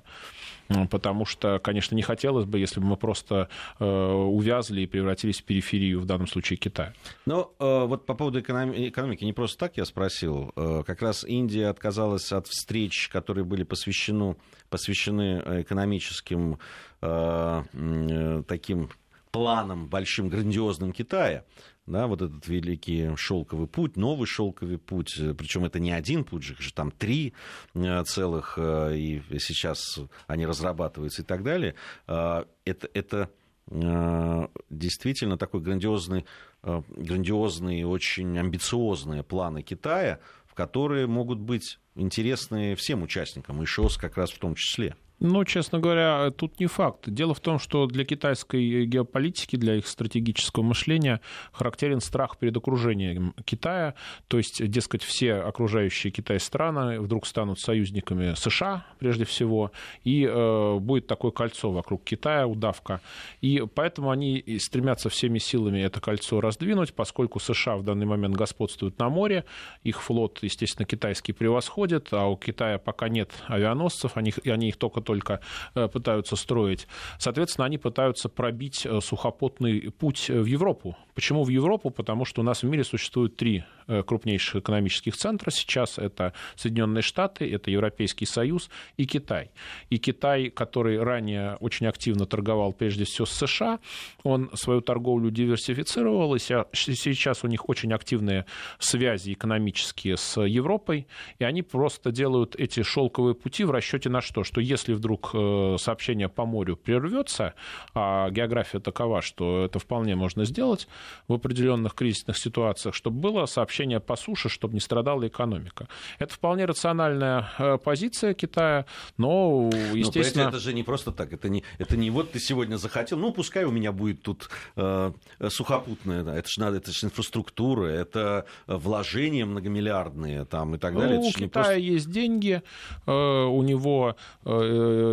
потому 0.90 1.24
что, 1.24 1.58
конечно, 1.58 1.94
не 1.94 2.02
хотелось 2.02 2.46
бы, 2.46 2.58
если 2.58 2.80
бы 2.80 2.86
мы 2.86 2.96
просто 2.96 3.48
увязли 3.78 4.82
и 4.82 4.86
превратились 4.86 5.40
в 5.40 5.44
периферию, 5.44 6.00
в 6.00 6.06
данном 6.06 6.26
случае 6.26 6.56
Китая. 6.56 6.92
Но 7.26 7.52
э, 7.58 7.84
вот 7.86 8.06
по 8.06 8.14
поводу 8.14 8.40
экономи- 8.40 8.88
экономики, 8.88 9.24
не 9.24 9.32
просто 9.32 9.58
так 9.58 9.76
я 9.76 9.84
спросил. 9.84 10.52
Э, 10.56 10.82
как 10.86 11.02
раз 11.02 11.24
Индия 11.24 11.68
отказалась 11.68 12.32
от 12.32 12.46
встреч, 12.46 13.08
которые 13.08 13.44
были 13.44 13.62
посвящены, 13.62 14.36
посвящены 14.70 15.42
экономическим 15.62 16.58
э, 17.00 17.62
э, 17.72 18.42
таким 18.46 18.90
планам 19.30 19.88
большим, 19.88 20.28
грандиозным 20.28 20.92
Китая 20.92 21.44
да, 21.86 22.06
вот 22.06 22.22
этот 22.22 22.46
великий 22.48 23.14
шелковый 23.16 23.66
путь, 23.66 23.96
новый 23.96 24.26
шелковый 24.26 24.78
путь, 24.78 25.14
причем 25.36 25.64
это 25.64 25.80
не 25.80 25.92
один 25.92 26.24
путь 26.24 26.42
же, 26.42 26.72
там 26.72 26.90
три 26.90 27.34
э, 27.74 28.02
целых, 28.04 28.54
э, 28.56 28.96
и 28.96 29.22
сейчас 29.38 30.00
они 30.26 30.46
разрабатываются 30.46 31.22
и 31.22 31.24
так 31.24 31.42
далее. 31.42 31.74
Это, 32.06 32.88
это 32.94 33.30
Э, 33.70 34.46
действительно 34.68 35.38
такой 35.38 35.60
грандиозный, 35.60 36.26
э, 36.62 36.82
грандиозный 36.88 37.80
и 37.80 37.84
очень 37.84 38.38
амбициозные 38.38 39.22
планы 39.22 39.62
Китая, 39.62 40.20
в 40.44 40.54
которые 40.54 41.06
могут 41.06 41.38
быть 41.38 41.78
интересны 41.94 42.74
всем 42.74 43.02
участникам, 43.02 43.62
и 43.62 43.66
ШОС 43.66 43.96
как 43.96 44.16
раз 44.16 44.30
в 44.30 44.38
том 44.38 44.54
числе. 44.54 44.96
Ну, 45.20 45.44
честно 45.44 45.78
говоря, 45.78 46.30
тут 46.32 46.58
не 46.58 46.66
факт. 46.66 47.08
Дело 47.08 47.34
в 47.34 47.40
том, 47.40 47.58
что 47.58 47.86
для 47.86 48.04
китайской 48.04 48.84
геополитики, 48.84 49.56
для 49.56 49.76
их 49.76 49.86
стратегического 49.86 50.64
мышления 50.64 51.20
характерен 51.52 52.00
страх 52.00 52.36
перед 52.36 52.56
окружением 52.56 53.34
Китая. 53.44 53.94
То 54.28 54.38
есть, 54.38 54.66
дескать, 54.68 55.02
все 55.02 55.34
окружающие 55.34 56.10
Китай 56.10 56.40
страны 56.40 57.00
вдруг 57.00 57.26
станут 57.26 57.60
союзниками 57.60 58.34
США, 58.34 58.86
прежде 58.98 59.24
всего, 59.24 59.70
и 60.02 60.24
э, 60.24 60.78
будет 60.80 61.06
такое 61.06 61.30
кольцо 61.30 61.70
вокруг 61.70 62.02
Китая, 62.02 62.46
удавка. 62.46 63.00
И 63.40 63.64
поэтому 63.72 64.10
они 64.10 64.58
стремятся 64.58 65.08
всеми 65.08 65.38
силами 65.38 65.80
это 65.80 66.00
кольцо 66.00 66.40
раздвинуть, 66.40 66.92
поскольку 66.92 67.38
США 67.38 67.76
в 67.76 67.84
данный 67.84 68.06
момент 68.06 68.34
господствуют 68.34 68.98
на 68.98 69.08
море, 69.08 69.44
их 69.84 70.02
флот, 70.02 70.40
естественно, 70.42 70.86
китайский 70.86 71.32
превосходит, 71.32 72.08
а 72.10 72.26
у 72.26 72.36
Китая 72.36 72.78
пока 72.78 73.08
нет 73.08 73.30
авианосцев, 73.46 74.16
они, 74.16 74.34
они 74.44 74.68
их 74.68 74.76
только 74.76 75.03
только 75.04 75.40
э, 75.74 75.88
пытаются 75.88 76.36
строить. 76.36 76.88
Соответственно, 77.18 77.66
они 77.66 77.78
пытаются 77.78 78.28
пробить 78.28 78.86
э, 78.86 79.00
сухопутный 79.00 79.92
путь 79.92 80.28
в 80.28 80.44
Европу. 80.44 80.96
Почему 81.14 81.44
в 81.44 81.48
Европу? 81.48 81.90
Потому 81.90 82.24
что 82.24 82.40
у 82.40 82.44
нас 82.44 82.62
в 82.62 82.66
мире 82.66 82.82
существует 82.82 83.36
три 83.36 83.64
э, 83.86 84.02
крупнейших 84.02 84.56
экономических 84.56 85.16
центра 85.16 85.50
сейчас. 85.50 85.98
Это 85.98 86.32
Соединенные 86.56 87.02
Штаты, 87.02 87.48
это 87.50 87.70
Европейский 87.70 88.26
Союз 88.26 88.68
и 88.96 89.06
Китай. 89.06 89.50
И 89.90 89.98
Китай, 89.98 90.50
который 90.50 91.00
ранее 91.00 91.56
очень 91.60 91.86
активно 91.86 92.26
торговал 92.26 92.72
прежде 92.72 93.04
всего 93.04 93.26
с 93.26 93.32
США, 93.32 93.78
он 94.24 94.50
свою 94.54 94.80
торговлю 94.80 95.30
диверсифицировал, 95.30 96.34
и 96.34 96.38
сейчас 96.38 97.44
у 97.44 97.46
них 97.46 97.68
очень 97.68 97.92
активные 97.92 98.46
связи 98.78 99.32
экономические 99.32 100.16
с 100.16 100.40
Европой, 100.40 101.06
и 101.38 101.44
они 101.44 101.62
просто 101.62 102.10
делают 102.10 102.56
эти 102.56 102.82
шелковые 102.82 103.34
пути 103.34 103.64
в 103.64 103.70
расчете 103.70 104.08
на 104.08 104.20
что? 104.20 104.42
Что 104.44 104.60
если 104.60 104.93
вдруг 104.94 105.30
э, 105.34 105.76
сообщение 105.78 106.28
по 106.28 106.44
морю 106.44 106.76
прервется, 106.76 107.54
а 107.94 108.30
география 108.30 108.80
такова, 108.80 109.22
что 109.22 109.64
это 109.64 109.78
вполне 109.78 110.14
можно 110.14 110.44
сделать 110.44 110.88
в 111.28 111.34
определенных 111.34 111.94
кризисных 111.94 112.38
ситуациях, 112.38 112.94
чтобы 112.94 113.20
было 113.20 113.46
сообщение 113.46 114.00
по 114.00 114.16
суше, 114.16 114.48
чтобы 114.48 114.74
не 114.74 114.80
страдала 114.80 115.26
экономика. 115.26 115.88
Это 116.18 116.34
вполне 116.34 116.64
рациональная 116.64 117.48
э, 117.58 117.78
позиция 117.78 118.34
Китая, 118.34 118.86
но, 119.16 119.70
естественно... 119.92 120.44
Но, 120.44 120.50
это 120.50 120.58
же 120.58 120.72
не 120.72 120.82
просто 120.82 121.12
так, 121.12 121.32
это 121.32 121.48
не, 121.48 121.62
это 121.78 121.96
не 121.96 122.10
вот 122.10 122.32
ты 122.32 122.40
сегодня 122.40 122.76
захотел, 122.76 123.18
ну, 123.18 123.32
пускай 123.32 123.64
у 123.64 123.70
меня 123.70 123.92
будет 123.92 124.22
тут 124.22 124.48
э, 124.76 125.12
сухопутная, 125.48 126.22
да, 126.22 126.36
это 126.36 126.48
же 126.48 126.60
надо, 126.60 126.76
это 126.78 126.92
же 126.92 127.06
инфраструктура, 127.06 127.86
это 127.86 128.46
вложения 128.66 129.46
многомиллиардные 129.46 130.44
там 130.44 130.74
и 130.74 130.78
так 130.78 130.94
далее. 130.94 131.18
Ну, 131.18 131.26
у 131.26 131.30
Китая 131.30 131.48
просто... 131.48 131.74
есть 131.74 132.10
деньги, 132.10 132.62
э, 133.06 133.12
у 133.12 133.62
него 133.62 134.16
э, 134.44 134.50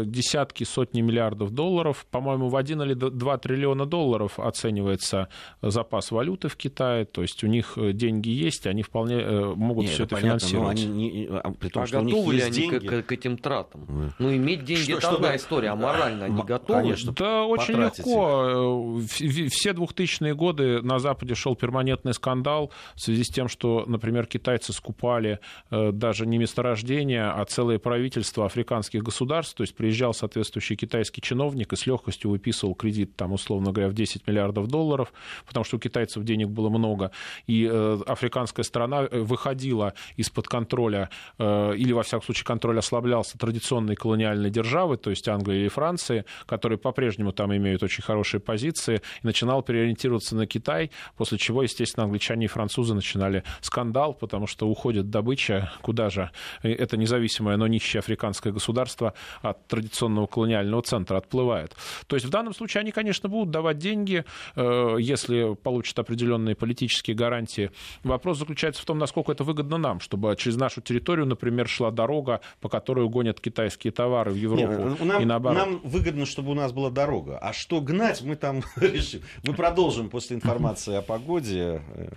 десятки, 0.05 0.63
сотни 0.63 1.01
миллиардов 1.01 1.51
долларов. 1.51 2.05
По-моему, 2.09 2.49
в 2.49 2.55
1 2.55 2.81
или 2.81 2.93
2 2.93 3.37
триллиона 3.37 3.85
долларов 3.85 4.39
оценивается 4.39 5.27
запас 5.61 6.11
валюты 6.11 6.47
в 6.47 6.55
Китае. 6.55 7.05
То 7.05 7.21
есть 7.21 7.43
у 7.43 7.47
них 7.47 7.77
э, 7.77 7.93
деньги 7.93 8.29
есть, 8.29 8.67
они 8.67 8.83
вполне 8.83 9.15
э, 9.15 9.53
могут 9.55 9.87
все 9.87 10.03
это, 10.03 10.15
это 10.15 10.25
финансировать. 10.25 10.79
Они 10.79 10.85
не, 10.87 11.27
а, 11.29 11.51
при 11.51 11.69
том, 11.69 11.83
а 11.83 11.87
что 11.87 12.01
готовы 12.01 12.33
ли 12.33 12.41
они 12.41 12.51
деньги? 12.51 12.87
К, 12.87 13.03
к 13.03 13.11
этим 13.11 13.37
тратам? 13.37 13.85
Да. 13.87 14.15
Ну, 14.19 14.35
иметь 14.35 14.63
деньги 14.63 14.83
что, 14.83 14.93
это 14.93 15.01
чтобы... 15.01 15.25
одна 15.25 15.35
история, 15.35 15.69
а 15.69 15.75
морально 15.75 16.25
они 16.25 16.41
готовы? 16.43 16.81
Конечно, 16.81 17.13
да, 17.13 17.43
очень 17.43 17.75
легко. 17.75 18.99
Э, 18.99 19.47
все 19.49 19.71
2000-е 19.71 20.35
годы 20.35 20.81
на 20.81 20.99
Западе 20.99 21.35
шел 21.35 21.55
перманентный 21.55 22.13
скандал 22.13 22.71
в 22.95 23.01
связи 23.01 23.23
с 23.23 23.29
тем, 23.29 23.47
что, 23.47 23.83
например, 23.87 24.25
китайцы 24.25 24.73
скупали 24.73 25.39
даже 25.69 26.25
не 26.25 26.37
месторождения, 26.37 27.31
а 27.31 27.45
целые 27.45 27.79
правительства 27.79 28.45
африканских 28.45 29.03
государств 29.03 29.60
то 29.61 29.63
есть 29.63 29.75
приезжал 29.75 30.11
соответствующий 30.15 30.75
китайский 30.75 31.21
чиновник 31.21 31.71
и 31.71 31.75
с 31.75 31.85
легкостью 31.85 32.31
выписывал 32.31 32.73
кредит, 32.73 33.15
там, 33.15 33.31
условно 33.31 33.71
говоря, 33.71 33.91
в 33.91 33.93
10 33.93 34.25
миллиардов 34.25 34.65
долларов, 34.65 35.13
потому 35.45 35.63
что 35.63 35.77
у 35.77 35.79
китайцев 35.79 36.23
денег 36.23 36.47
было 36.47 36.69
много. 36.69 37.11
И 37.45 37.69
э, 37.71 37.99
африканская 38.07 38.63
страна 38.63 39.03
э, 39.03 39.19
выходила 39.19 39.93
из-под 40.15 40.47
контроля, 40.47 41.11
э, 41.37 41.75
или, 41.77 41.93
во 41.93 42.01
всяком 42.01 42.25
случае, 42.25 42.45
контроль 42.45 42.79
ослаблялся 42.79 43.37
традиционной 43.37 43.95
колониальной 43.95 44.49
державы, 44.49 44.97
то 44.97 45.11
есть 45.11 45.27
Англии 45.27 45.59
или 45.59 45.67
Франции, 45.67 46.25
которые 46.47 46.79
по-прежнему 46.79 47.31
там 47.31 47.55
имеют 47.55 47.83
очень 47.83 48.01
хорошие 48.01 48.41
позиции, 48.41 49.03
и 49.21 49.27
начинал 49.27 49.61
переориентироваться 49.61 50.35
на 50.35 50.47
Китай, 50.47 50.89
после 51.17 51.37
чего, 51.37 51.61
естественно, 51.61 52.05
англичане 52.05 52.45
и 52.45 52.47
французы 52.47 52.95
начинали 52.95 53.43
скандал, 53.59 54.15
потому 54.15 54.47
что 54.47 54.67
уходит 54.67 55.11
добыча, 55.11 55.71
куда 55.83 56.09
же 56.09 56.31
это 56.63 56.97
независимое, 56.97 57.57
но 57.57 57.67
нищее 57.67 57.99
африканское 57.99 58.51
государство 58.51 59.13
от 59.51 59.67
традиционного 59.67 60.27
колониального 60.27 60.81
центра 60.81 61.17
отплывает. 61.17 61.75
То 62.07 62.15
есть 62.15 62.25
в 62.25 62.29
данном 62.29 62.53
случае 62.53 62.81
они, 62.81 62.91
конечно, 62.91 63.29
будут 63.29 63.51
давать 63.51 63.77
деньги, 63.77 64.25
э, 64.55 64.95
если 64.99 65.55
получат 65.55 65.99
определенные 65.99 66.55
политические 66.55 67.15
гарантии. 67.15 67.71
Вопрос 68.03 68.39
заключается 68.39 68.81
в 68.81 68.85
том, 68.85 68.97
насколько 68.97 69.31
это 69.31 69.43
выгодно 69.43 69.77
нам, 69.77 69.99
чтобы 69.99 70.35
через 70.37 70.57
нашу 70.57 70.81
территорию, 70.81 71.25
например, 71.25 71.67
шла 71.67 71.91
дорога, 71.91 72.41
по 72.59 72.69
которой 72.69 73.07
гонят 73.07 73.39
китайские 73.39 73.91
товары 73.91 74.31
в 74.31 74.35
Европу 74.35 74.89
Нет, 74.89 75.05
нам, 75.05 75.21
и 75.21 75.25
наоборот. 75.25 75.57
Нам 75.57 75.81
выгодно, 75.83 76.25
чтобы 76.25 76.51
у 76.51 76.55
нас 76.55 76.71
была 76.71 76.89
дорога. 76.89 77.37
А 77.37 77.53
что 77.53 77.81
гнать, 77.81 78.21
мы 78.21 78.35
там 78.35 78.63
решим. 78.75 79.21
Мы 79.43 79.53
продолжим 79.53 80.09
после 80.09 80.35
информации 80.35 80.95
о 80.95 81.01
погоде. 81.01 81.81
Э, 81.93 82.09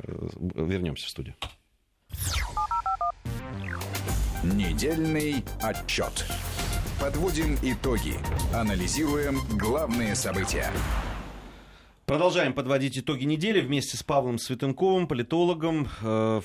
вернемся 0.55 1.07
в 1.07 1.11
студию. 1.11 1.35
Недельный 4.43 5.43
отчет. 5.63 6.27
Подводим 7.01 7.57
итоги. 7.63 8.15
Анализируем 8.55 9.41
главные 9.59 10.15
события. 10.15 10.71
Продолжаем 12.07 12.53
подводить 12.53 12.99
итоги 12.99 13.25
недели 13.25 13.61
вместе 13.61 13.97
с 13.97 14.03
Павлом 14.03 14.39
Светенковым, 14.39 15.09
политологом. 15.09 15.89
Э, 16.03 16.41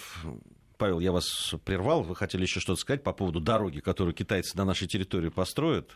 Павел, 0.77 0.99
я 0.99 1.11
вас 1.11 1.53
прервал. 1.65 2.01
Вы 2.01 2.15
хотели 2.15 2.41
еще 2.41 2.59
что-то 2.59 2.79
сказать 2.81 3.03
по 3.03 3.13
поводу 3.13 3.39
дороги, 3.39 3.79
которую 3.79 4.13
китайцы 4.15 4.57
на 4.57 4.65
нашей 4.65 4.87
территории 4.87 5.29
построят? 5.29 5.91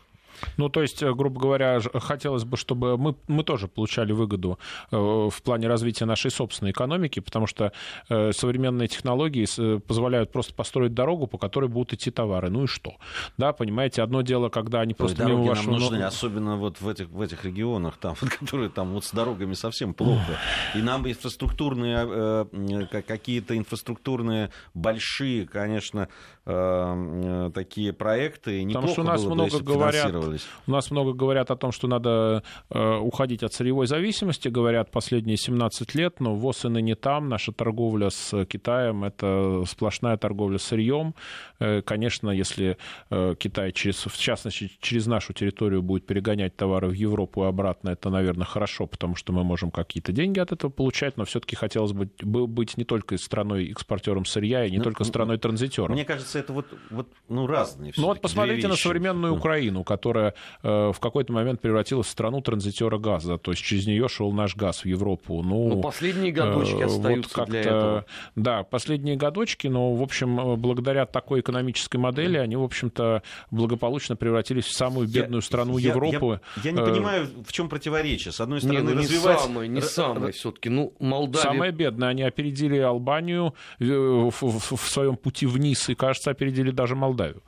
Ну, 0.56 0.68
то 0.68 0.82
есть, 0.82 1.02
э, 1.02 1.12
грубо 1.14 1.40
говоря, 1.40 1.80
хотелось 1.94 2.44
бы, 2.44 2.56
чтобы 2.56 2.96
мы, 2.96 3.14
мы 3.28 3.44
тоже 3.44 3.68
получали 3.68 4.12
выгоду 4.12 4.58
э, 4.90 4.96
в 4.96 5.42
плане 5.42 5.68
развития 5.68 6.04
нашей 6.04 6.30
собственной 6.30 6.72
экономики, 6.72 7.20
потому 7.20 7.46
что 7.46 7.72
э, 8.08 8.32
современные 8.32 8.88
технологии 8.88 9.46
позволяют 9.78 10.32
просто 10.32 10.54
построить 10.54 10.94
дорогу, 10.94 11.26
по 11.26 11.38
которой 11.38 11.68
будут 11.68 11.94
идти 11.94 12.10
товары. 12.10 12.50
Ну 12.50 12.64
и 12.64 12.66
что? 12.66 12.94
Да, 13.38 13.52
понимаете, 13.52 14.02
одно 14.02 14.22
дело, 14.22 14.48
когда 14.48 14.80
они 14.80 14.94
просто 14.94 15.24
Ой, 15.24 15.30
мимо 15.30 15.44
вашего... 15.44 15.72
нам 15.72 15.80
нужны, 15.80 16.02
особенно 16.02 16.56
вот 16.56 16.80
в 16.80 16.88
этих, 16.88 17.08
в 17.08 17.20
этих 17.20 17.44
регионах, 17.44 17.96
там, 17.98 18.14
которые 18.40 18.70
там 18.70 18.92
вот 18.92 19.04
с 19.04 19.12
дорогами 19.12 19.54
совсем 19.54 19.94
плохо. 19.94 20.38
И 20.74 20.78
нам 20.78 21.06
инфраструктурные, 21.06 22.46
какие-то 22.90 23.56
инфраструктурные 23.56 24.50
большие, 24.74 25.46
конечно, 25.46 26.08
такие 26.44 27.92
проекты. 27.92 28.62
Неплохо 28.64 28.86
Потому 28.86 28.92
что 28.92 29.02
у 29.02 29.04
нас 29.04 29.50
много 29.50 29.58
бы, 29.58 30.23
говорят 30.24 30.42
у 30.66 30.70
нас 30.70 30.90
много 30.90 31.12
говорят 31.12 31.50
о 31.50 31.56
том, 31.56 31.72
что 31.72 31.88
надо 31.88 32.42
э, 32.70 32.96
уходить 32.96 33.42
от 33.42 33.52
сырьевой 33.52 33.86
зависимости, 33.86 34.48
говорят 34.48 34.90
последние 34.90 35.36
17 35.36 35.94
лет, 35.94 36.20
но 36.20 36.34
ВОЗ 36.34 36.66
и 36.66 36.68
ныне 36.68 36.94
там, 36.94 37.28
наша 37.28 37.52
торговля 37.52 38.10
с 38.10 38.44
Китаем— 38.46 39.04
это 39.04 39.64
сплошная 39.66 40.16
торговля 40.16 40.58
сырьем. 40.58 41.14
Э, 41.60 41.82
конечно, 41.82 42.30
если 42.30 42.76
э, 43.10 43.34
Китай, 43.38 43.72
через, 43.72 44.04
в 44.06 44.18
частности, 44.18 44.70
через 44.80 45.06
нашу 45.06 45.32
территорию 45.32 45.82
будет 45.82 46.06
перегонять 46.06 46.56
товары 46.56 46.88
в 46.88 46.92
Европу 46.92 47.44
и 47.44 47.46
обратно, 47.46 47.90
это, 47.90 48.10
наверное, 48.10 48.46
хорошо, 48.46 48.86
потому 48.86 49.16
что 49.16 49.32
мы 49.32 49.44
можем 49.44 49.70
какие-то 49.70 50.12
деньги 50.12 50.40
от 50.40 50.52
этого 50.52 50.70
получать, 50.70 51.16
но 51.16 51.24
все-таки 51.24 51.56
хотелось 51.56 51.92
бы 51.92 52.08
быть 52.46 52.76
не 52.76 52.84
только 52.84 53.16
страной-экспортером 53.16 54.24
сырья 54.24 54.64
и 54.64 54.70
не 54.70 54.78
ну, 54.78 54.84
только 54.84 55.04
страной-транзитером. 55.04 55.92
Мне 55.92 56.04
кажется, 56.04 56.38
это 56.38 56.52
вот, 56.52 56.66
вот 56.90 57.08
ну, 57.28 57.46
разные 57.46 57.92
Ну 57.96 58.04
вот 58.06 58.20
посмотрите 58.20 58.68
на 58.68 58.76
современную 58.76 59.34
Украину, 59.34 59.84
которая 59.84 60.13
которая 60.14 60.34
э, 60.62 60.92
в 60.92 61.00
какой-то 61.00 61.32
момент 61.32 61.60
превратилась 61.60 62.06
в 62.06 62.10
страну 62.10 62.40
транзитера 62.40 62.98
газа. 62.98 63.38
То 63.38 63.50
есть 63.50 63.62
через 63.62 63.86
нее 63.86 64.08
шел 64.08 64.32
наш 64.32 64.56
газ 64.56 64.84
в 64.84 64.86
Европу. 64.86 65.42
Ну, 65.42 65.68
но 65.68 65.80
последние 65.80 66.32
годочки 66.32 66.80
э, 66.80 66.84
остаются 66.84 67.40
вот 67.40 67.48
для 67.48 67.60
этого. 67.60 68.04
Да, 68.36 68.62
последние 68.62 69.16
годочки, 69.16 69.66
но, 69.66 69.94
в 69.94 70.02
общем, 70.02 70.38
э, 70.38 70.56
благодаря 70.56 71.06
такой 71.06 71.40
экономической 71.40 71.96
модели 71.96 72.36
они, 72.36 72.56
в 72.56 72.62
общем-то, 72.62 73.22
благополучно 73.50 74.16
превратились 74.16 74.66
в 74.66 74.72
самую 74.72 75.08
бедную 75.08 75.40
я, 75.40 75.46
страну 75.46 75.78
я, 75.78 75.90
Европы. 75.90 76.40
Я, 76.62 76.70
я 76.70 76.72
не 76.72 76.82
понимаю, 76.82 77.28
в 77.44 77.52
чем 77.52 77.68
противоречие. 77.68 78.32
С 78.32 78.40
одной 78.40 78.60
стороны, 78.60 78.88
не, 78.88 78.94
ну, 78.94 79.00
развивать... 79.00 79.36
Не 79.38 79.42
самое, 79.42 79.68
не 79.68 79.82
самое 79.82 80.32
все-таки. 80.32 80.68
Ну, 80.68 80.92
Молдавия... 81.00 81.42
Самое 81.42 81.72
бедное. 81.72 82.08
Они 82.08 82.22
опередили 82.22 82.78
Албанию 82.78 83.54
в, 83.78 84.30
в, 84.30 84.76
в 84.76 84.88
своем 84.88 85.16
пути 85.16 85.46
вниз 85.46 85.88
и, 85.88 85.94
кажется, 85.94 86.30
опередили 86.30 86.70
даже 86.70 86.94
Молдавию. 86.94 87.42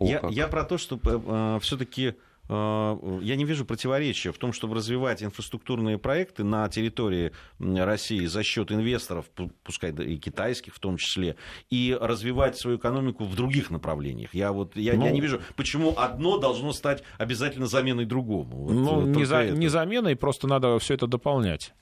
Я, 0.00 0.22
я 0.30 0.48
про 0.48 0.64
то, 0.64 0.78
что 0.78 0.98
э, 1.02 1.58
все-таки 1.60 2.14
э, 2.48 3.18
я 3.22 3.36
не 3.36 3.44
вижу 3.44 3.64
противоречия 3.64 4.32
в 4.32 4.38
том, 4.38 4.52
чтобы 4.52 4.74
развивать 4.74 5.22
инфраструктурные 5.22 5.98
проекты 5.98 6.42
на 6.42 6.68
территории 6.68 7.32
России 7.58 8.24
за 8.26 8.42
счет 8.42 8.72
инвесторов, 8.72 9.26
пускай 9.62 9.92
и 9.92 10.16
китайских 10.16 10.74
в 10.74 10.78
том 10.78 10.96
числе, 10.96 11.36
и 11.68 11.96
развивать 12.00 12.56
свою 12.56 12.78
экономику 12.78 13.24
в 13.24 13.36
других 13.36 13.70
направлениях. 13.70 14.34
Я, 14.34 14.52
вот, 14.52 14.74
я, 14.74 14.94
ну, 14.94 15.04
я 15.04 15.10
не 15.10 15.20
вижу, 15.20 15.40
почему 15.54 15.94
одно 15.96 16.38
должно 16.38 16.72
стать 16.72 17.02
обязательно 17.18 17.66
заменой 17.66 18.06
другому. 18.06 18.64
Вот 18.64 18.72
ну, 18.72 19.06
не, 19.06 19.24
за, 19.24 19.50
не 19.50 19.68
заменой, 19.68 20.16
просто 20.16 20.46
надо 20.46 20.78
все 20.78 20.94
это 20.94 21.06
дополнять. 21.06 21.74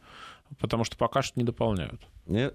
Потому 0.59 0.85
что 0.85 0.97
пока 0.97 1.23
что 1.23 1.39
не 1.39 1.45
дополняют. 1.45 2.01
Не, 2.27 2.51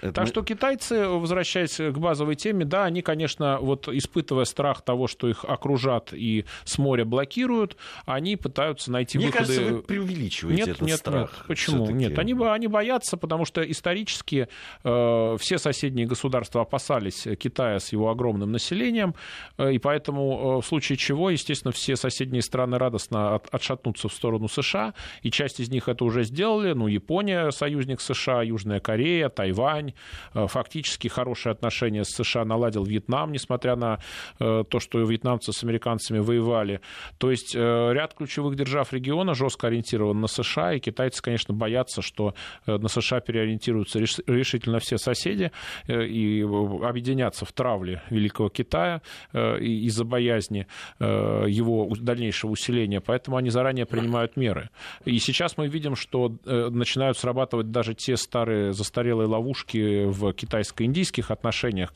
это 0.00 0.12
так 0.12 0.24
мы... 0.24 0.28
что 0.28 0.42
китайцы, 0.42 1.06
возвращаясь 1.08 1.76
к 1.76 1.98
базовой 1.98 2.34
теме, 2.34 2.64
да, 2.64 2.84
они, 2.84 3.02
конечно, 3.02 3.58
вот 3.60 3.88
испытывая 3.88 4.44
страх 4.44 4.82
того, 4.82 5.06
что 5.06 5.28
их 5.28 5.44
окружат 5.44 6.12
и 6.12 6.44
с 6.64 6.78
моря 6.78 7.04
блокируют, 7.04 7.76
они 8.06 8.36
пытаются 8.36 8.90
найти 8.90 9.18
Мне 9.18 9.28
выходы... 9.28 9.46
кажется, 9.46 9.74
вы 9.74 9.82
преувеличиваете 9.82 10.60
нет, 10.60 10.68
этот 10.68 10.82
нет, 10.82 10.98
страх. 10.98 11.32
Нет, 11.32 11.46
почему? 11.46 11.90
Нет, 11.90 12.18
они, 12.18 12.34
они 12.34 12.66
боятся, 12.66 13.16
потому 13.16 13.44
что 13.44 13.62
исторически 13.62 14.48
э, 14.82 15.36
все 15.38 15.58
соседние 15.58 16.06
государства 16.06 16.62
опасались 16.62 17.26
Китая 17.38 17.78
с 17.78 17.92
его 17.92 18.10
огромным 18.10 18.52
населением, 18.52 19.14
э, 19.58 19.72
и 19.72 19.78
поэтому 19.78 20.58
э, 20.58 20.62
в 20.62 20.66
случае 20.66 20.96
чего, 20.96 21.30
естественно, 21.30 21.72
все 21.72 21.96
соседние 21.96 22.42
страны 22.42 22.78
радостно 22.78 23.36
от, 23.36 23.48
отшатнутся 23.52 24.08
в 24.08 24.12
сторону 24.12 24.48
США, 24.48 24.94
и 25.22 25.30
часть 25.30 25.60
из 25.60 25.70
них 25.70 25.88
это 25.88 26.04
уже 26.04 26.24
сделали, 26.24 26.72
ну, 26.72 26.86
Япония, 26.86 27.50
союзник 27.50 28.00
США, 28.00 28.42
Южная 28.42 28.80
Корея, 28.80 29.28
Тайвань, 29.28 29.63
Тайвань. 29.64 29.94
Э, 30.34 30.46
фактически 30.46 31.08
хорошие 31.08 31.52
отношения 31.52 32.04
с 32.04 32.10
США 32.10 32.44
наладил 32.44 32.84
Вьетнам, 32.84 33.32
несмотря 33.32 33.76
на 33.76 33.98
э, 34.38 34.64
то, 34.68 34.80
что 34.80 35.00
вьетнамцы 35.00 35.52
с 35.52 35.62
американцами 35.64 36.18
воевали. 36.18 36.80
То 37.18 37.30
есть 37.30 37.54
э, 37.54 37.92
ряд 37.92 38.14
ключевых 38.14 38.56
держав 38.56 38.92
региона 38.92 39.34
жестко 39.34 39.68
ориентирован 39.68 40.20
на 40.20 40.26
США, 40.26 40.74
и 40.74 40.80
китайцы, 40.80 41.22
конечно, 41.22 41.54
боятся, 41.54 42.02
что 42.02 42.34
на 42.66 42.88
США 42.88 43.20
переориентируются 43.20 43.98
решительно 43.98 44.78
все 44.78 44.98
соседи 44.98 45.50
и 45.86 46.42
объединятся 46.42 47.44
в 47.44 47.52
травле 47.52 48.02
Великого 48.10 48.48
Китая 48.48 49.00
из-за 49.32 50.04
боязни 50.04 50.66
его 51.00 51.88
дальнейшего 52.00 52.50
усиления. 52.50 53.00
Поэтому 53.00 53.36
они 53.36 53.50
заранее 53.50 53.86
принимают 53.86 54.36
меры. 54.36 54.70
И 55.04 55.18
сейчас 55.18 55.56
мы 55.56 55.68
видим, 55.68 55.96
что 55.96 56.36
начинают 56.44 57.18
срабатывать 57.18 57.70
даже 57.70 57.94
те 57.94 58.16
старые 58.16 58.72
застарелые 58.72 59.28
ловушки, 59.28 59.53
ловушки 59.54 60.04
в 60.06 60.32
китайско-индийских 60.32 61.30
отношениях, 61.30 61.92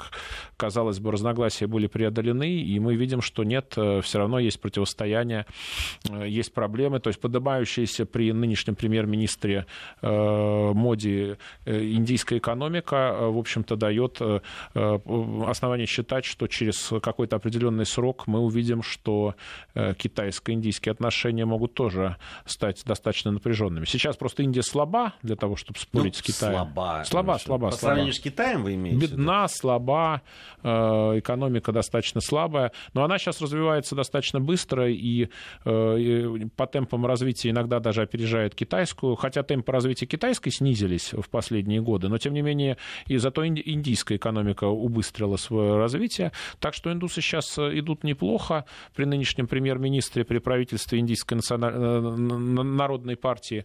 казалось 0.57 1.01
бы, 1.01 1.11
разногласия 1.11 1.67
были 1.67 1.89
преодолены, 1.89 2.61
и 2.61 2.79
мы 2.79 2.95
видим, 2.95 3.21
что 3.21 3.45
нет, 3.45 3.75
э, 3.77 4.01
все 4.03 4.19
равно 4.19 4.39
есть 4.39 4.61
противостояние, 4.61 5.45
э, 6.09 6.29
есть 6.29 6.53
проблемы, 6.53 7.01
то 7.01 7.09
есть 7.09 7.21
поднимающаяся 7.21 8.07
при 8.07 8.33
нынешнем 8.33 8.77
премьер-министре 8.77 9.67
э, 10.03 10.73
Моди 10.73 11.37
индийская 11.67 12.39
экономика, 12.39 13.17
в 13.21 13.39
общем-то, 13.39 13.77
дает 13.77 14.21
основание 14.75 15.87
считать, 15.87 16.25
что 16.25 16.47
через 16.47 16.93
какой-то 17.03 17.37
определенный 17.37 17.87
срок 17.87 18.27
мы 18.27 18.41
увидим, 18.41 18.83
что 18.83 19.35
китайско-индийские 19.75 20.93
отношения 20.93 21.45
могут 21.45 21.75
тоже 21.75 22.17
стать 22.47 22.83
достаточно 22.85 23.31
напряженными. 23.31 23.85
Сейчас 23.85 24.17
просто 24.17 24.43
Индия 24.43 24.63
слаба 24.63 25.15
для 25.23 25.37
того, 25.37 25.57
чтобы 25.57 25.79
спорить 25.79 26.15
ну, 26.15 26.19
с 26.19 26.23
Китаем. 26.23 26.55
Слаба. 26.55 27.05
Слаба, 27.05 27.39
слаба, 27.49 27.71
По 27.71 27.77
сравнению 27.77 28.13
с 28.13 28.21
Китаем 28.21 28.63
вы 28.63 28.75
имеете? 28.75 28.99
Бедна, 28.99 29.49
слаба, 29.49 30.23
э, 30.63 30.69
экономика 30.69 31.73
достаточно 31.73 32.21
слабая, 32.21 32.73
но 32.95 33.05
она 33.05 33.19
сейчас 33.19 33.41
развивается 33.41 33.95
достаточно 33.95 34.41
быстро 34.41 34.91
и, 34.91 35.29
э, 35.65 36.39
по 36.57 36.67
темпам 36.67 37.07
развития 37.07 37.51
иногда 37.51 37.81
даже 37.81 38.03
опережает 38.03 38.55
китайскую, 38.55 39.17
хотя 39.17 39.43
темпы 39.43 39.73
развития 39.73 40.07
китайской 40.07 40.51
снизились 40.51 41.13
в 41.13 41.29
последние 41.31 41.81
годы, 41.81 42.09
но 42.09 42.19
тем 42.19 42.35
не 42.35 42.43
менее 42.43 42.77
и 43.07 43.17
зато 43.17 43.47
индийская 43.47 44.17
экономика 44.17 44.65
убыстрила 44.65 45.37
свое 45.37 45.77
развитие, 45.77 46.33
так 46.61 46.75
что 46.75 46.93
индусы 46.93 47.21
сейчас 47.21 47.59
э, 47.59 47.79
идут 47.79 48.05
неплохо. 48.05 48.65
При 48.95 49.05
нынешнем 49.05 49.47
премьер-министре, 49.47 50.25
при 50.25 50.39
правительстве 50.39 50.99
Индийской 50.99 51.39
народной 51.49 53.17
партии, 53.17 53.65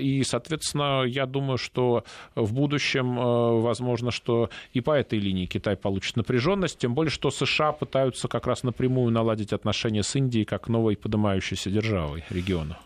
и, 0.00 0.22
соответственно, 0.24 1.04
я 1.04 1.26
думаю, 1.26 1.58
что 1.58 2.04
в 2.34 2.52
будущем, 2.52 3.03
э, 3.12 3.60
возможно, 3.60 4.10
что 4.10 4.50
и 4.72 4.80
по 4.80 4.92
этой 4.92 5.18
линии 5.18 5.46
Китай 5.46 5.76
получит 5.76 6.16
напряженность, 6.16 6.78
тем 6.78 6.94
более, 6.94 7.10
что 7.10 7.30
США 7.30 7.72
пытаются 7.72 8.28
как 8.28 8.46
раз 8.46 8.62
напрямую 8.62 9.12
наладить 9.12 9.52
отношения 9.52 10.02
с 10.02 10.16
Индией 10.16 10.44
как 10.44 10.68
новой 10.68 10.96
поднимающейся 10.96 11.70
державой 11.70 12.24
региона. 12.30 12.78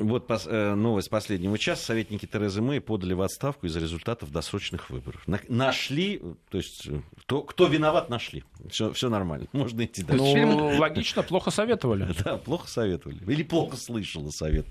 Вот 0.00 0.26
пос, 0.26 0.46
э, 0.46 0.74
новость 0.74 1.10
последнего 1.10 1.58
часа. 1.58 1.84
Советники 1.84 2.24
Терезы 2.24 2.62
Мэй 2.62 2.80
подали 2.80 3.12
в 3.12 3.20
отставку 3.20 3.66
из-за 3.66 3.80
результатов 3.80 4.32
досрочных 4.32 4.88
выборов. 4.88 5.22
На, 5.28 5.40
нашли, 5.48 6.22
то 6.48 6.56
есть 6.56 6.86
э, 6.88 7.02
кто, 7.18 7.42
кто 7.42 7.66
виноват, 7.66 8.08
нашли. 8.08 8.42
Все, 8.70 8.92
все 8.94 9.10
нормально, 9.10 9.46
можно 9.52 9.84
идти 9.84 10.02
дальше. 10.02 10.46
Ну, 10.46 10.78
логично, 10.78 11.22
плохо 11.22 11.50
советовали. 11.50 12.08
Да, 12.24 12.36
плохо 12.36 12.68
советовали. 12.68 13.18
Или 13.30 13.42
плохо 13.42 13.76
слышала 13.76 14.30
совет. 14.30 14.66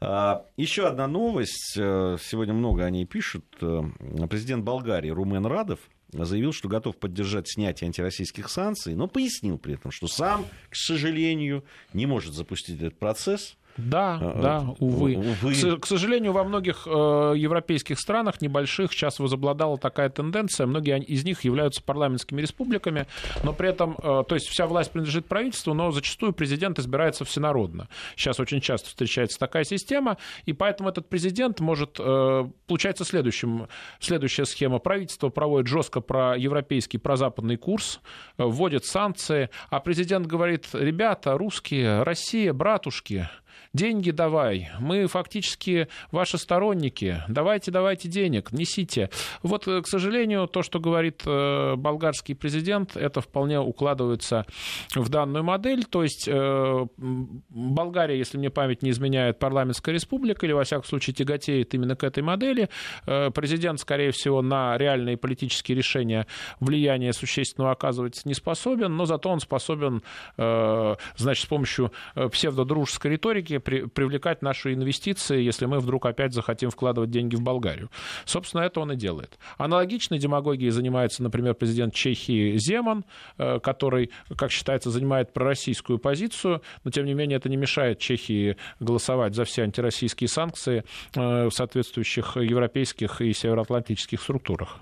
А, 0.00 0.44
еще 0.56 0.86
одна 0.86 1.06
новость. 1.06 1.74
Э, 1.76 2.16
сегодня 2.20 2.52
много 2.52 2.84
о 2.84 2.90
ней 2.90 3.06
пишут. 3.06 3.44
Президент 3.58 4.64
Болгарии 4.64 5.10
Румен 5.10 5.46
Радов 5.46 5.78
заявил, 6.12 6.52
что 6.52 6.68
готов 6.68 6.96
поддержать 6.96 7.48
снятие 7.48 7.86
антироссийских 7.86 8.48
санкций, 8.48 8.94
но 8.94 9.06
пояснил 9.06 9.58
при 9.58 9.74
этом, 9.74 9.90
что 9.90 10.08
сам, 10.08 10.44
к 10.70 10.76
сожалению, 10.76 11.64
не 11.92 12.06
может 12.06 12.34
запустить 12.34 12.80
этот 12.80 12.98
процесс 12.98 13.56
да, 13.76 14.18
а, 14.20 14.42
да, 14.42 14.74
увы. 14.78 15.16
увы. 15.16 15.54
К, 15.54 15.80
к 15.80 15.86
сожалению, 15.86 16.32
во 16.32 16.44
многих 16.44 16.86
э, 16.86 16.90
европейских 16.90 17.98
странах 17.98 18.40
небольших 18.40 18.92
сейчас 18.92 19.18
возобладала 19.18 19.78
такая 19.78 20.08
тенденция. 20.08 20.66
Многие 20.66 21.02
из 21.02 21.24
них 21.24 21.44
являются 21.44 21.82
парламентскими 21.82 22.40
республиками, 22.40 23.06
но 23.42 23.52
при 23.52 23.68
этом, 23.68 23.96
э, 24.02 24.24
то 24.26 24.34
есть 24.34 24.48
вся 24.48 24.66
власть 24.66 24.92
принадлежит 24.92 25.26
правительству, 25.26 25.74
но 25.74 25.90
зачастую 25.90 26.32
президент 26.32 26.78
избирается 26.78 27.24
всенародно. 27.24 27.88
Сейчас 28.16 28.40
очень 28.40 28.60
часто 28.60 28.88
встречается 28.88 29.38
такая 29.38 29.64
система, 29.64 30.16
и 30.44 30.52
поэтому 30.52 30.88
этот 30.88 31.08
президент 31.08 31.60
может, 31.60 31.96
э, 31.98 32.44
получается 32.66 33.04
следующим, 33.04 33.68
следующая 34.00 34.46
схема. 34.46 34.78
Правительство 34.78 35.28
проводит 35.28 35.68
жестко 35.68 36.00
про 36.00 36.36
европейский, 36.36 36.98
прозападный 36.98 37.56
курс, 37.56 38.00
э, 38.38 38.44
вводит 38.44 38.86
санкции, 38.86 39.50
а 39.70 39.80
президент 39.80 40.26
говорит, 40.26 40.68
ребята, 40.72 41.36
русские, 41.36 42.02
Россия, 42.02 42.52
братушки, 42.52 43.28
деньги 43.76 44.10
давай, 44.10 44.70
мы 44.80 45.06
фактически 45.06 45.86
ваши 46.10 46.38
сторонники, 46.38 47.22
давайте, 47.28 47.70
давайте 47.70 48.08
денег, 48.08 48.50
несите. 48.50 49.10
Вот, 49.42 49.68
э, 49.68 49.82
к 49.82 49.86
сожалению, 49.86 50.48
то, 50.48 50.62
что 50.62 50.80
говорит 50.80 51.22
э, 51.26 51.74
болгарский 51.76 52.34
президент, 52.34 52.96
это 52.96 53.20
вполне 53.20 53.60
укладывается 53.60 54.46
в 54.94 55.08
данную 55.10 55.44
модель, 55.44 55.84
то 55.84 56.02
есть 56.02 56.26
э, 56.26 56.86
Болгария, 56.96 58.16
если 58.16 58.38
мне 58.38 58.50
память 58.50 58.82
не 58.82 58.90
изменяет, 58.90 59.38
парламентская 59.38 59.94
республика, 59.94 60.46
или, 60.46 60.52
во 60.52 60.64
всяком 60.64 60.84
случае, 60.84 61.14
тяготеет 61.14 61.74
именно 61.74 61.94
к 61.96 62.04
этой 62.04 62.22
модели, 62.22 62.70
президент, 63.04 63.80
скорее 63.80 64.10
всего, 64.12 64.40
на 64.40 64.78
реальные 64.78 65.18
политические 65.18 65.76
решения 65.76 66.26
влияния 66.60 67.12
существенного 67.12 67.72
оказывать 67.72 68.24
не 68.24 68.32
способен, 68.32 68.96
но 68.96 69.04
зато 69.04 69.28
он 69.28 69.40
способен, 69.40 70.02
значит, 70.36 71.44
с 71.44 71.46
помощью 71.46 71.92
псевдодружеской 72.14 73.12
риторики 73.12 73.58
при, 73.66 73.84
привлекать 73.86 74.42
наши 74.42 74.72
инвестиции, 74.72 75.42
если 75.42 75.66
мы 75.66 75.80
вдруг 75.80 76.06
опять 76.06 76.32
захотим 76.32 76.70
вкладывать 76.70 77.10
деньги 77.10 77.34
в 77.34 77.42
Болгарию. 77.42 77.90
Собственно, 78.24 78.62
это 78.62 78.80
он 78.80 78.92
и 78.92 78.96
делает. 78.96 79.38
Аналогичной 79.58 80.18
демагогией 80.18 80.70
занимается, 80.70 81.24
например, 81.24 81.54
президент 81.54 81.92
Чехии 81.92 82.56
Земан, 82.58 83.04
э, 83.38 83.58
который, 83.58 84.12
как 84.36 84.52
считается, 84.52 84.90
занимает 84.90 85.32
пророссийскую 85.32 85.98
позицию, 85.98 86.62
но, 86.84 86.92
тем 86.92 87.06
не 87.06 87.14
менее, 87.14 87.38
это 87.38 87.48
не 87.48 87.56
мешает 87.56 87.98
Чехии 87.98 88.56
голосовать 88.78 89.34
за 89.34 89.44
все 89.44 89.62
антироссийские 89.62 90.28
санкции 90.28 90.84
э, 91.14 91.48
в 91.48 91.50
соответствующих 91.50 92.36
европейских 92.36 93.20
и 93.20 93.32
североатлантических 93.32 94.22
структурах. 94.22 94.78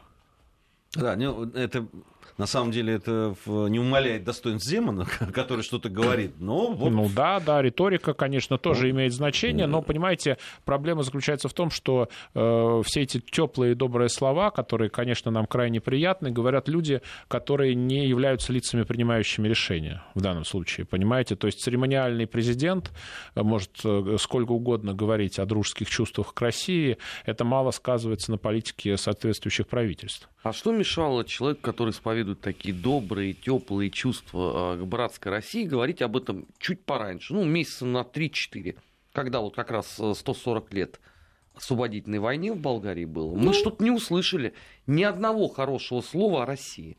Да, 0.94 1.16
ну, 1.16 1.44
это 1.54 1.86
на 2.38 2.46
самом 2.46 2.70
деле 2.72 2.94
это 2.94 3.34
не 3.46 3.78
умаляет 3.78 4.24
достоинств 4.24 4.68
Земана, 4.68 5.06
который 5.32 5.62
что-то 5.62 5.88
говорит. 5.88 6.32
Но 6.38 6.72
вот... 6.72 6.90
Ну 6.90 7.08
да, 7.14 7.40
да, 7.40 7.62
риторика, 7.62 8.14
конечно, 8.14 8.58
тоже 8.58 8.90
имеет 8.90 9.12
значение, 9.12 9.66
но, 9.66 9.82
понимаете, 9.82 10.38
проблема 10.64 11.02
заключается 11.02 11.48
в 11.48 11.52
том, 11.52 11.70
что 11.70 12.08
э, 12.34 12.82
все 12.84 13.02
эти 13.02 13.20
теплые 13.20 13.72
и 13.72 13.74
добрые 13.74 14.08
слова, 14.08 14.50
которые, 14.50 14.90
конечно, 14.90 15.30
нам 15.30 15.46
крайне 15.46 15.80
приятны, 15.80 16.30
говорят 16.30 16.68
люди, 16.68 17.00
которые 17.28 17.74
не 17.74 18.06
являются 18.06 18.52
лицами, 18.52 18.82
принимающими 18.82 19.48
решения 19.48 20.02
в 20.14 20.20
данном 20.20 20.44
случае, 20.44 20.86
понимаете? 20.86 21.36
То 21.36 21.46
есть 21.46 21.60
церемониальный 21.60 22.26
президент 22.26 22.92
может 23.34 23.80
э, 23.84 24.16
сколько 24.18 24.52
угодно 24.52 24.94
говорить 24.94 25.38
о 25.38 25.46
дружеских 25.46 25.88
чувствах 25.88 26.34
к 26.34 26.40
России, 26.40 26.98
это 27.24 27.44
мало 27.44 27.70
сказывается 27.70 28.30
на 28.30 28.38
политике 28.38 28.96
соответствующих 28.96 29.66
правительств. 29.66 30.28
А 30.42 30.52
что 30.52 30.72
мешало 30.72 31.24
человеку, 31.24 31.62
который 31.62 31.90
исповедует 31.90 32.23
такие 32.32 32.74
добрые, 32.74 33.34
теплые 33.34 33.90
чувства 33.90 34.72
а, 34.72 34.76
к 34.76 34.86
братской 34.86 35.30
России, 35.30 35.64
говорить 35.64 36.02
об 36.02 36.16
этом 36.16 36.46
чуть 36.58 36.82
пораньше, 36.84 37.34
ну, 37.34 37.44
месяца 37.44 37.84
на 37.84 38.02
3-4, 38.02 38.76
когда 39.12 39.40
вот 39.40 39.54
как 39.54 39.70
раз 39.70 39.94
140 39.94 40.72
э, 40.72 40.76
лет 40.76 41.00
освободительной 41.54 42.18
войне 42.18 42.52
в 42.52 42.58
Болгарии 42.58 43.04
было? 43.04 43.34
Мы 43.34 43.46
ну... 43.46 43.52
что-то 43.52 43.84
не 43.84 43.90
услышали 43.90 44.54
ни 44.86 45.02
одного 45.02 45.48
хорошего 45.48 46.00
слова 46.00 46.42
о 46.42 46.46
России. 46.46 46.96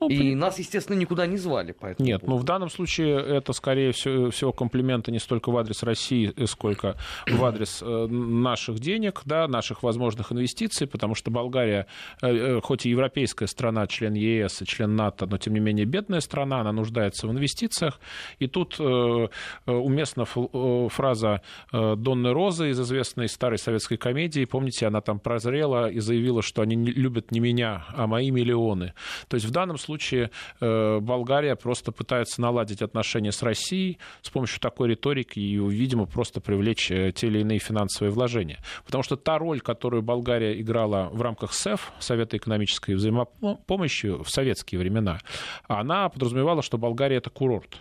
Ну, 0.00 0.08
и 0.08 0.34
нас, 0.34 0.58
естественно, 0.58 0.96
никуда 0.96 1.26
не 1.26 1.36
звали. 1.36 1.72
Поэтому 1.72 2.06
Нет, 2.06 2.26
ну 2.26 2.36
в 2.36 2.44
данном 2.44 2.68
случае 2.68 3.16
это 3.20 3.52
скорее 3.52 3.92
всего, 3.92 4.30
всего 4.30 4.52
комплименты 4.52 5.12
не 5.12 5.20
столько 5.20 5.50
в 5.50 5.56
адрес 5.56 5.82
России, 5.82 6.32
э, 6.36 6.46
сколько 6.46 6.96
в 7.28 7.44
адрес 7.44 7.80
э, 7.80 8.06
наших 8.08 8.80
денег, 8.80 9.22
да, 9.24 9.46
наших 9.46 9.82
возможных 9.84 10.32
инвестиций, 10.32 10.88
потому 10.88 11.14
что 11.14 11.30
Болгария, 11.30 11.86
э, 12.22 12.60
хоть 12.60 12.86
и 12.86 12.90
европейская 12.90 13.46
страна, 13.46 13.86
член 13.86 14.14
ЕС 14.14 14.62
и 14.62 14.66
член 14.66 14.96
НАТО, 14.96 15.26
но 15.26 15.38
тем 15.38 15.54
не 15.54 15.60
менее 15.60 15.86
бедная 15.86 16.20
страна, 16.20 16.60
она 16.60 16.72
нуждается 16.72 17.28
в 17.28 17.30
инвестициях. 17.30 18.00
И 18.40 18.48
тут 18.48 18.80
уместна 18.80 20.24
фраза 20.24 21.42
Донны 21.72 22.32
Розы 22.32 22.70
из 22.70 22.80
известной 22.80 23.28
старой 23.28 23.58
советской 23.58 23.96
комедии. 23.96 24.44
Помните, 24.44 24.86
она 24.86 25.00
там 25.00 25.20
прозрела 25.20 25.88
и 25.88 26.00
заявила, 26.00 26.42
что 26.42 26.62
они 26.62 26.76
любят 26.76 27.30
не 27.30 27.40
меня, 27.40 27.84
а 27.94 28.06
мои 28.06 28.30
миллионы. 28.30 28.94
То 29.28 29.36
есть 29.36 29.46
в 29.46 29.50
данном 29.50 29.78
случае 29.84 30.30
э, 30.60 30.98
Болгария 31.00 31.56
просто 31.56 31.92
пытается 31.92 32.40
наладить 32.40 32.82
отношения 32.82 33.32
с 33.32 33.42
Россией 33.42 33.98
с 34.22 34.30
помощью 34.30 34.60
такой 34.60 34.88
риторики 34.88 35.38
и, 35.38 35.56
видимо, 35.56 36.06
просто 36.06 36.40
привлечь 36.40 36.90
э, 36.90 37.12
те 37.12 37.26
или 37.26 37.40
иные 37.40 37.58
финансовые 37.58 38.12
вложения. 38.12 38.58
Потому 38.84 39.02
что 39.02 39.16
та 39.16 39.38
роль, 39.38 39.60
которую 39.60 40.02
Болгария 40.02 40.60
играла 40.60 41.08
в 41.12 41.22
рамках 41.22 41.52
СЭФ, 41.52 41.92
Совета 41.98 42.36
экономической 42.36 42.94
взаимопомощи 42.94 44.06
в 44.22 44.28
советские 44.28 44.78
времена, 44.80 45.20
она 45.68 46.08
подразумевала, 46.08 46.62
что 46.62 46.78
Болгария 46.78 47.16
это 47.16 47.30
курорт. 47.30 47.78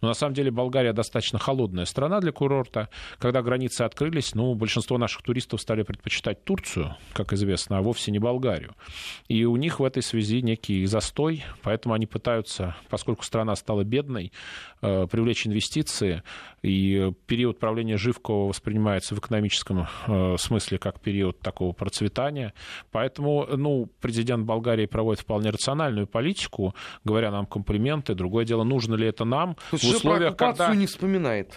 Но 0.00 0.08
на 0.08 0.14
самом 0.14 0.34
деле 0.34 0.50
Болгария 0.50 0.92
достаточно 0.92 1.38
холодная 1.38 1.84
страна 1.84 2.20
для 2.20 2.32
курорта. 2.32 2.88
Когда 3.18 3.42
границы 3.42 3.82
открылись, 3.82 4.34
ну, 4.34 4.54
большинство 4.54 4.98
наших 4.98 5.22
туристов 5.22 5.60
стали 5.60 5.82
предпочитать 5.82 6.44
Турцию, 6.44 6.96
как 7.12 7.32
известно, 7.32 7.78
а 7.78 7.82
вовсе 7.82 8.10
не 8.10 8.18
Болгарию. 8.18 8.74
И 9.28 9.44
у 9.44 9.56
них 9.56 9.80
в 9.80 9.84
этой 9.84 10.02
связи 10.02 10.42
некий 10.42 10.86
застой, 10.86 11.44
поэтому 11.62 11.94
они 11.94 12.06
пытаются, 12.06 12.76
поскольку 12.88 13.24
страна 13.24 13.56
стала 13.56 13.84
бедной, 13.84 14.32
э, 14.82 15.06
привлечь 15.10 15.46
инвестиции, 15.46 16.22
и 16.62 17.12
период 17.26 17.58
правления 17.58 17.96
Живкова 17.96 18.48
воспринимается 18.48 19.14
в 19.14 19.18
экономическом 19.18 19.86
э, 20.06 20.36
смысле 20.38 20.78
как 20.78 21.00
период 21.00 21.40
такого 21.40 21.72
процветания. 21.72 22.52
Поэтому, 22.90 23.46
ну, 23.56 23.88
президент 24.00 24.44
Болгарии 24.44 24.86
проводит 24.86 25.22
вполне 25.22 25.50
рациональную 25.50 26.06
политику, 26.06 26.74
говоря 27.04 27.30
нам 27.30 27.46
комплименты. 27.46 28.14
Другое 28.14 28.44
дело, 28.44 28.64
нужно 28.64 28.94
ли 28.94 29.06
это 29.06 29.24
нам, 29.24 29.56
в 29.70 29.74
условиях, 29.74 30.36
когда... 30.36 30.74
не 30.74 30.86
вспоминает 30.86 31.52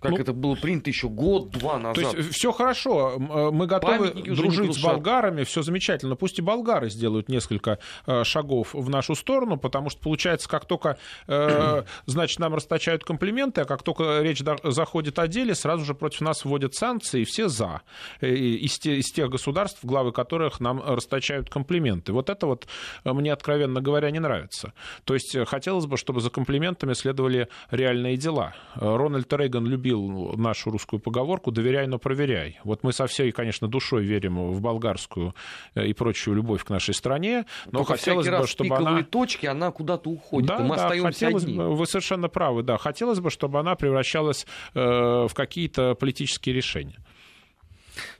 как 0.00 0.12
ну, 0.12 0.18
это 0.18 0.32
было 0.32 0.54
принято 0.54 0.90
еще 0.90 1.08
год-два 1.08 1.78
назад. 1.78 2.12
То 2.12 2.16
есть 2.16 2.30
все 2.30 2.52
хорошо, 2.52 3.16
э, 3.18 3.50
мы 3.50 3.66
готовы 3.66 4.10
дружить 4.10 4.74
с 4.74 4.82
болгарами, 4.82 5.42
все 5.42 5.62
замечательно. 5.62 6.14
Пусть 6.14 6.38
и 6.38 6.42
болгары 6.42 6.88
сделают 6.88 7.28
несколько 7.28 7.80
э, 8.06 8.22
шагов 8.22 8.74
в 8.74 8.88
нашу 8.90 9.16
сторону, 9.16 9.56
потому 9.56 9.90
что 9.90 10.00
получается, 10.00 10.48
как 10.48 10.66
только, 10.66 10.98
э, 11.26 11.82
значит, 12.06 12.38
нам 12.38 12.54
расточают 12.54 13.02
комплименты, 13.02 13.62
а 13.62 13.64
как 13.64 13.82
только 13.82 14.20
речь 14.22 14.40
заходит 14.62 15.18
о 15.18 15.26
деле, 15.26 15.56
сразу 15.56 15.84
же 15.84 15.94
против 15.94 16.20
нас 16.20 16.44
вводят 16.44 16.74
санкции, 16.74 17.22
и 17.22 17.24
все 17.24 17.48
за. 17.48 17.82
Из, 18.20 18.78
из 18.86 19.10
тех 19.10 19.28
государств, 19.30 19.80
главы 19.82 20.12
которых 20.12 20.60
нам 20.60 20.80
расточают 20.80 21.50
комплименты. 21.50 22.12
Вот 22.12 22.30
это 22.30 22.46
вот 22.46 22.68
мне, 23.02 23.32
откровенно 23.32 23.80
говоря, 23.80 24.12
не 24.12 24.20
нравится. 24.20 24.72
То 25.04 25.14
есть 25.14 25.36
хотелось 25.46 25.86
бы, 25.86 25.96
чтобы 25.96 26.20
за 26.20 26.30
комплиментами 26.30 26.92
следовали 26.92 27.48
реальные 27.72 28.16
дела. 28.16 28.54
Рональд 28.76 29.32
Рейган 29.32 29.66
любил 29.66 29.87
любил 29.88 30.34
нашу 30.36 30.70
русскую 30.70 31.00
поговорку 31.00 31.50
«доверяй, 31.50 31.86
но 31.86 31.98
проверяй». 31.98 32.58
Вот 32.64 32.82
мы 32.82 32.92
со 32.92 33.06
всей, 33.06 33.32
конечно, 33.32 33.68
душой 33.68 34.04
верим 34.04 34.50
в 34.50 34.60
болгарскую 34.60 35.34
э, 35.74 35.86
и 35.86 35.92
прочую 35.92 36.36
любовь 36.36 36.64
к 36.64 36.70
нашей 36.70 36.94
стране, 36.94 37.46
но 37.66 37.80
Только 37.80 37.94
хотелось 37.94 38.28
бы, 38.28 38.46
чтобы 38.46 38.76
она... 38.76 39.02
точки, 39.02 39.46
она 39.46 39.70
куда-то 39.70 40.10
уходит, 40.10 40.48
да, 40.48 40.58
мы 40.58 40.76
да, 40.76 40.84
остаемся 40.86 41.06
хотелось 41.06 41.42
одни. 41.42 41.56
Бы, 41.56 41.74
вы 41.74 41.86
совершенно 41.86 42.28
правы, 42.28 42.62
да. 42.62 42.78
Хотелось 42.78 43.20
бы, 43.20 43.30
чтобы 43.30 43.58
она 43.58 43.74
превращалась 43.74 44.46
э, 44.74 44.80
в 44.80 45.30
какие-то 45.34 45.94
политические 45.94 46.54
решения. 46.54 46.98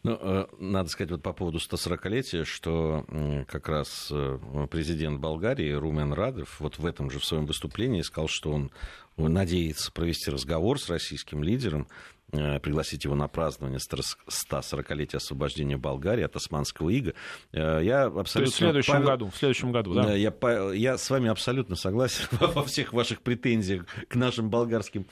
Ну, 0.02 0.18
э, 0.20 0.46
надо 0.58 0.88
сказать 0.88 1.12
вот 1.12 1.22
по 1.22 1.32
поводу 1.32 1.58
140-летия, 1.58 2.44
что 2.44 3.04
как 3.46 3.68
раз 3.68 4.12
президент 4.70 5.20
Болгарии 5.20 5.72
Румен 5.72 6.12
Радов 6.12 6.58
вот 6.58 6.78
в 6.78 6.86
этом 6.86 7.10
же 7.10 7.20
в 7.20 7.24
своем 7.24 7.46
выступлении 7.46 8.02
сказал, 8.02 8.28
что 8.28 8.50
он 8.50 8.70
надеется 9.26 9.90
провести 9.90 10.30
разговор 10.30 10.80
с 10.80 10.88
российским 10.88 11.42
лидером 11.42 11.88
пригласить 12.30 13.04
его 13.04 13.14
на 13.14 13.26
празднование 13.26 13.78
140-летия 13.78 15.16
освобождения 15.16 15.78
Болгарии 15.78 16.24
от 16.24 16.36
османского 16.36 16.90
ига. 16.90 17.14
Э, 17.52 17.80
я 17.82 18.04
абсолютно... 18.04 18.32
То 18.32 18.40
есть 18.42 18.54
в 18.54 18.56
следующем 18.58 18.92
Павел... 18.92 19.06
году, 19.06 19.30
в 19.30 19.36
следующем 19.36 19.72
году, 19.72 19.94
да? 19.94 20.14
Я, 20.14 20.32
я 20.74 20.98
с 20.98 21.08
вами 21.08 21.30
абсолютно 21.30 21.74
согласен 21.74 22.26
во 22.40 22.62
всех 22.64 22.92
ваших 22.92 23.22
претензиях 23.22 23.86
к 24.08 24.14
нашим 24.14 24.50
болгарским 24.50 25.06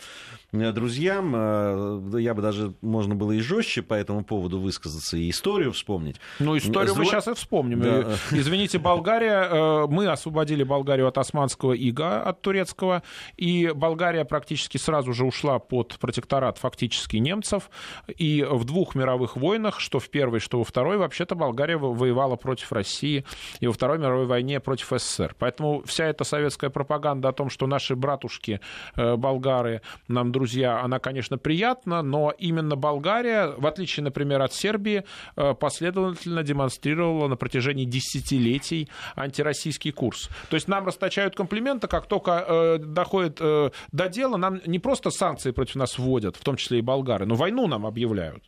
друзьям. 0.53 2.19
Я 2.19 2.35
бы 2.35 2.43
даже, 2.43 2.75
можно 2.83 3.15
было 3.15 3.33
и 3.33 3.41
жестче 3.41 3.83
по 3.83 3.95
этому 3.95 4.23
поводу 4.23 4.61
высказаться, 4.61 5.17
и 5.17 5.31
историю 5.31 5.73
вспомнить. 5.73 6.17
Ну, 6.39 6.57
историю 6.57 6.95
С... 6.95 6.99
мы 6.99 7.05
сейчас 7.07 7.29
и 7.29 7.35
вспомним. 7.35 7.81
Да. 7.81 8.17
Извините, 8.31 8.79
Болгария, 8.79 9.87
мы 9.87 10.07
освободили 10.09 10.65
Болгарию 10.65 11.09
от 11.09 11.17
османского 11.17 11.73
ига, 11.73 12.23
от 12.23 12.43
турецкого, 12.43 13.03
и 13.37 13.73
Болгария 13.75 14.25
практически 14.25 14.77
сразу 14.77 15.13
же 15.13 15.25
ушла 15.25 15.59
под 15.59 15.99
протекторат 15.99 16.59
фактически 16.59 17.06
немцев, 17.15 17.71
и 18.09 18.47
в 18.49 18.65
двух 18.65 18.95
мировых 18.95 19.37
войнах, 19.37 19.81
что 19.81 19.99
в 19.99 20.09
первой, 20.09 20.41
что 20.41 20.59
во 20.59 20.65
второй, 20.65 20.97
вообще-то 20.97 21.35
Болгария 21.35 21.77
воевала 21.77 22.37
против 22.37 22.73
России, 22.73 23.25
и 23.61 23.67
во 23.67 23.73
Второй 23.73 23.99
мировой 23.99 24.27
войне 24.27 24.61
против 24.61 24.93
СССР. 24.97 25.35
Поэтому 25.39 25.83
вся 25.85 26.07
эта 26.07 26.25
советская 26.25 26.71
пропаганда 26.71 27.29
о 27.29 27.33
том, 27.33 27.51
что 27.51 27.67
наши 27.67 27.95
братушки 27.97 28.61
э, 28.95 29.17
болгары 29.17 29.83
нам 30.09 30.33
друзья, 30.33 30.81
она, 30.81 30.99
конечно, 30.99 31.39
приятна, 31.39 32.03
но 32.03 32.33
именно 32.39 32.77
Болгария, 32.77 33.55
в 33.57 33.67
отличие, 33.67 34.05
например, 34.05 34.43
от 34.43 34.53
Сербии, 34.53 35.05
э, 35.37 35.55
последовательно 35.55 36.43
демонстрировала 36.43 37.29
на 37.29 37.37
протяжении 37.37 37.85
десятилетий 37.85 38.89
антироссийский 39.15 39.93
курс. 39.93 40.29
То 40.51 40.57
есть 40.57 40.69
нам 40.69 40.87
расточают 40.87 41.35
комплименты, 41.37 41.87
как 41.89 42.07
только 42.07 42.45
э, 42.47 42.79
доходит 42.79 43.37
до 43.37 44.09
дела, 44.09 44.37
нам 44.37 44.61
не 44.67 44.79
просто 44.79 45.11
санкции 45.11 45.51
против 45.51 45.77
нас 45.77 45.99
вводят, 45.99 46.37
в 46.37 46.45
том 46.45 46.57
числе 46.57 46.79
и 46.79 46.83
болгары, 46.97 47.27
но 47.27 47.35
войну 47.35 47.67
нам 47.67 47.87
объявляют. 47.87 48.43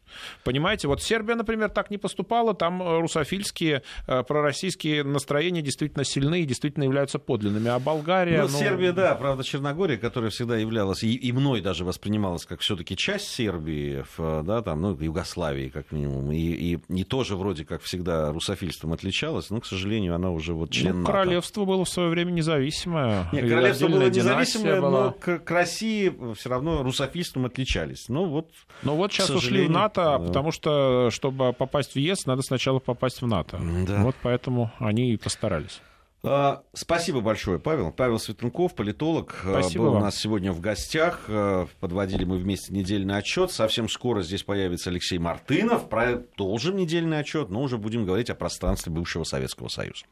Понимаете, 0.45 0.89
вот 0.89 1.03
Сербия, 1.03 1.35
например, 1.35 1.69
так 1.69 1.91
не 1.91 1.99
поступала, 1.99 2.55
там 2.55 2.83
э, 2.83 3.01
русофильские, 3.01 3.83
э, 4.07 4.23
пророссийские 4.23 5.05
настроения 5.05 5.63
действительно 5.63 6.05
сильны 6.05 6.43
и 6.43 6.45
действительно 6.45 6.85
являются 6.85 7.19
подлинными, 7.19 7.69
а 7.69 7.79
Болгария... 7.79 8.43
Ну, 8.43 8.49
ну... 8.49 8.59
Сербия, 8.59 8.93
да, 8.93 9.15
правда, 9.15 9.45
Черногория, 9.45 9.99
которая 9.99 10.31
всегда 10.31 10.57
являлась, 10.57 11.03
и, 11.03 11.15
и 11.15 11.33
мной 11.33 11.61
даже 11.61 11.85
воспринималась 11.85 12.47
как 12.47 12.61
все-таки 12.61 12.97
часть 12.97 13.29
Сербии, 13.29 14.05
да, 14.17 14.63
там, 14.63 14.81
ну, 14.81 14.99
Югославии, 14.99 15.69
как 15.69 15.93
минимум, 15.93 16.33
и, 16.33 16.39
и, 16.39 16.79
и 16.89 17.05
тоже 17.05 17.37
вроде 17.37 17.65
как 17.65 17.83
всегда 17.83 18.33
русофильством 18.33 18.93
отличалась, 18.93 19.51
но, 19.51 19.61
к 19.61 19.67
сожалению, 19.67 20.15
она 20.15 20.31
уже 20.31 20.55
вот 20.55 20.71
член 20.71 21.01
ну, 21.01 21.07
королевство 21.07 21.65
было 21.65 21.85
в 21.85 21.89
свое 21.89 22.09
время 22.09 22.31
независимое. 22.31 23.29
Нет, 23.33 23.49
королевство 23.49 23.89
было 23.89 24.09
независимое, 24.09 24.81
была. 24.81 25.05
но 25.05 25.13
к, 25.13 25.39
к 25.41 25.51
России 25.51 26.13
все 26.35 26.49
равно 26.49 26.83
русофильством 26.83 27.47
отличались. 27.47 28.09
Ну 28.09 28.25
вот, 28.27 28.38
ну 28.82 28.95
вот 28.95 29.12
сейчас 29.12 29.30
ушли 29.30 29.66
в 29.66 29.70
НАТО, 29.70 30.18
да. 30.18 30.18
потому 30.18 30.53
что, 30.53 31.11
чтобы 31.11 31.53
попасть 31.53 31.93
в 31.93 31.97
ЕС, 31.97 32.26
надо 32.26 32.43
сначала 32.43 32.78
попасть 32.78 33.22
в 33.22 33.26
НАТО. 33.26 33.59
Да. 33.86 34.03
Вот 34.03 34.16
поэтому 34.22 34.70
они 34.78 35.12
и 35.12 35.16
постарались. 35.16 35.80
А, 36.24 36.62
спасибо 36.72 37.20
большое, 37.20 37.61
Павел. 37.61 37.93
Павел 37.93 38.18
Светленков, 38.18 38.74
политолог, 38.74 39.36
а, 39.45 39.61
Спасибо 39.61 39.84
был 39.84 39.93
вам. 39.93 40.03
у 40.03 40.05
нас 40.05 40.16
сегодня 40.16 40.53
в 40.53 40.61
гостях. 40.61 41.24
А, 41.28 41.68
подводили 41.78 42.24
мы 42.24 42.39
вместе 42.39 42.72
недельный 42.72 43.16
отчет. 43.16 43.53
Совсем 43.53 43.89
скоро 43.89 44.22
здесь 44.22 44.43
появится 44.43 44.91
Алексей 44.91 45.18
Мартынов. 45.18 45.89
Продолжим 45.89 46.76
недельный 46.76 47.20
отчет, 47.20 47.51
но 47.51 47.62
уже 47.62 47.78
будем 47.78 48.05
говорить 48.05 48.30
о 48.30 48.34
пространстве 48.34 48.93
бывшего 48.93 49.22
Советского 49.22 49.68
Союза. 49.68 50.07